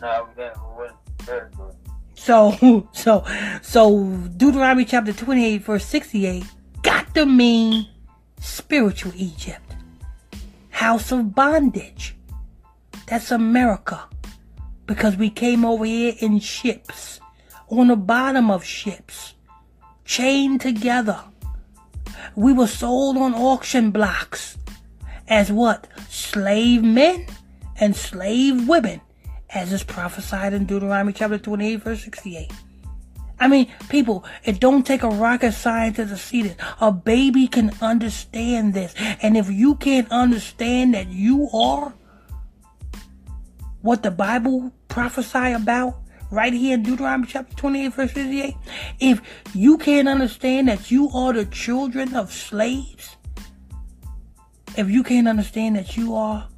No, 0.00 0.28
we 0.28 0.42
didn't. 0.42 0.58
We 0.76 1.42
went 1.42 1.88
So, 2.14 2.88
so, 2.92 3.24
so 3.62 4.06
Deuteronomy 4.36 4.84
chapter 4.84 5.12
28, 5.12 5.62
verse 5.62 5.84
68 5.86 6.44
got 6.86 7.12
to 7.16 7.26
mean 7.26 7.88
spiritual 8.38 9.10
Egypt. 9.16 9.74
House 10.70 11.10
of 11.10 11.34
bondage. 11.34 12.14
That's 13.08 13.32
America. 13.32 14.04
Because 14.86 15.16
we 15.16 15.28
came 15.28 15.64
over 15.64 15.84
here 15.84 16.14
in 16.20 16.38
ships, 16.38 17.18
on 17.68 17.88
the 17.88 17.96
bottom 17.96 18.52
of 18.52 18.62
ships, 18.64 19.34
chained 20.04 20.60
together. 20.60 21.24
We 22.36 22.52
were 22.52 22.68
sold 22.68 23.16
on 23.16 23.34
auction 23.34 23.90
blocks 23.90 24.56
as 25.26 25.50
what? 25.50 25.88
Slave 26.08 26.84
men 26.84 27.26
and 27.80 27.96
slave 27.96 28.68
women 28.68 29.00
as 29.50 29.72
is 29.72 29.82
prophesied 29.82 30.52
in 30.52 30.66
Deuteronomy 30.66 31.12
chapter 31.12 31.38
28, 31.38 31.82
verse 31.82 32.04
68. 32.04 32.52
I 33.38 33.48
mean, 33.48 33.70
people, 33.88 34.24
it 34.44 34.60
don't 34.60 34.86
take 34.86 35.02
a 35.02 35.08
rocket 35.08 35.52
scientist 35.52 36.10
to 36.10 36.16
see 36.16 36.42
this. 36.42 36.56
A 36.80 36.90
baby 36.90 37.48
can 37.48 37.72
understand 37.82 38.72
this. 38.74 38.94
And 39.22 39.36
if 39.36 39.50
you 39.50 39.74
can't 39.74 40.10
understand 40.10 40.94
that 40.94 41.08
you 41.08 41.48
are 41.52 41.94
what 43.82 44.02
the 44.02 44.10
Bible 44.10 44.72
prophesy 44.88 45.52
about 45.52 45.96
right 46.30 46.52
here 46.52 46.74
in 46.74 46.82
Deuteronomy 46.82 47.26
chapter 47.26 47.54
28, 47.56 47.92
verse 47.92 48.10
58, 48.12 48.54
if 49.00 49.20
you 49.54 49.78
can't 49.78 50.08
understand 50.08 50.68
that 50.68 50.90
you 50.90 51.10
are 51.10 51.32
the 51.32 51.44
children 51.44 52.14
of 52.14 52.32
slaves, 52.32 53.16
if 54.76 54.90
you 54.90 55.02
can't 55.02 55.28
understand 55.28 55.76
that 55.76 55.96
you 55.96 56.14
are 56.14 56.48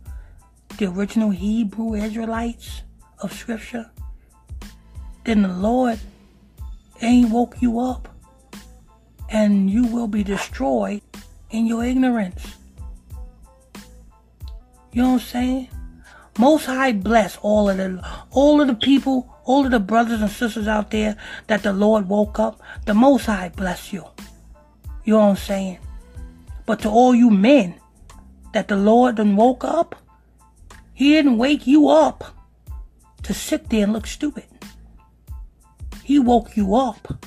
the 0.78 0.86
original 0.86 1.30
Hebrew 1.30 1.94
Israelites 1.94 2.82
of 3.20 3.32
Scripture, 3.32 3.90
then 5.24 5.42
the 5.42 5.48
Lord 5.48 5.98
ain't 7.01 7.30
woke 7.30 7.61
you 7.61 7.80
up 7.80 8.09
and 9.28 9.70
you 9.70 9.86
will 9.86 10.09
be 10.09 10.24
destroyed 10.24 11.03
in 11.51 11.66
your 11.66 11.84
ignorance. 11.84 12.57
You 14.92 15.03
know 15.03 15.12
what 15.12 15.22
I'm 15.22 15.26
saying? 15.26 15.68
Most 16.38 16.66
High 16.66 16.92
bless 16.92 17.36
all 17.38 17.68
of 17.68 17.76
the 17.76 18.05
all 18.30 18.61
of 18.61 18.68
the 18.68 18.74
people, 18.74 19.28
all 19.44 19.64
of 19.64 19.70
the 19.70 19.80
brothers 19.80 20.22
and 20.22 20.30
sisters 20.30 20.68
out 20.68 20.90
there 20.90 21.16
that 21.49 21.62
the 21.62 21.72
Lord 21.72 22.09
woke 22.09 22.38
up. 22.38 22.61
The 22.86 22.94
Most 22.94 23.26
High 23.26 23.51
bless 23.51 23.92
you. 23.92 24.05
You 25.05 25.14
know 25.14 25.20
what 25.20 25.30
I'm 25.30 25.36
saying? 25.36 25.78
But 26.64 26.80
to 26.80 26.90
all 26.90 27.14
you 27.14 27.30
men 27.30 27.80
that 28.53 28.68
the 28.68 28.76
Lord 28.76 29.16
done 29.16 29.36
woke 29.36 29.64
up, 29.64 29.96
He 30.94 31.11
didn't 31.11 31.38
wake 31.38 31.66
you 31.66 31.88
up 31.88 32.36
to 33.24 33.34
sit 33.34 33.68
there 33.68 33.84
and 33.84 33.92
look 33.92 34.07
stupid. 34.07 34.44
He 36.09 36.18
woke 36.18 36.56
you 36.56 36.74
up 36.74 37.22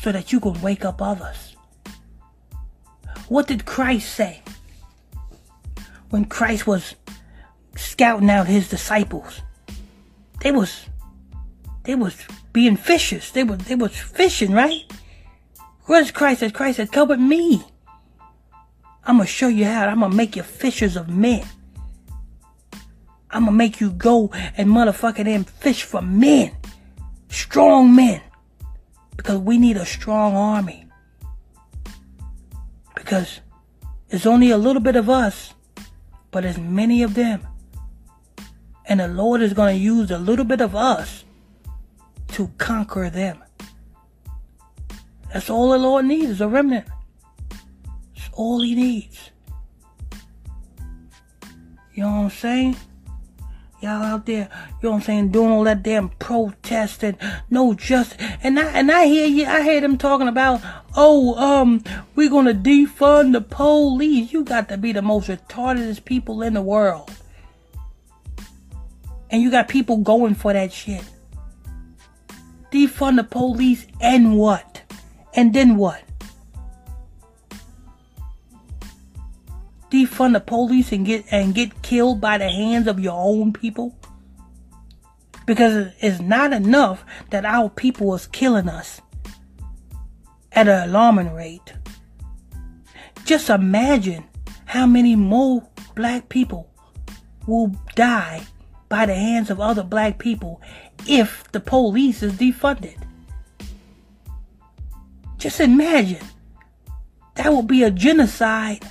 so 0.00 0.10
that 0.10 0.32
you 0.32 0.40
could 0.40 0.60
wake 0.60 0.84
up 0.84 1.00
others. 1.00 1.54
What 3.28 3.46
did 3.46 3.64
Christ 3.64 4.12
say 4.12 4.42
when 6.08 6.24
Christ 6.24 6.66
was 6.66 6.96
scouting 7.76 8.28
out 8.28 8.48
his 8.48 8.68
disciples? 8.68 9.42
They 10.40 10.50
was 10.50 10.86
they 11.84 11.94
was 11.94 12.16
being 12.52 12.76
fishers. 12.76 13.30
They 13.30 13.44
was 13.44 13.58
they 13.58 13.76
was 13.76 13.96
fishing, 13.96 14.50
right? 14.50 14.90
What 15.84 16.00
does 16.00 16.10
Christ 16.10 16.40
said? 16.40 16.52
Christ 16.52 16.78
said, 16.78 16.90
"Come 16.90 17.10
with 17.10 17.20
me. 17.20 17.62
I'm 19.04 19.18
gonna 19.18 19.26
show 19.26 19.46
you 19.46 19.66
how. 19.66 19.86
I'm 19.86 20.00
gonna 20.00 20.16
make 20.16 20.34
you 20.34 20.42
fishers 20.42 20.96
of 20.96 21.08
men." 21.08 21.46
I'm 23.30 23.44
gonna 23.44 23.56
make 23.56 23.80
you 23.80 23.92
go 23.92 24.32
and 24.56 24.68
motherfucking 24.68 25.26
them 25.26 25.44
fish 25.44 25.84
for 25.84 26.02
men. 26.02 26.50
Strong 27.30 27.94
men. 27.94 28.20
Because 29.16 29.38
we 29.38 29.56
need 29.56 29.76
a 29.76 29.86
strong 29.86 30.34
army. 30.34 30.86
Because 32.94 33.40
it's 34.10 34.26
only 34.26 34.50
a 34.50 34.58
little 34.58 34.82
bit 34.82 34.96
of 34.96 35.08
us, 35.08 35.54
but 36.30 36.42
there's 36.42 36.58
many 36.58 37.02
of 37.02 37.14
them. 37.14 37.46
And 38.86 39.00
the 39.00 39.08
Lord 39.08 39.40
is 39.40 39.54
gonna 39.54 39.72
use 39.72 40.10
a 40.10 40.18
little 40.18 40.44
bit 40.44 40.60
of 40.60 40.74
us 40.74 41.24
to 42.32 42.48
conquer 42.58 43.08
them. 43.08 43.42
That's 45.32 45.48
all 45.48 45.70
the 45.70 45.78
Lord 45.78 46.06
needs 46.06 46.30
is 46.30 46.40
a 46.40 46.48
remnant. 46.48 46.88
That's 48.16 48.30
all 48.32 48.60
he 48.62 48.74
needs. 48.74 49.30
You 51.94 52.02
know 52.02 52.10
what 52.10 52.24
I'm 52.24 52.30
saying? 52.30 52.76
Y'all 53.80 54.02
out 54.02 54.26
there, 54.26 54.50
you 54.50 54.74
know 54.82 54.90
what 54.90 54.96
I'm 54.96 55.02
saying, 55.02 55.30
doing 55.30 55.50
all 55.50 55.64
that 55.64 55.82
damn 55.82 56.10
protesting, 56.10 57.16
no 57.48 57.72
justice. 57.72 58.18
And 58.42 58.60
I 58.60 58.64
and 58.72 58.92
I 58.92 59.06
hear 59.06 59.26
you 59.26 59.46
I 59.46 59.62
hear 59.62 59.80
them 59.80 59.96
talking 59.96 60.28
about, 60.28 60.60
oh, 60.96 61.34
um, 61.36 61.82
we're 62.14 62.28
gonna 62.28 62.52
defund 62.52 63.32
the 63.32 63.40
police. 63.40 64.34
You 64.34 64.44
got 64.44 64.68
to 64.68 64.76
be 64.76 64.92
the 64.92 65.00
most 65.00 65.28
retardedest 65.28 66.04
people 66.04 66.42
in 66.42 66.52
the 66.52 66.60
world. 66.60 67.10
And 69.30 69.40
you 69.40 69.50
got 69.50 69.68
people 69.68 69.98
going 69.98 70.34
for 70.34 70.52
that 70.52 70.72
shit. 70.72 71.04
Defund 72.70 73.16
the 73.16 73.24
police 73.24 73.86
and 74.00 74.36
what? 74.36 74.82
And 75.34 75.54
then 75.54 75.76
what? 75.76 76.02
Defund 79.90 80.32
the 80.34 80.40
police 80.40 80.92
and 80.92 81.04
get 81.04 81.24
and 81.30 81.54
get 81.54 81.82
killed 81.82 82.20
by 82.20 82.38
the 82.38 82.48
hands 82.48 82.86
of 82.86 83.00
your 83.00 83.16
own 83.16 83.52
people? 83.52 83.96
Because 85.46 85.92
it's 86.00 86.20
not 86.20 86.52
enough 86.52 87.04
that 87.30 87.44
our 87.44 87.68
people 87.68 88.14
is 88.14 88.26
killing 88.26 88.68
us 88.68 89.00
at 90.52 90.68
an 90.68 90.88
alarming 90.88 91.34
rate. 91.34 91.72
Just 93.24 93.50
imagine 93.50 94.24
how 94.64 94.86
many 94.86 95.16
more 95.16 95.66
black 95.94 96.28
people 96.28 96.70
will 97.46 97.74
die 97.94 98.46
by 98.88 99.06
the 99.06 99.14
hands 99.14 99.50
of 99.50 99.60
other 99.60 99.82
black 99.82 100.18
people 100.18 100.60
if 101.06 101.50
the 101.52 101.60
police 101.60 102.22
is 102.22 102.32
defunded. 102.34 102.96
Just 105.38 105.60
imagine. 105.60 106.24
That 107.36 107.52
would 107.52 107.66
be 107.66 107.82
a 107.82 107.90
genocide 107.90 108.84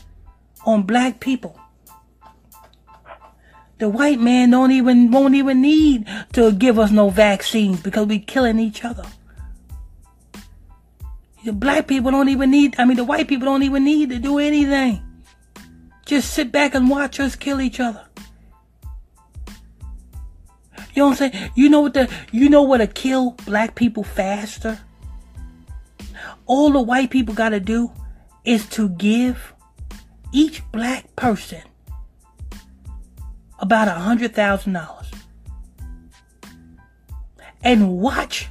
on 0.66 0.84
black 0.84 1.20
people. 1.20 1.60
The 3.80 3.88
white 3.88 4.20
man 4.20 4.52
don't 4.52 4.72
even 4.72 5.10
won't 5.10 5.36
even 5.36 5.62
need 5.62 6.06
to 6.34 6.52
give 6.52 6.78
us 6.78 6.92
no 6.92 7.10
vaccines 7.10 7.82
because 7.82 8.08
we 8.08 8.20
killing 8.20 8.60
each 8.60 8.84
other. 8.84 9.06
The 11.46 11.54
black 11.54 11.88
people 11.88 12.12
don't 12.12 12.28
even 12.28 12.52
need 12.52 12.76
I 12.78 12.84
mean 12.84 12.98
the 12.98 13.06
white 13.06 13.30
people 13.30 13.46
don't 13.46 13.64
even 13.64 13.86
need 13.86 14.10
to 14.10 14.20
do 14.20 14.38
anything. 14.38 15.02
Just 16.06 16.34
sit 16.34 16.52
back 16.52 16.76
and 16.76 16.90
watch 16.90 17.22
us 17.22 17.38
kill 17.38 17.62
each 17.62 17.80
other. 17.80 18.06
You 20.94 21.04
know 21.04 21.10
what 21.10 21.22
I'm 21.22 21.32
saying? 21.32 21.52
You 21.56 21.70
know 21.70 21.82
what 21.82 21.94
the 21.94 22.12
you 22.34 22.50
know 22.50 22.64
what 22.64 22.80
to 22.80 22.88
kill 22.88 23.32
black 23.46 23.76
people 23.76 24.04
faster? 24.04 24.78
All 26.46 26.72
the 26.72 26.82
white 26.82 27.12
people 27.12 27.34
gotta 27.34 27.62
do 27.62 27.94
is 28.44 28.68
to 28.70 28.90
give 28.90 29.54
each 30.32 30.64
black 30.72 31.16
person 31.16 31.62
about 33.60 33.88
a 33.88 33.92
hundred 33.92 34.34
thousand 34.34 34.74
dollars. 34.74 35.12
And 37.64 38.00
watch 38.00 38.48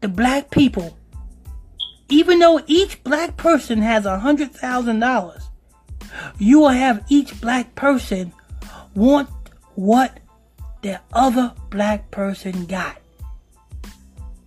the 0.00 0.08
black 0.08 0.50
people 0.50 0.98
even 2.10 2.38
though 2.38 2.60
each 2.66 3.02
black 3.02 3.36
person 3.38 3.80
has 3.80 4.04
a 4.04 4.18
hundred 4.18 4.52
thousand 4.52 5.00
dollars 5.00 5.42
you 6.38 6.60
will 6.60 6.68
have 6.68 7.02
each 7.08 7.40
black 7.40 7.74
person 7.74 8.32
want 8.94 9.28
what 9.74 10.20
the 10.82 11.00
other 11.12 11.52
black 11.70 12.10
person 12.10 12.66
got 12.66 12.98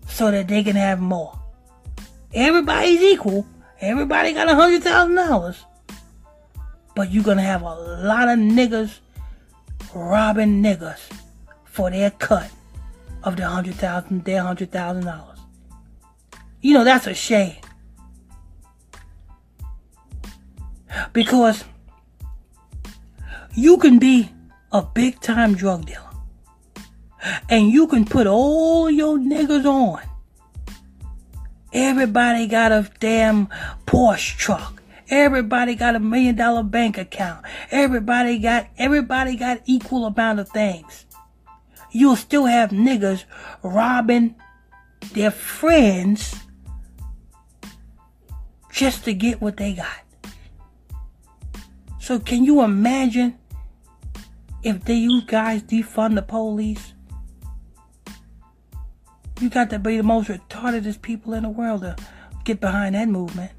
so 0.07 0.31
that 0.31 0.47
they 0.47 0.63
can 0.63 0.75
have 0.75 0.99
more. 0.99 1.37
Everybody's 2.33 3.01
equal. 3.01 3.45
Everybody 3.81 4.33
got 4.33 4.49
a 4.49 4.55
hundred 4.55 4.83
thousand 4.83 5.15
dollars 5.15 5.65
but 6.97 7.11
you're 7.11 7.23
gonna 7.23 7.43
have 7.43 7.61
a 7.61 7.75
lot 7.75 8.27
of 8.27 8.39
niggas 8.39 9.01
robbing 9.93 10.63
niggas 10.63 10.99
for 11.63 11.91
their 11.91 12.09
cut 12.09 12.49
of 13.21 13.37
the 13.37 13.47
hundred 13.47 13.75
thousand, 13.75 14.25
their 14.25 14.41
hundred 14.41 14.71
thousand 14.71 15.05
dollars. 15.05 15.37
You 16.59 16.73
know 16.73 16.83
that's 16.83 17.05
a 17.05 17.13
shame. 17.13 17.57
Because 21.13 21.65
you 23.53 23.77
can 23.77 23.99
be 23.99 24.31
a 24.71 24.81
big 24.81 25.21
time 25.21 25.53
drug 25.53 25.85
dealer 25.85 26.01
and 27.47 27.69
you 27.69 27.85
can 27.85 28.05
put 28.05 28.25
all 28.25 28.89
your 28.89 29.19
niggas 29.19 29.65
on. 29.65 30.01
Everybody 31.71 32.47
got 32.47 32.71
a 32.71 32.89
damn 32.99 33.49
Porsche 33.85 34.35
truck. 34.35 34.76
Everybody 35.09 35.75
got 35.75 35.95
a 35.95 35.99
million 35.99 36.35
dollar 36.35 36.63
bank 36.63 36.97
account. 36.97 37.45
Everybody 37.71 38.39
got 38.39 38.67
everybody 38.77 39.35
got 39.35 39.61
equal 39.65 40.05
amount 40.05 40.39
of 40.39 40.49
things. 40.49 41.05
You'll 41.91 42.17
still 42.17 42.45
have 42.45 42.71
niggas 42.71 43.23
robbing 43.63 44.35
their 45.13 45.31
friends 45.31 46.35
just 48.71 49.05
to 49.05 49.13
get 49.13 49.41
what 49.41 49.57
they 49.57 49.73
got. 49.73 50.03
So 51.99 52.19
can 52.19 52.43
you 52.43 52.61
imagine 52.61 53.37
if 54.63 54.83
they 54.83 54.95
you 54.95 55.21
guys 55.21 55.63
defund 55.63 56.15
the 56.15 56.21
police? 56.21 56.93
You 59.39 59.49
got 59.49 59.69
to 59.69 59.79
be 59.79 59.97
the 59.97 60.03
most 60.03 60.29
retardedest 60.29 61.01
people 61.01 61.33
in 61.33 61.43
the 61.43 61.49
world 61.49 61.81
to 61.81 61.95
get 62.43 62.59
behind 62.59 62.95
that 62.95 63.07
movement 63.07 63.51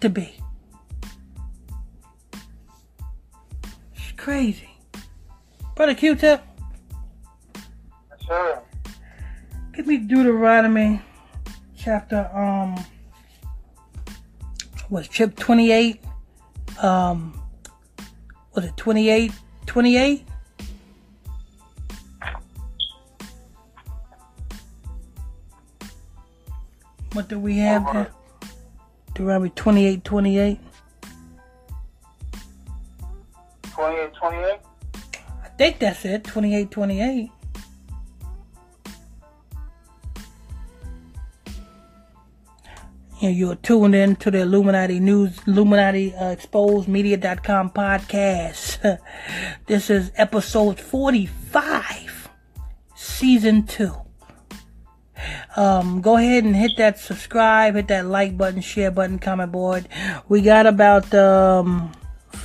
to 0.00 0.08
be. 0.08 0.34
It's 3.94 4.12
crazy. 4.16 4.70
Brother 5.76 5.94
Q-Tip. 5.94 6.42
Yes, 7.54 8.26
sir. 8.26 8.62
Give 9.72 9.86
me 9.86 9.98
Deuteronomy 9.98 11.00
chapter 11.80 12.28
um 12.36 12.76
was 14.90 15.08
chip 15.08 15.34
28 15.36 15.98
um 16.82 17.40
was 18.54 18.66
it 18.66 18.76
28 18.76 19.32
28 19.64 20.26
what 27.14 27.28
do 27.28 27.38
we 27.38 27.56
have 27.56 27.90
there 27.94 28.10
Deuteronomy 29.20 29.50
28 29.50 30.02
28. 30.02 30.60
28 33.70 34.14
28? 34.14 34.60
I 35.44 35.48
think 35.58 35.78
that's 35.78 36.06
it. 36.06 36.24
28 36.24 36.70
28. 36.70 37.30
And 43.22 43.36
you're 43.36 43.56
tuned 43.56 43.94
in 43.94 44.16
to 44.16 44.30
the 44.30 44.40
Illuminati 44.40 44.98
News, 44.98 45.38
Illuminati 45.46 46.14
uh, 46.14 46.30
Exposed 46.30 46.88
Media.com 46.88 47.72
podcast. 47.72 48.98
this 49.66 49.90
is 49.90 50.10
episode 50.16 50.80
45, 50.80 52.30
season 52.94 53.66
2. 53.66 54.09
Um, 55.56 56.00
go 56.00 56.16
ahead 56.16 56.44
and 56.44 56.54
hit 56.54 56.76
that 56.76 56.98
subscribe, 56.98 57.74
hit 57.74 57.88
that 57.88 58.06
like 58.06 58.38
button, 58.38 58.60
share 58.60 58.90
button, 58.90 59.18
comment 59.18 59.50
board. 59.50 59.88
We 60.28 60.42
got 60.42 60.66
about 60.66 61.12
um, 61.14 61.92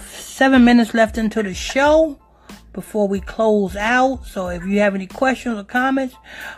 seven 0.10 0.66
minutes 0.66 0.94
left 0.94 1.18
into 1.18 1.44
the 1.44 1.54
show 1.54 2.20
before 2.74 3.08
we 3.08 3.22
close 3.22 3.76
out. 3.76 4.26
So 4.26 4.50
if 4.50 4.66
you 4.66 4.80
have 4.80 4.96
any 4.96 5.08
questions 5.08 5.60
or 5.60 5.64
comments, 5.64 6.16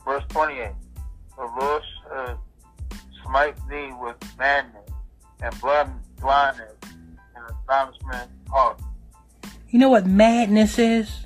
verse 0.03 0.23
28. 0.29 0.71
The 1.37 1.43
Lord 1.43 1.83
uh, 2.11 2.35
smite 3.23 3.55
thee 3.69 3.91
with 4.01 4.15
madness 4.39 4.89
and 5.41 5.61
blood 5.61 5.91
blindness 6.19 6.73
and 6.83 7.19
astonishment 7.49 8.31
heart. 8.49 8.81
You 9.75 9.79
know 9.79 9.89
what 9.89 10.05
madness 10.05 10.79
is? 10.79 11.25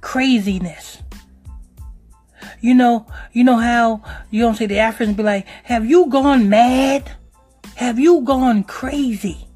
Craziness. 0.00 1.02
You 2.62 2.72
know, 2.72 3.06
you 3.34 3.44
know 3.44 3.58
how 3.58 4.00
you 4.30 4.40
don't 4.40 4.54
say 4.54 4.64
the 4.64 4.78
Africans 4.78 5.18
be 5.18 5.22
like, 5.22 5.46
"Have 5.64 5.84
you 5.84 6.06
gone 6.06 6.48
mad? 6.48 7.12
Have 7.74 7.98
you 7.98 8.22
gone 8.22 8.64
crazy?" 8.64 9.48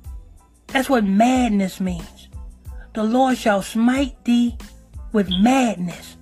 That's 0.67 0.91
what 0.91 1.05
madness 1.07 1.81
means. 1.81 2.29
The 2.93 3.03
Lord 3.03 3.39
shall 3.39 3.63
smite 3.63 4.23
thee 4.27 4.59
with 5.13 5.31
madness. 5.31 6.19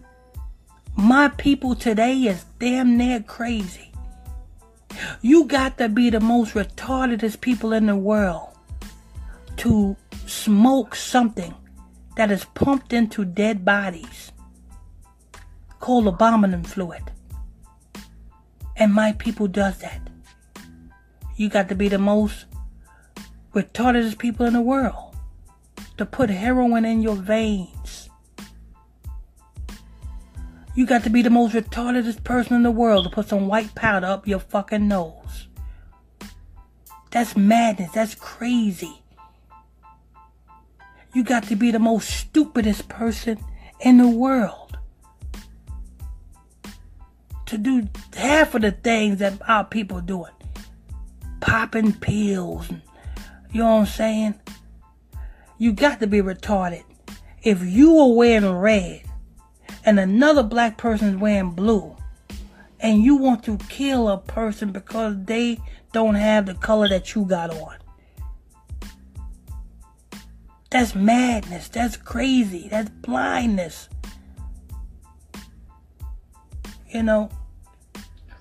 My 0.94 1.26
people 1.26 1.74
today 1.74 2.18
is 2.18 2.44
damn 2.60 2.96
near 2.96 3.18
crazy. 3.18 3.90
You 5.22 5.46
got 5.46 5.78
to 5.78 5.88
be 5.88 6.08
the 6.08 6.20
most 6.20 6.54
retardedest 6.54 7.40
people 7.40 7.72
in 7.72 7.86
the 7.86 7.96
world 7.96 8.50
to 9.56 9.96
smoke 10.26 10.94
something 10.94 11.52
that 12.16 12.30
is 12.30 12.44
pumped 12.54 12.92
into 12.92 13.24
dead 13.24 13.64
bodies 13.64 14.32
called 15.80 16.06
abominant 16.06 16.66
fluid. 16.66 17.02
And 18.76 18.92
my 18.92 19.12
people 19.12 19.46
does 19.46 19.78
that. 19.78 20.00
You 21.36 21.48
got 21.48 21.68
to 21.68 21.74
be 21.74 21.88
the 21.88 21.98
most 21.98 22.46
retardedest 23.54 24.18
people 24.18 24.46
in 24.46 24.52
the 24.52 24.60
world 24.60 25.14
to 25.98 26.06
put 26.06 26.30
heroin 26.30 26.84
in 26.84 27.02
your 27.02 27.16
veins. 27.16 28.08
You 30.74 30.86
got 30.86 31.04
to 31.04 31.10
be 31.10 31.22
the 31.22 31.30
most 31.30 31.54
retardedest 31.54 32.24
person 32.24 32.54
in 32.56 32.64
the 32.64 32.70
world 32.70 33.04
to 33.04 33.10
put 33.10 33.28
some 33.28 33.46
white 33.46 33.74
powder 33.76 34.06
up 34.06 34.26
your 34.26 34.40
fucking 34.40 34.88
nose. 34.88 35.48
That's 37.12 37.36
madness. 37.36 37.92
That's 37.92 38.16
crazy. 38.16 39.03
You 41.14 41.22
got 41.22 41.44
to 41.44 41.56
be 41.56 41.70
the 41.70 41.78
most 41.78 42.10
stupidest 42.10 42.88
person 42.88 43.38
in 43.80 43.98
the 43.98 44.08
world 44.08 44.76
to 47.46 47.56
do 47.56 47.88
half 48.16 48.54
of 48.54 48.62
the 48.62 48.72
things 48.72 49.18
that 49.20 49.40
our 49.48 49.64
people 49.64 50.00
doing. 50.00 50.32
Popping 51.40 51.92
pills. 51.92 52.68
You 53.52 53.60
know 53.60 53.76
what 53.76 53.80
I'm 53.80 53.86
saying? 53.86 54.34
You 55.58 55.72
got 55.72 56.00
to 56.00 56.06
be 56.06 56.20
retarded. 56.20 56.82
If 57.42 57.62
you 57.62 57.98
are 57.98 58.12
wearing 58.12 58.50
red 58.50 59.02
and 59.84 60.00
another 60.00 60.42
black 60.42 60.78
person 60.78 61.08
is 61.10 61.16
wearing 61.16 61.50
blue, 61.50 61.96
and 62.80 63.02
you 63.02 63.16
want 63.16 63.44
to 63.44 63.56
kill 63.68 64.08
a 64.08 64.18
person 64.18 64.72
because 64.72 65.16
they 65.24 65.58
don't 65.92 66.16
have 66.16 66.46
the 66.46 66.54
color 66.54 66.88
that 66.88 67.14
you 67.14 67.24
got 67.24 67.50
on. 67.50 67.76
That's 70.74 70.96
madness. 70.96 71.68
That's 71.68 71.96
crazy. 71.96 72.66
That's 72.68 72.90
blindness. 72.90 73.88
You 76.90 77.04
know, 77.04 77.30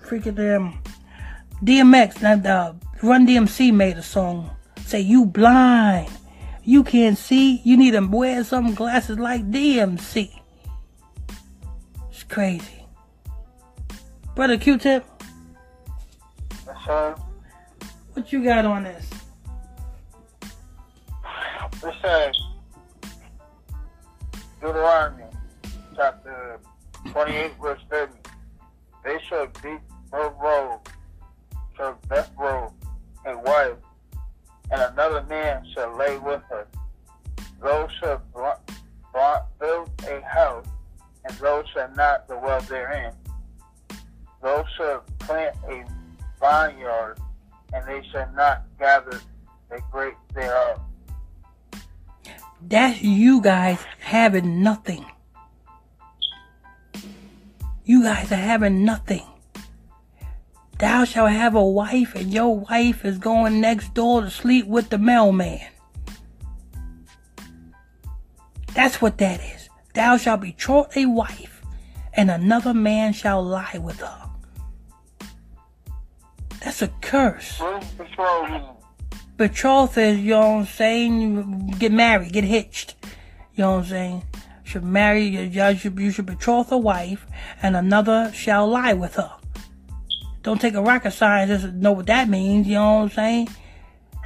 freaking 0.04 0.34
them 0.34 0.82
DMX, 1.62 2.20
not 2.20 2.44
uh, 2.44 2.72
Run 3.04 3.24
DMC 3.24 3.72
made 3.72 3.98
a 3.98 4.02
song 4.02 4.50
say 4.84 5.00
you 5.00 5.26
blind, 5.26 6.10
you 6.64 6.82
can't 6.82 7.16
see, 7.16 7.60
you 7.62 7.76
need 7.76 7.92
to 7.92 8.00
wear 8.00 8.42
some 8.42 8.74
glasses 8.74 9.16
like 9.16 9.48
DMC. 9.52 10.40
It's 12.10 12.24
crazy. 12.24 12.84
Brother 14.34 14.58
Q-Tip. 14.58 15.04
Yes, 16.66 16.76
sir. 16.84 17.14
What 18.14 18.32
you 18.32 18.42
got 18.42 18.64
on 18.64 18.82
this? 18.82 19.13
It 21.86 21.94
says 22.00 22.34
Deuteronomy 24.58 25.24
chapter 25.94 26.58
28 27.10 27.52
verse 27.60 27.80
30. 27.90 28.12
They 29.04 29.18
shall 29.28 29.48
beat 29.62 29.80
her 30.10 30.32
robe, 30.42 30.88
shall 31.76 31.98
death 32.08 32.30
robe, 32.38 32.72
a 33.26 33.36
wife, 33.36 33.76
and 34.70 34.80
another 34.80 35.24
man 35.24 35.66
shall 35.74 35.94
lay 35.94 36.16
with 36.16 36.40
her. 36.48 36.66
Those 37.62 37.90
shall 38.00 38.22
build 39.60 39.90
a 40.08 40.22
house, 40.22 40.66
and 41.26 41.36
those 41.36 41.66
shall 41.74 41.90
not 41.94 42.26
dwell 42.28 42.62
therein. 42.62 43.12
Those 44.42 44.64
shall 44.78 45.04
plant 45.18 45.54
a 45.68 45.84
vineyard, 46.40 47.16
and 47.74 47.86
they 47.86 48.02
shall 48.10 48.30
not 48.34 48.64
gather 48.78 49.20
the 49.68 49.82
grapes 49.92 50.16
thereof. 50.34 50.80
That's 52.66 53.02
you 53.02 53.42
guys 53.42 53.78
having 54.00 54.62
nothing. 54.62 55.04
You 57.84 58.02
guys 58.02 58.32
are 58.32 58.36
having 58.36 58.84
nothing. 58.84 59.26
Thou 60.78 61.04
shalt 61.04 61.30
have 61.30 61.54
a 61.54 61.64
wife, 61.64 62.14
and 62.14 62.32
your 62.32 62.58
wife 62.58 63.04
is 63.04 63.18
going 63.18 63.60
next 63.60 63.92
door 63.92 64.22
to 64.22 64.30
sleep 64.30 64.66
with 64.66 64.88
the 64.88 64.98
mailman. 64.98 65.60
That's 68.74 69.00
what 69.00 69.18
that 69.18 69.40
is. 69.40 69.68
Thou 69.92 70.16
shalt 70.16 70.40
betroth 70.40 70.96
a 70.96 71.06
wife, 71.06 71.62
and 72.14 72.30
another 72.30 72.74
man 72.74 73.12
shall 73.12 73.42
lie 73.42 73.78
with 73.80 74.00
her. 74.00 74.30
That's 76.60 76.80
a 76.80 76.88
curse. 77.02 77.60
Betroth 79.36 79.98
is, 79.98 80.20
you 80.20 80.30
know 80.30 80.40
what 80.40 80.46
I'm 80.60 80.66
saying, 80.66 81.74
get 81.78 81.90
married, 81.90 82.32
get 82.32 82.44
hitched. 82.44 82.94
You 83.56 83.62
know 83.62 83.72
what 83.72 83.78
I'm 83.78 83.86
saying? 83.86 84.22
Should 84.62 84.84
marry, 84.84 85.24
you 85.24 85.76
should, 85.76 85.98
you 85.98 86.10
should 86.10 86.26
betroth 86.26 86.70
a 86.70 86.78
wife, 86.78 87.26
and 87.60 87.76
another 87.76 88.30
shall 88.32 88.68
lie 88.68 88.92
with 88.92 89.16
her. 89.16 89.32
Don't 90.42 90.60
take 90.60 90.74
a 90.74 90.82
rocket 90.82 91.12
scientist 91.12 91.64
to 91.64 91.72
know 91.72 91.92
what 91.92 92.06
that 92.06 92.28
means, 92.28 92.66
you 92.66 92.74
know 92.74 92.94
what 92.94 93.02
I'm 93.02 93.10
saying? 93.10 93.48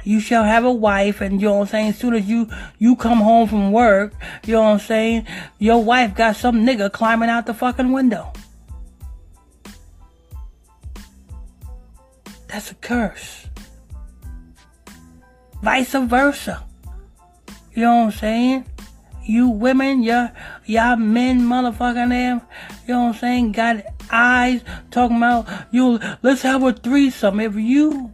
You 0.03 0.19
shall 0.19 0.43
have 0.43 0.63
a 0.63 0.71
wife, 0.71 1.21
and 1.21 1.41
you 1.41 1.47
know 1.47 1.55
what 1.55 1.61
I'm 1.61 1.67
saying? 1.67 1.89
As 1.89 1.97
soon 1.97 2.13
as 2.13 2.25
you, 2.25 2.47
you 2.77 2.95
come 2.95 3.19
home 3.19 3.47
from 3.47 3.71
work, 3.71 4.13
you 4.45 4.53
know 4.53 4.61
what 4.61 4.69
I'm 4.69 4.79
saying? 4.79 5.27
Your 5.57 5.83
wife 5.83 6.15
got 6.15 6.35
some 6.35 6.65
nigga 6.65 6.91
climbing 6.91 7.29
out 7.29 7.47
the 7.47 7.53
fucking 7.53 7.91
window. 7.91 8.31
That's 12.47 12.71
a 12.71 12.75
curse. 12.75 13.48
Vice 15.61 15.93
versa. 15.93 16.65
You 17.73 17.83
know 17.83 17.95
what 17.97 18.05
I'm 18.05 18.11
saying? 18.11 18.65
You 19.25 19.49
women, 19.49 20.01
y'all, 20.01 20.29
y'all 20.65 20.95
men, 20.95 21.41
motherfucking 21.41 22.09
them, 22.09 22.41
you 22.87 22.93
know 22.93 23.03
what 23.03 23.15
I'm 23.15 23.19
saying, 23.19 23.51
got 23.51 23.83
eyes 24.09 24.63
talking 24.89 25.17
about, 25.17 25.47
you, 25.71 25.99
let's 26.23 26.41
have 26.41 26.63
a 26.63 26.73
threesome. 26.73 27.39
If 27.39 27.55
you 27.55 28.11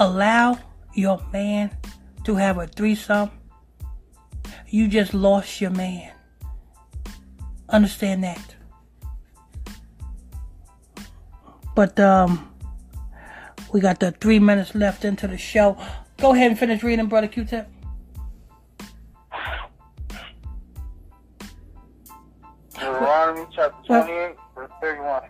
allow 0.00 0.58
your 0.94 1.22
man 1.32 1.76
to 2.24 2.34
have 2.34 2.58
a 2.58 2.66
threesome, 2.66 3.30
you 4.68 4.88
just 4.88 5.14
lost 5.14 5.60
your 5.60 5.70
man. 5.70 6.10
Understand 7.68 8.24
that. 8.24 8.56
But 11.76 12.00
um, 12.00 12.49
we 13.72 13.80
got 13.80 14.00
the 14.00 14.12
three 14.12 14.38
minutes 14.38 14.74
left 14.74 15.04
into 15.04 15.26
the 15.26 15.38
show. 15.38 15.76
Go 16.18 16.34
ahead 16.34 16.50
and 16.50 16.58
finish 16.58 16.82
reading, 16.82 17.06
brother 17.06 17.28
Q-Tip. 17.28 17.68
Deuteronomy 22.74 23.46
chapter 23.54 23.86
28, 23.86 24.36
verse 24.54 24.70
31. 24.80 25.22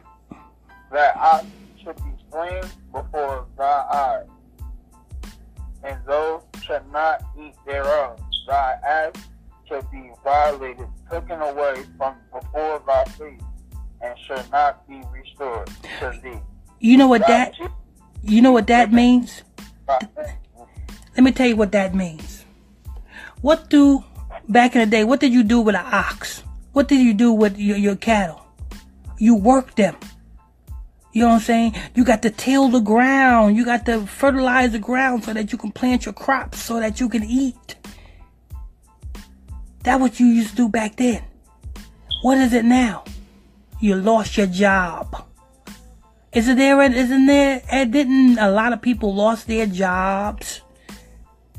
That 0.92 1.16
ox 1.16 1.46
should 1.82 1.96
be 1.96 2.12
slain 2.30 2.62
before 2.92 3.46
thy 3.56 3.84
eyes, 3.92 4.26
and 5.84 5.98
those 6.06 6.42
shall 6.62 6.84
not 6.92 7.22
eat 7.38 7.54
thereof. 7.66 8.20
Thy 8.46 8.76
ass 8.84 9.12
shall 9.68 9.82
be 9.92 10.10
violated, 10.24 10.86
taken 11.10 11.40
away 11.40 11.84
from 11.96 12.16
before 12.32 12.82
thy 12.86 13.04
face, 13.04 13.40
and 14.00 14.18
shall 14.26 14.44
not 14.50 14.88
be 14.88 15.00
restored 15.12 15.68
to 16.00 16.18
thee. 16.22 16.40
You 16.80 16.96
know 16.96 17.06
what 17.06 17.26
that 17.26 17.54
you 18.22 18.42
know 18.42 18.52
what 18.52 18.66
that 18.68 18.92
means? 18.92 19.42
Let 19.88 21.24
me 21.24 21.32
tell 21.32 21.48
you 21.48 21.56
what 21.56 21.72
that 21.72 21.94
means. 21.94 22.44
What 23.40 23.70
do 23.70 24.04
back 24.48 24.74
in 24.74 24.80
the 24.80 24.86
day, 24.86 25.04
what 25.04 25.20
did 25.20 25.32
you 25.32 25.42
do 25.42 25.60
with 25.60 25.74
an 25.74 25.84
ox? 25.84 26.42
What 26.72 26.88
did 26.88 27.00
you 27.00 27.14
do 27.14 27.32
with 27.32 27.58
your, 27.58 27.76
your 27.76 27.96
cattle? 27.96 28.44
You 29.18 29.34
worked 29.34 29.76
them. 29.76 29.96
You 31.12 31.22
know 31.22 31.28
what 31.28 31.34
I'm 31.34 31.40
saying? 31.40 31.74
You 31.94 32.04
got 32.04 32.22
to 32.22 32.30
till 32.30 32.68
the 32.68 32.80
ground. 32.80 33.56
You 33.56 33.64
got 33.64 33.84
to 33.86 34.06
fertilize 34.06 34.72
the 34.72 34.78
ground 34.78 35.24
so 35.24 35.32
that 35.32 35.50
you 35.50 35.58
can 35.58 35.72
plant 35.72 36.06
your 36.06 36.12
crops 36.12 36.62
so 36.62 36.78
that 36.78 37.00
you 37.00 37.08
can 37.08 37.24
eat. 37.24 37.76
That 39.82 39.98
what 39.98 40.20
you 40.20 40.26
used 40.26 40.50
to 40.50 40.56
do 40.56 40.68
back 40.68 40.96
then. 40.96 41.24
What 42.22 42.38
is 42.38 42.52
it 42.52 42.64
now? 42.64 43.04
You 43.80 43.96
lost 43.96 44.36
your 44.36 44.46
job. 44.46 45.26
Isn't 46.32 46.58
there? 46.58 46.80
Isn't 46.80 47.26
there? 47.26 47.60
Eh, 47.68 47.84
didn't 47.86 48.38
a 48.38 48.50
lot 48.50 48.72
of 48.72 48.80
people 48.80 49.12
lost 49.14 49.48
their 49.48 49.66
jobs? 49.66 50.60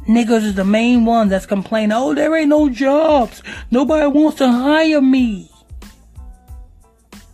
Niggas 0.08 0.44
is 0.44 0.56
the 0.56 0.64
main 0.64 1.04
one 1.04 1.28
that's 1.28 1.46
complaining. 1.46 1.92
Oh, 1.92 2.14
there 2.14 2.36
ain't 2.36 2.50
no 2.50 2.70
jobs. 2.70 3.44
Nobody 3.70 4.08
wants 4.08 4.38
to 4.38 4.50
hire 4.50 5.02
me. 5.02 5.52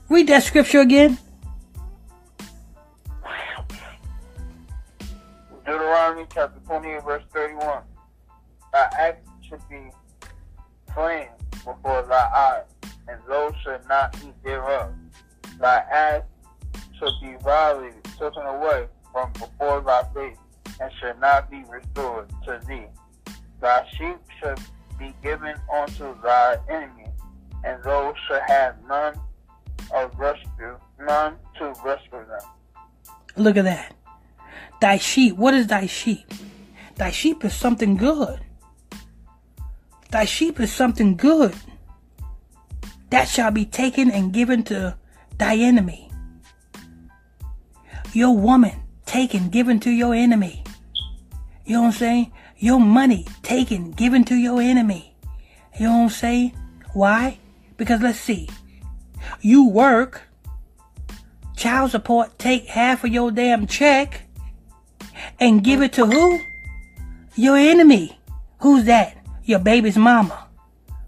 Read 0.09 0.27
that 0.27 0.43
scripture 0.43 0.81
again. 0.81 1.19
Deuteronomy 5.65 6.25
chapter 6.33 6.59
28, 6.65 7.03
verse 7.03 7.23
31. 7.33 7.83
Thy 8.73 8.89
act 8.97 9.27
should 9.47 9.61
be 9.69 9.91
slain 10.93 11.27
before 11.51 12.03
thy 12.03 12.29
eyes, 12.35 12.91
and 13.07 13.19
those 13.27 13.53
should 13.63 13.87
not 13.87 14.15
eat 14.25 14.33
thereof. 14.43 14.91
Thy 15.59 15.77
ass 15.77 16.23
should 16.99 17.13
be 17.21 17.35
violated, 17.43 18.03
taken 18.03 18.43
away 18.43 18.87
from 19.11 19.31
before 19.33 19.81
thy 19.81 20.03
face, 20.13 20.37
and 20.79 20.91
should 20.99 21.19
not 21.19 21.49
be 21.49 21.63
restored 21.69 22.29
to 22.45 22.59
thee. 22.67 22.85
Thy 23.61 23.87
sheep 23.97 24.17
should 24.39 24.59
be 24.99 25.13
given 25.23 25.55
unto 25.73 26.19
thy 26.21 26.57
enemy, 26.69 27.07
and 27.63 27.83
those 27.83 28.13
should 28.27 28.41
have 28.47 28.75
none 28.87 29.19
of 29.93 30.17
rescue, 30.17 30.77
none 30.99 31.35
to 31.57 31.73
rescue 31.83 32.25
them. 32.27 32.41
Look 33.35 33.57
at 33.57 33.63
that. 33.63 33.95
Thy 34.81 34.97
sheep. 34.97 35.35
What 35.37 35.53
is 35.53 35.67
thy 35.67 35.85
sheep? 35.85 36.31
Thy 36.95 37.11
sheep 37.11 37.43
is 37.45 37.53
something 37.53 37.97
good. 37.97 38.39
Thy 40.09 40.25
sheep 40.25 40.59
is 40.59 40.71
something 40.71 41.15
good. 41.15 41.55
That 43.09 43.27
shall 43.27 43.51
be 43.51 43.65
taken 43.65 44.11
and 44.11 44.33
given 44.33 44.63
to 44.65 44.97
thy 45.37 45.55
enemy. 45.57 46.06
Your 48.13 48.35
woman 48.35 48.83
taken, 49.05 49.49
given 49.49 49.79
to 49.81 49.89
your 49.89 50.13
enemy. 50.13 50.63
You 51.65 51.73
know 51.73 51.81
what 51.81 51.87
I'm 51.87 51.93
saying? 51.93 52.31
your 52.59 52.79
money 52.79 53.25
taken, 53.43 53.91
given 53.91 54.23
to 54.25 54.35
your 54.35 54.61
enemy. 54.61 55.15
You 55.79 55.87
know 55.87 55.97
what 55.97 56.03
I'm 56.03 56.09
saying? 56.09 56.57
Why? 56.93 57.39
Because 57.77 58.01
let's 58.01 58.19
see. 58.19 58.49
You 59.41 59.69
work, 59.69 60.23
child 61.55 61.91
support, 61.91 62.39
take 62.39 62.65
half 62.65 63.03
of 63.03 63.11
your 63.11 63.31
damn 63.31 63.67
check 63.67 64.23
and 65.39 65.63
give 65.63 65.81
it 65.81 65.93
to 65.93 66.05
who? 66.05 66.39
Your 67.35 67.57
enemy. 67.57 68.17
Who's 68.61 68.85
that? 68.85 69.17
Your 69.43 69.59
baby's 69.59 69.97
mama. 69.97 70.47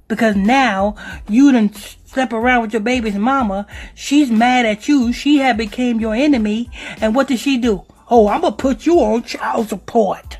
Because 0.07 0.35
now 0.35 0.95
you 1.27 1.51
done 1.51 1.71
slept 2.09 2.33
around 2.33 2.63
with 2.63 2.73
your 2.73 2.81
baby's 2.81 3.15
mama. 3.15 3.67
She's 3.93 4.31
mad 4.31 4.65
at 4.65 4.87
you. 4.87 5.13
She 5.13 5.37
had 5.37 5.57
became 5.57 5.99
your 5.99 6.15
enemy. 6.15 6.69
And 7.01 7.13
what 7.13 7.27
did 7.27 7.39
she 7.39 7.57
do? 7.57 7.85
Oh, 8.09 8.27
I'm 8.27 8.41
gonna 8.41 8.55
put 8.55 8.85
you 8.85 8.99
on 8.99 9.23
child 9.23 9.69
support. 9.69 10.39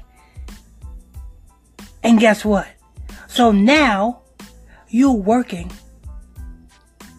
And 2.02 2.20
guess 2.20 2.44
what? 2.44 2.68
So 3.28 3.52
now 3.52 4.22
you're 4.88 5.12
working 5.12 5.72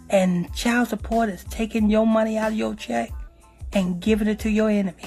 and 0.09 0.53
child 0.53 0.89
support 0.89 1.29
is 1.29 1.45
taking 1.45 1.89
your 1.89 2.05
money 2.05 2.37
out 2.37 2.51
of 2.51 2.59
your 2.59 2.75
check 2.75 3.13
and 3.73 4.01
giving 4.01 4.27
it 4.27 4.41
to 4.41 4.51
your 4.51 4.69
enemy. 4.69 5.05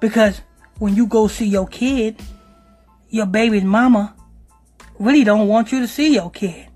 Because 0.00 0.42
when 0.78 0.94
you 0.94 1.06
go 1.06 1.26
see 1.26 1.46
your 1.46 1.66
kid, 1.66 2.20
your 3.08 3.24
baby's 3.24 3.64
mama 3.64 4.14
really 4.98 5.24
don't 5.24 5.48
want 5.48 5.72
you 5.72 5.80
to 5.80 5.88
see 5.88 6.14
your 6.14 6.30
kid. 6.30 6.68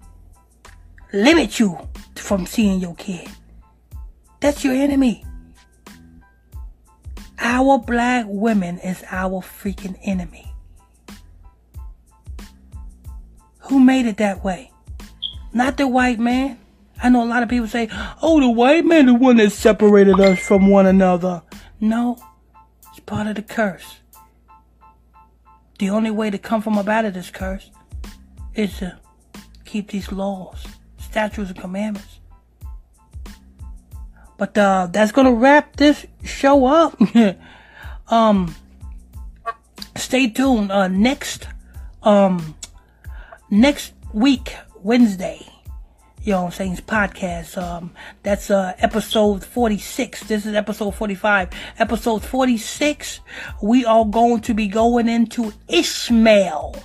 Limit 1.12 1.58
you 1.58 1.78
from 2.14 2.46
seeing 2.46 2.80
your 2.80 2.94
kid. 2.94 3.28
That's 4.40 4.64
your 4.64 4.74
enemy. 4.74 5.24
Our 7.38 7.78
black 7.78 8.26
women 8.28 8.78
is 8.80 9.02
our 9.10 9.40
freaking 9.40 9.98
enemy. 10.02 10.52
Who 13.60 13.80
made 13.80 14.06
it 14.06 14.16
that 14.18 14.44
way? 14.44 14.70
Not 15.52 15.76
the 15.76 15.86
white 15.86 16.18
man. 16.18 16.58
I 17.02 17.08
know 17.08 17.22
a 17.22 17.26
lot 17.26 17.42
of 17.42 17.48
people 17.48 17.68
say, 17.68 17.88
oh, 18.22 18.40
the 18.40 18.50
white 18.50 18.84
man 18.84 19.06
the 19.06 19.14
one 19.14 19.36
that 19.36 19.52
separated 19.52 20.18
us 20.20 20.40
from 20.40 20.68
one 20.68 20.86
another. 20.86 21.42
No, 21.80 22.18
it's 22.90 23.00
part 23.00 23.28
of 23.28 23.36
the 23.36 23.42
curse. 23.42 23.98
The 25.78 25.90
only 25.90 26.10
way 26.10 26.28
to 26.30 26.38
come 26.38 26.60
from 26.60 26.76
up 26.76 26.88
out 26.88 27.04
of 27.04 27.14
this 27.14 27.30
curse 27.30 27.70
is 28.58 28.78
to 28.78 28.98
keep 29.64 29.88
these 29.88 30.10
laws, 30.10 30.66
statutes, 30.98 31.50
and 31.50 31.58
commandments. 31.58 32.20
But 34.36 34.56
uh, 34.58 34.88
that's 34.90 35.12
gonna 35.12 35.32
wrap 35.32 35.76
this 35.76 36.06
show 36.24 36.66
up. 36.66 37.00
um, 38.08 38.54
stay 39.96 40.28
tuned. 40.28 40.70
Uh, 40.70 40.88
next, 40.88 41.48
um, 42.02 42.54
next 43.50 43.92
week 44.12 44.54
Wednesday. 44.82 45.44
You 46.22 46.32
know 46.32 46.42
what 46.42 46.46
I'm 46.46 46.52
saying? 46.52 46.72
It's 46.72 46.80
Podcast. 46.80 47.56
Um, 47.56 47.92
that's 48.22 48.50
uh 48.50 48.74
episode 48.78 49.44
46. 49.44 50.24
This 50.24 50.46
is 50.46 50.54
episode 50.54 50.94
45. 50.94 51.50
Episode 51.78 52.24
46. 52.24 53.20
We 53.62 53.84
are 53.84 54.04
going 54.04 54.40
to 54.42 54.54
be 54.54 54.68
going 54.68 55.08
into 55.08 55.52
Ishmael. 55.68 56.76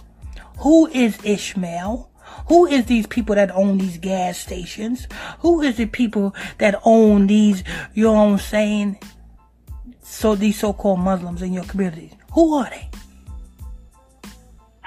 Who 0.60 0.88
is 0.88 1.18
Ishmael? 1.24 2.10
Who 2.47 2.66
is 2.66 2.86
these 2.86 3.08
people 3.08 3.36
that 3.36 3.51
own 3.51 3.78
these 3.78 3.97
gas 3.97 4.38
stations? 4.38 5.08
Who 5.39 5.62
is 5.62 5.78
the 5.78 5.86
people 5.86 6.36
that 6.58 6.80
own 6.84 7.28
these, 7.28 7.64
you 7.93 8.06
know 8.06 8.14
what 8.14 8.32
I'm 8.32 8.38
saying? 8.39 8.97
So 10.01 10.36
these 10.36 10.60
so-called 10.60 10.99
Muslims 10.99 11.41
in 11.41 11.54
your 11.54 11.64
community. 11.66 12.12
Who 12.34 12.56
are 12.56 12.70
they? 12.70 12.89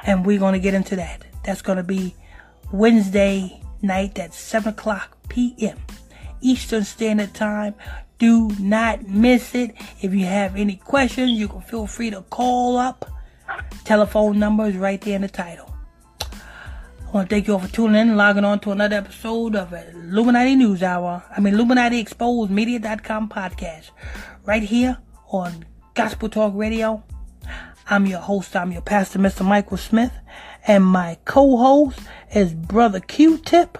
And 0.05 0.25
we're 0.25 0.39
going 0.39 0.55
to 0.55 0.61
get 0.61 0.75
into 0.75 0.97
that. 0.97 1.25
That's 1.45 1.63
going 1.63 1.79
to 1.79 1.85
be 1.85 2.15
Wednesday 2.73 3.61
night 3.83 4.19
at 4.19 4.35
7 4.35 4.73
o'clock 4.73 5.17
p.m. 5.29 5.79
Eastern 6.41 6.85
Standard 6.85 7.35
Time. 7.35 7.75
Do 8.19 8.51
not 8.59 9.09
miss 9.09 9.55
it. 9.55 9.75
If 10.01 10.15
you 10.15 10.25
have 10.27 10.57
any 10.57 10.77
questions, 10.77 11.33
you 11.33 11.49
can 11.49 11.61
feel 11.61 11.87
free 11.87 12.11
to 12.11 12.23
call 12.23 12.77
up. 12.77 13.11
Telephone 13.85 14.39
number 14.39 14.67
is 14.67 14.77
right 14.77 15.01
there 15.01 15.17
in 15.17 15.23
the 15.23 15.29
title. 15.29 15.75
I 16.21 17.11
want 17.13 17.31
to 17.31 17.35
thank 17.35 17.47
you 17.47 17.55
all 17.55 17.61
for 17.61 17.73
tuning 17.73 18.01
in 18.01 18.09
and 18.09 18.17
logging 18.17 18.45
on 18.45 18.59
to 18.61 18.73
another 18.73 18.97
episode 18.97 19.55
of 19.55 19.73
Illuminati 19.73 20.57
News 20.57 20.83
Hour. 20.83 21.23
I 21.35 21.41
mean, 21.41 21.55
Illuminati 21.55 22.01
Exposed 22.01 22.51
Media.com 22.51 23.29
podcast. 23.29 23.91
Right 24.45 24.63
here 24.63 24.99
on 25.29 25.65
Gospel 25.95 26.29
Talk 26.29 26.53
Radio. 26.57 27.05
I'm 27.89 28.07
your 28.07 28.21
host. 28.21 28.57
I'm 28.57 28.73
your 28.73 28.83
pastor, 28.83 29.21
Mr. 29.21 29.47
Michael 29.47 29.77
Smith. 29.77 30.13
And 30.67 30.85
my 30.85 31.19
co-host 31.25 32.01
is 32.35 32.53
Brother 32.53 32.99
Q-Tip 32.99 33.79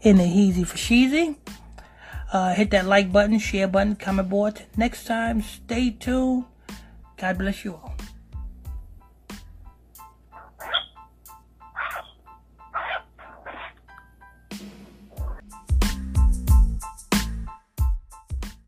in 0.00 0.16
the 0.16 0.24
Heezy 0.24 0.66
for 0.66 0.78
Sheezy. 0.78 1.36
Uh, 2.32 2.54
hit 2.54 2.70
that 2.70 2.86
like 2.86 3.12
button, 3.12 3.38
share 3.38 3.68
button, 3.68 3.94
comment 3.96 4.28
board. 4.28 4.64
Next 4.76 5.04
time, 5.04 5.42
stay 5.42 5.90
tuned. 5.90 6.46
God 7.18 7.38
bless 7.38 7.64
you 7.64 7.74
all. 7.74 7.93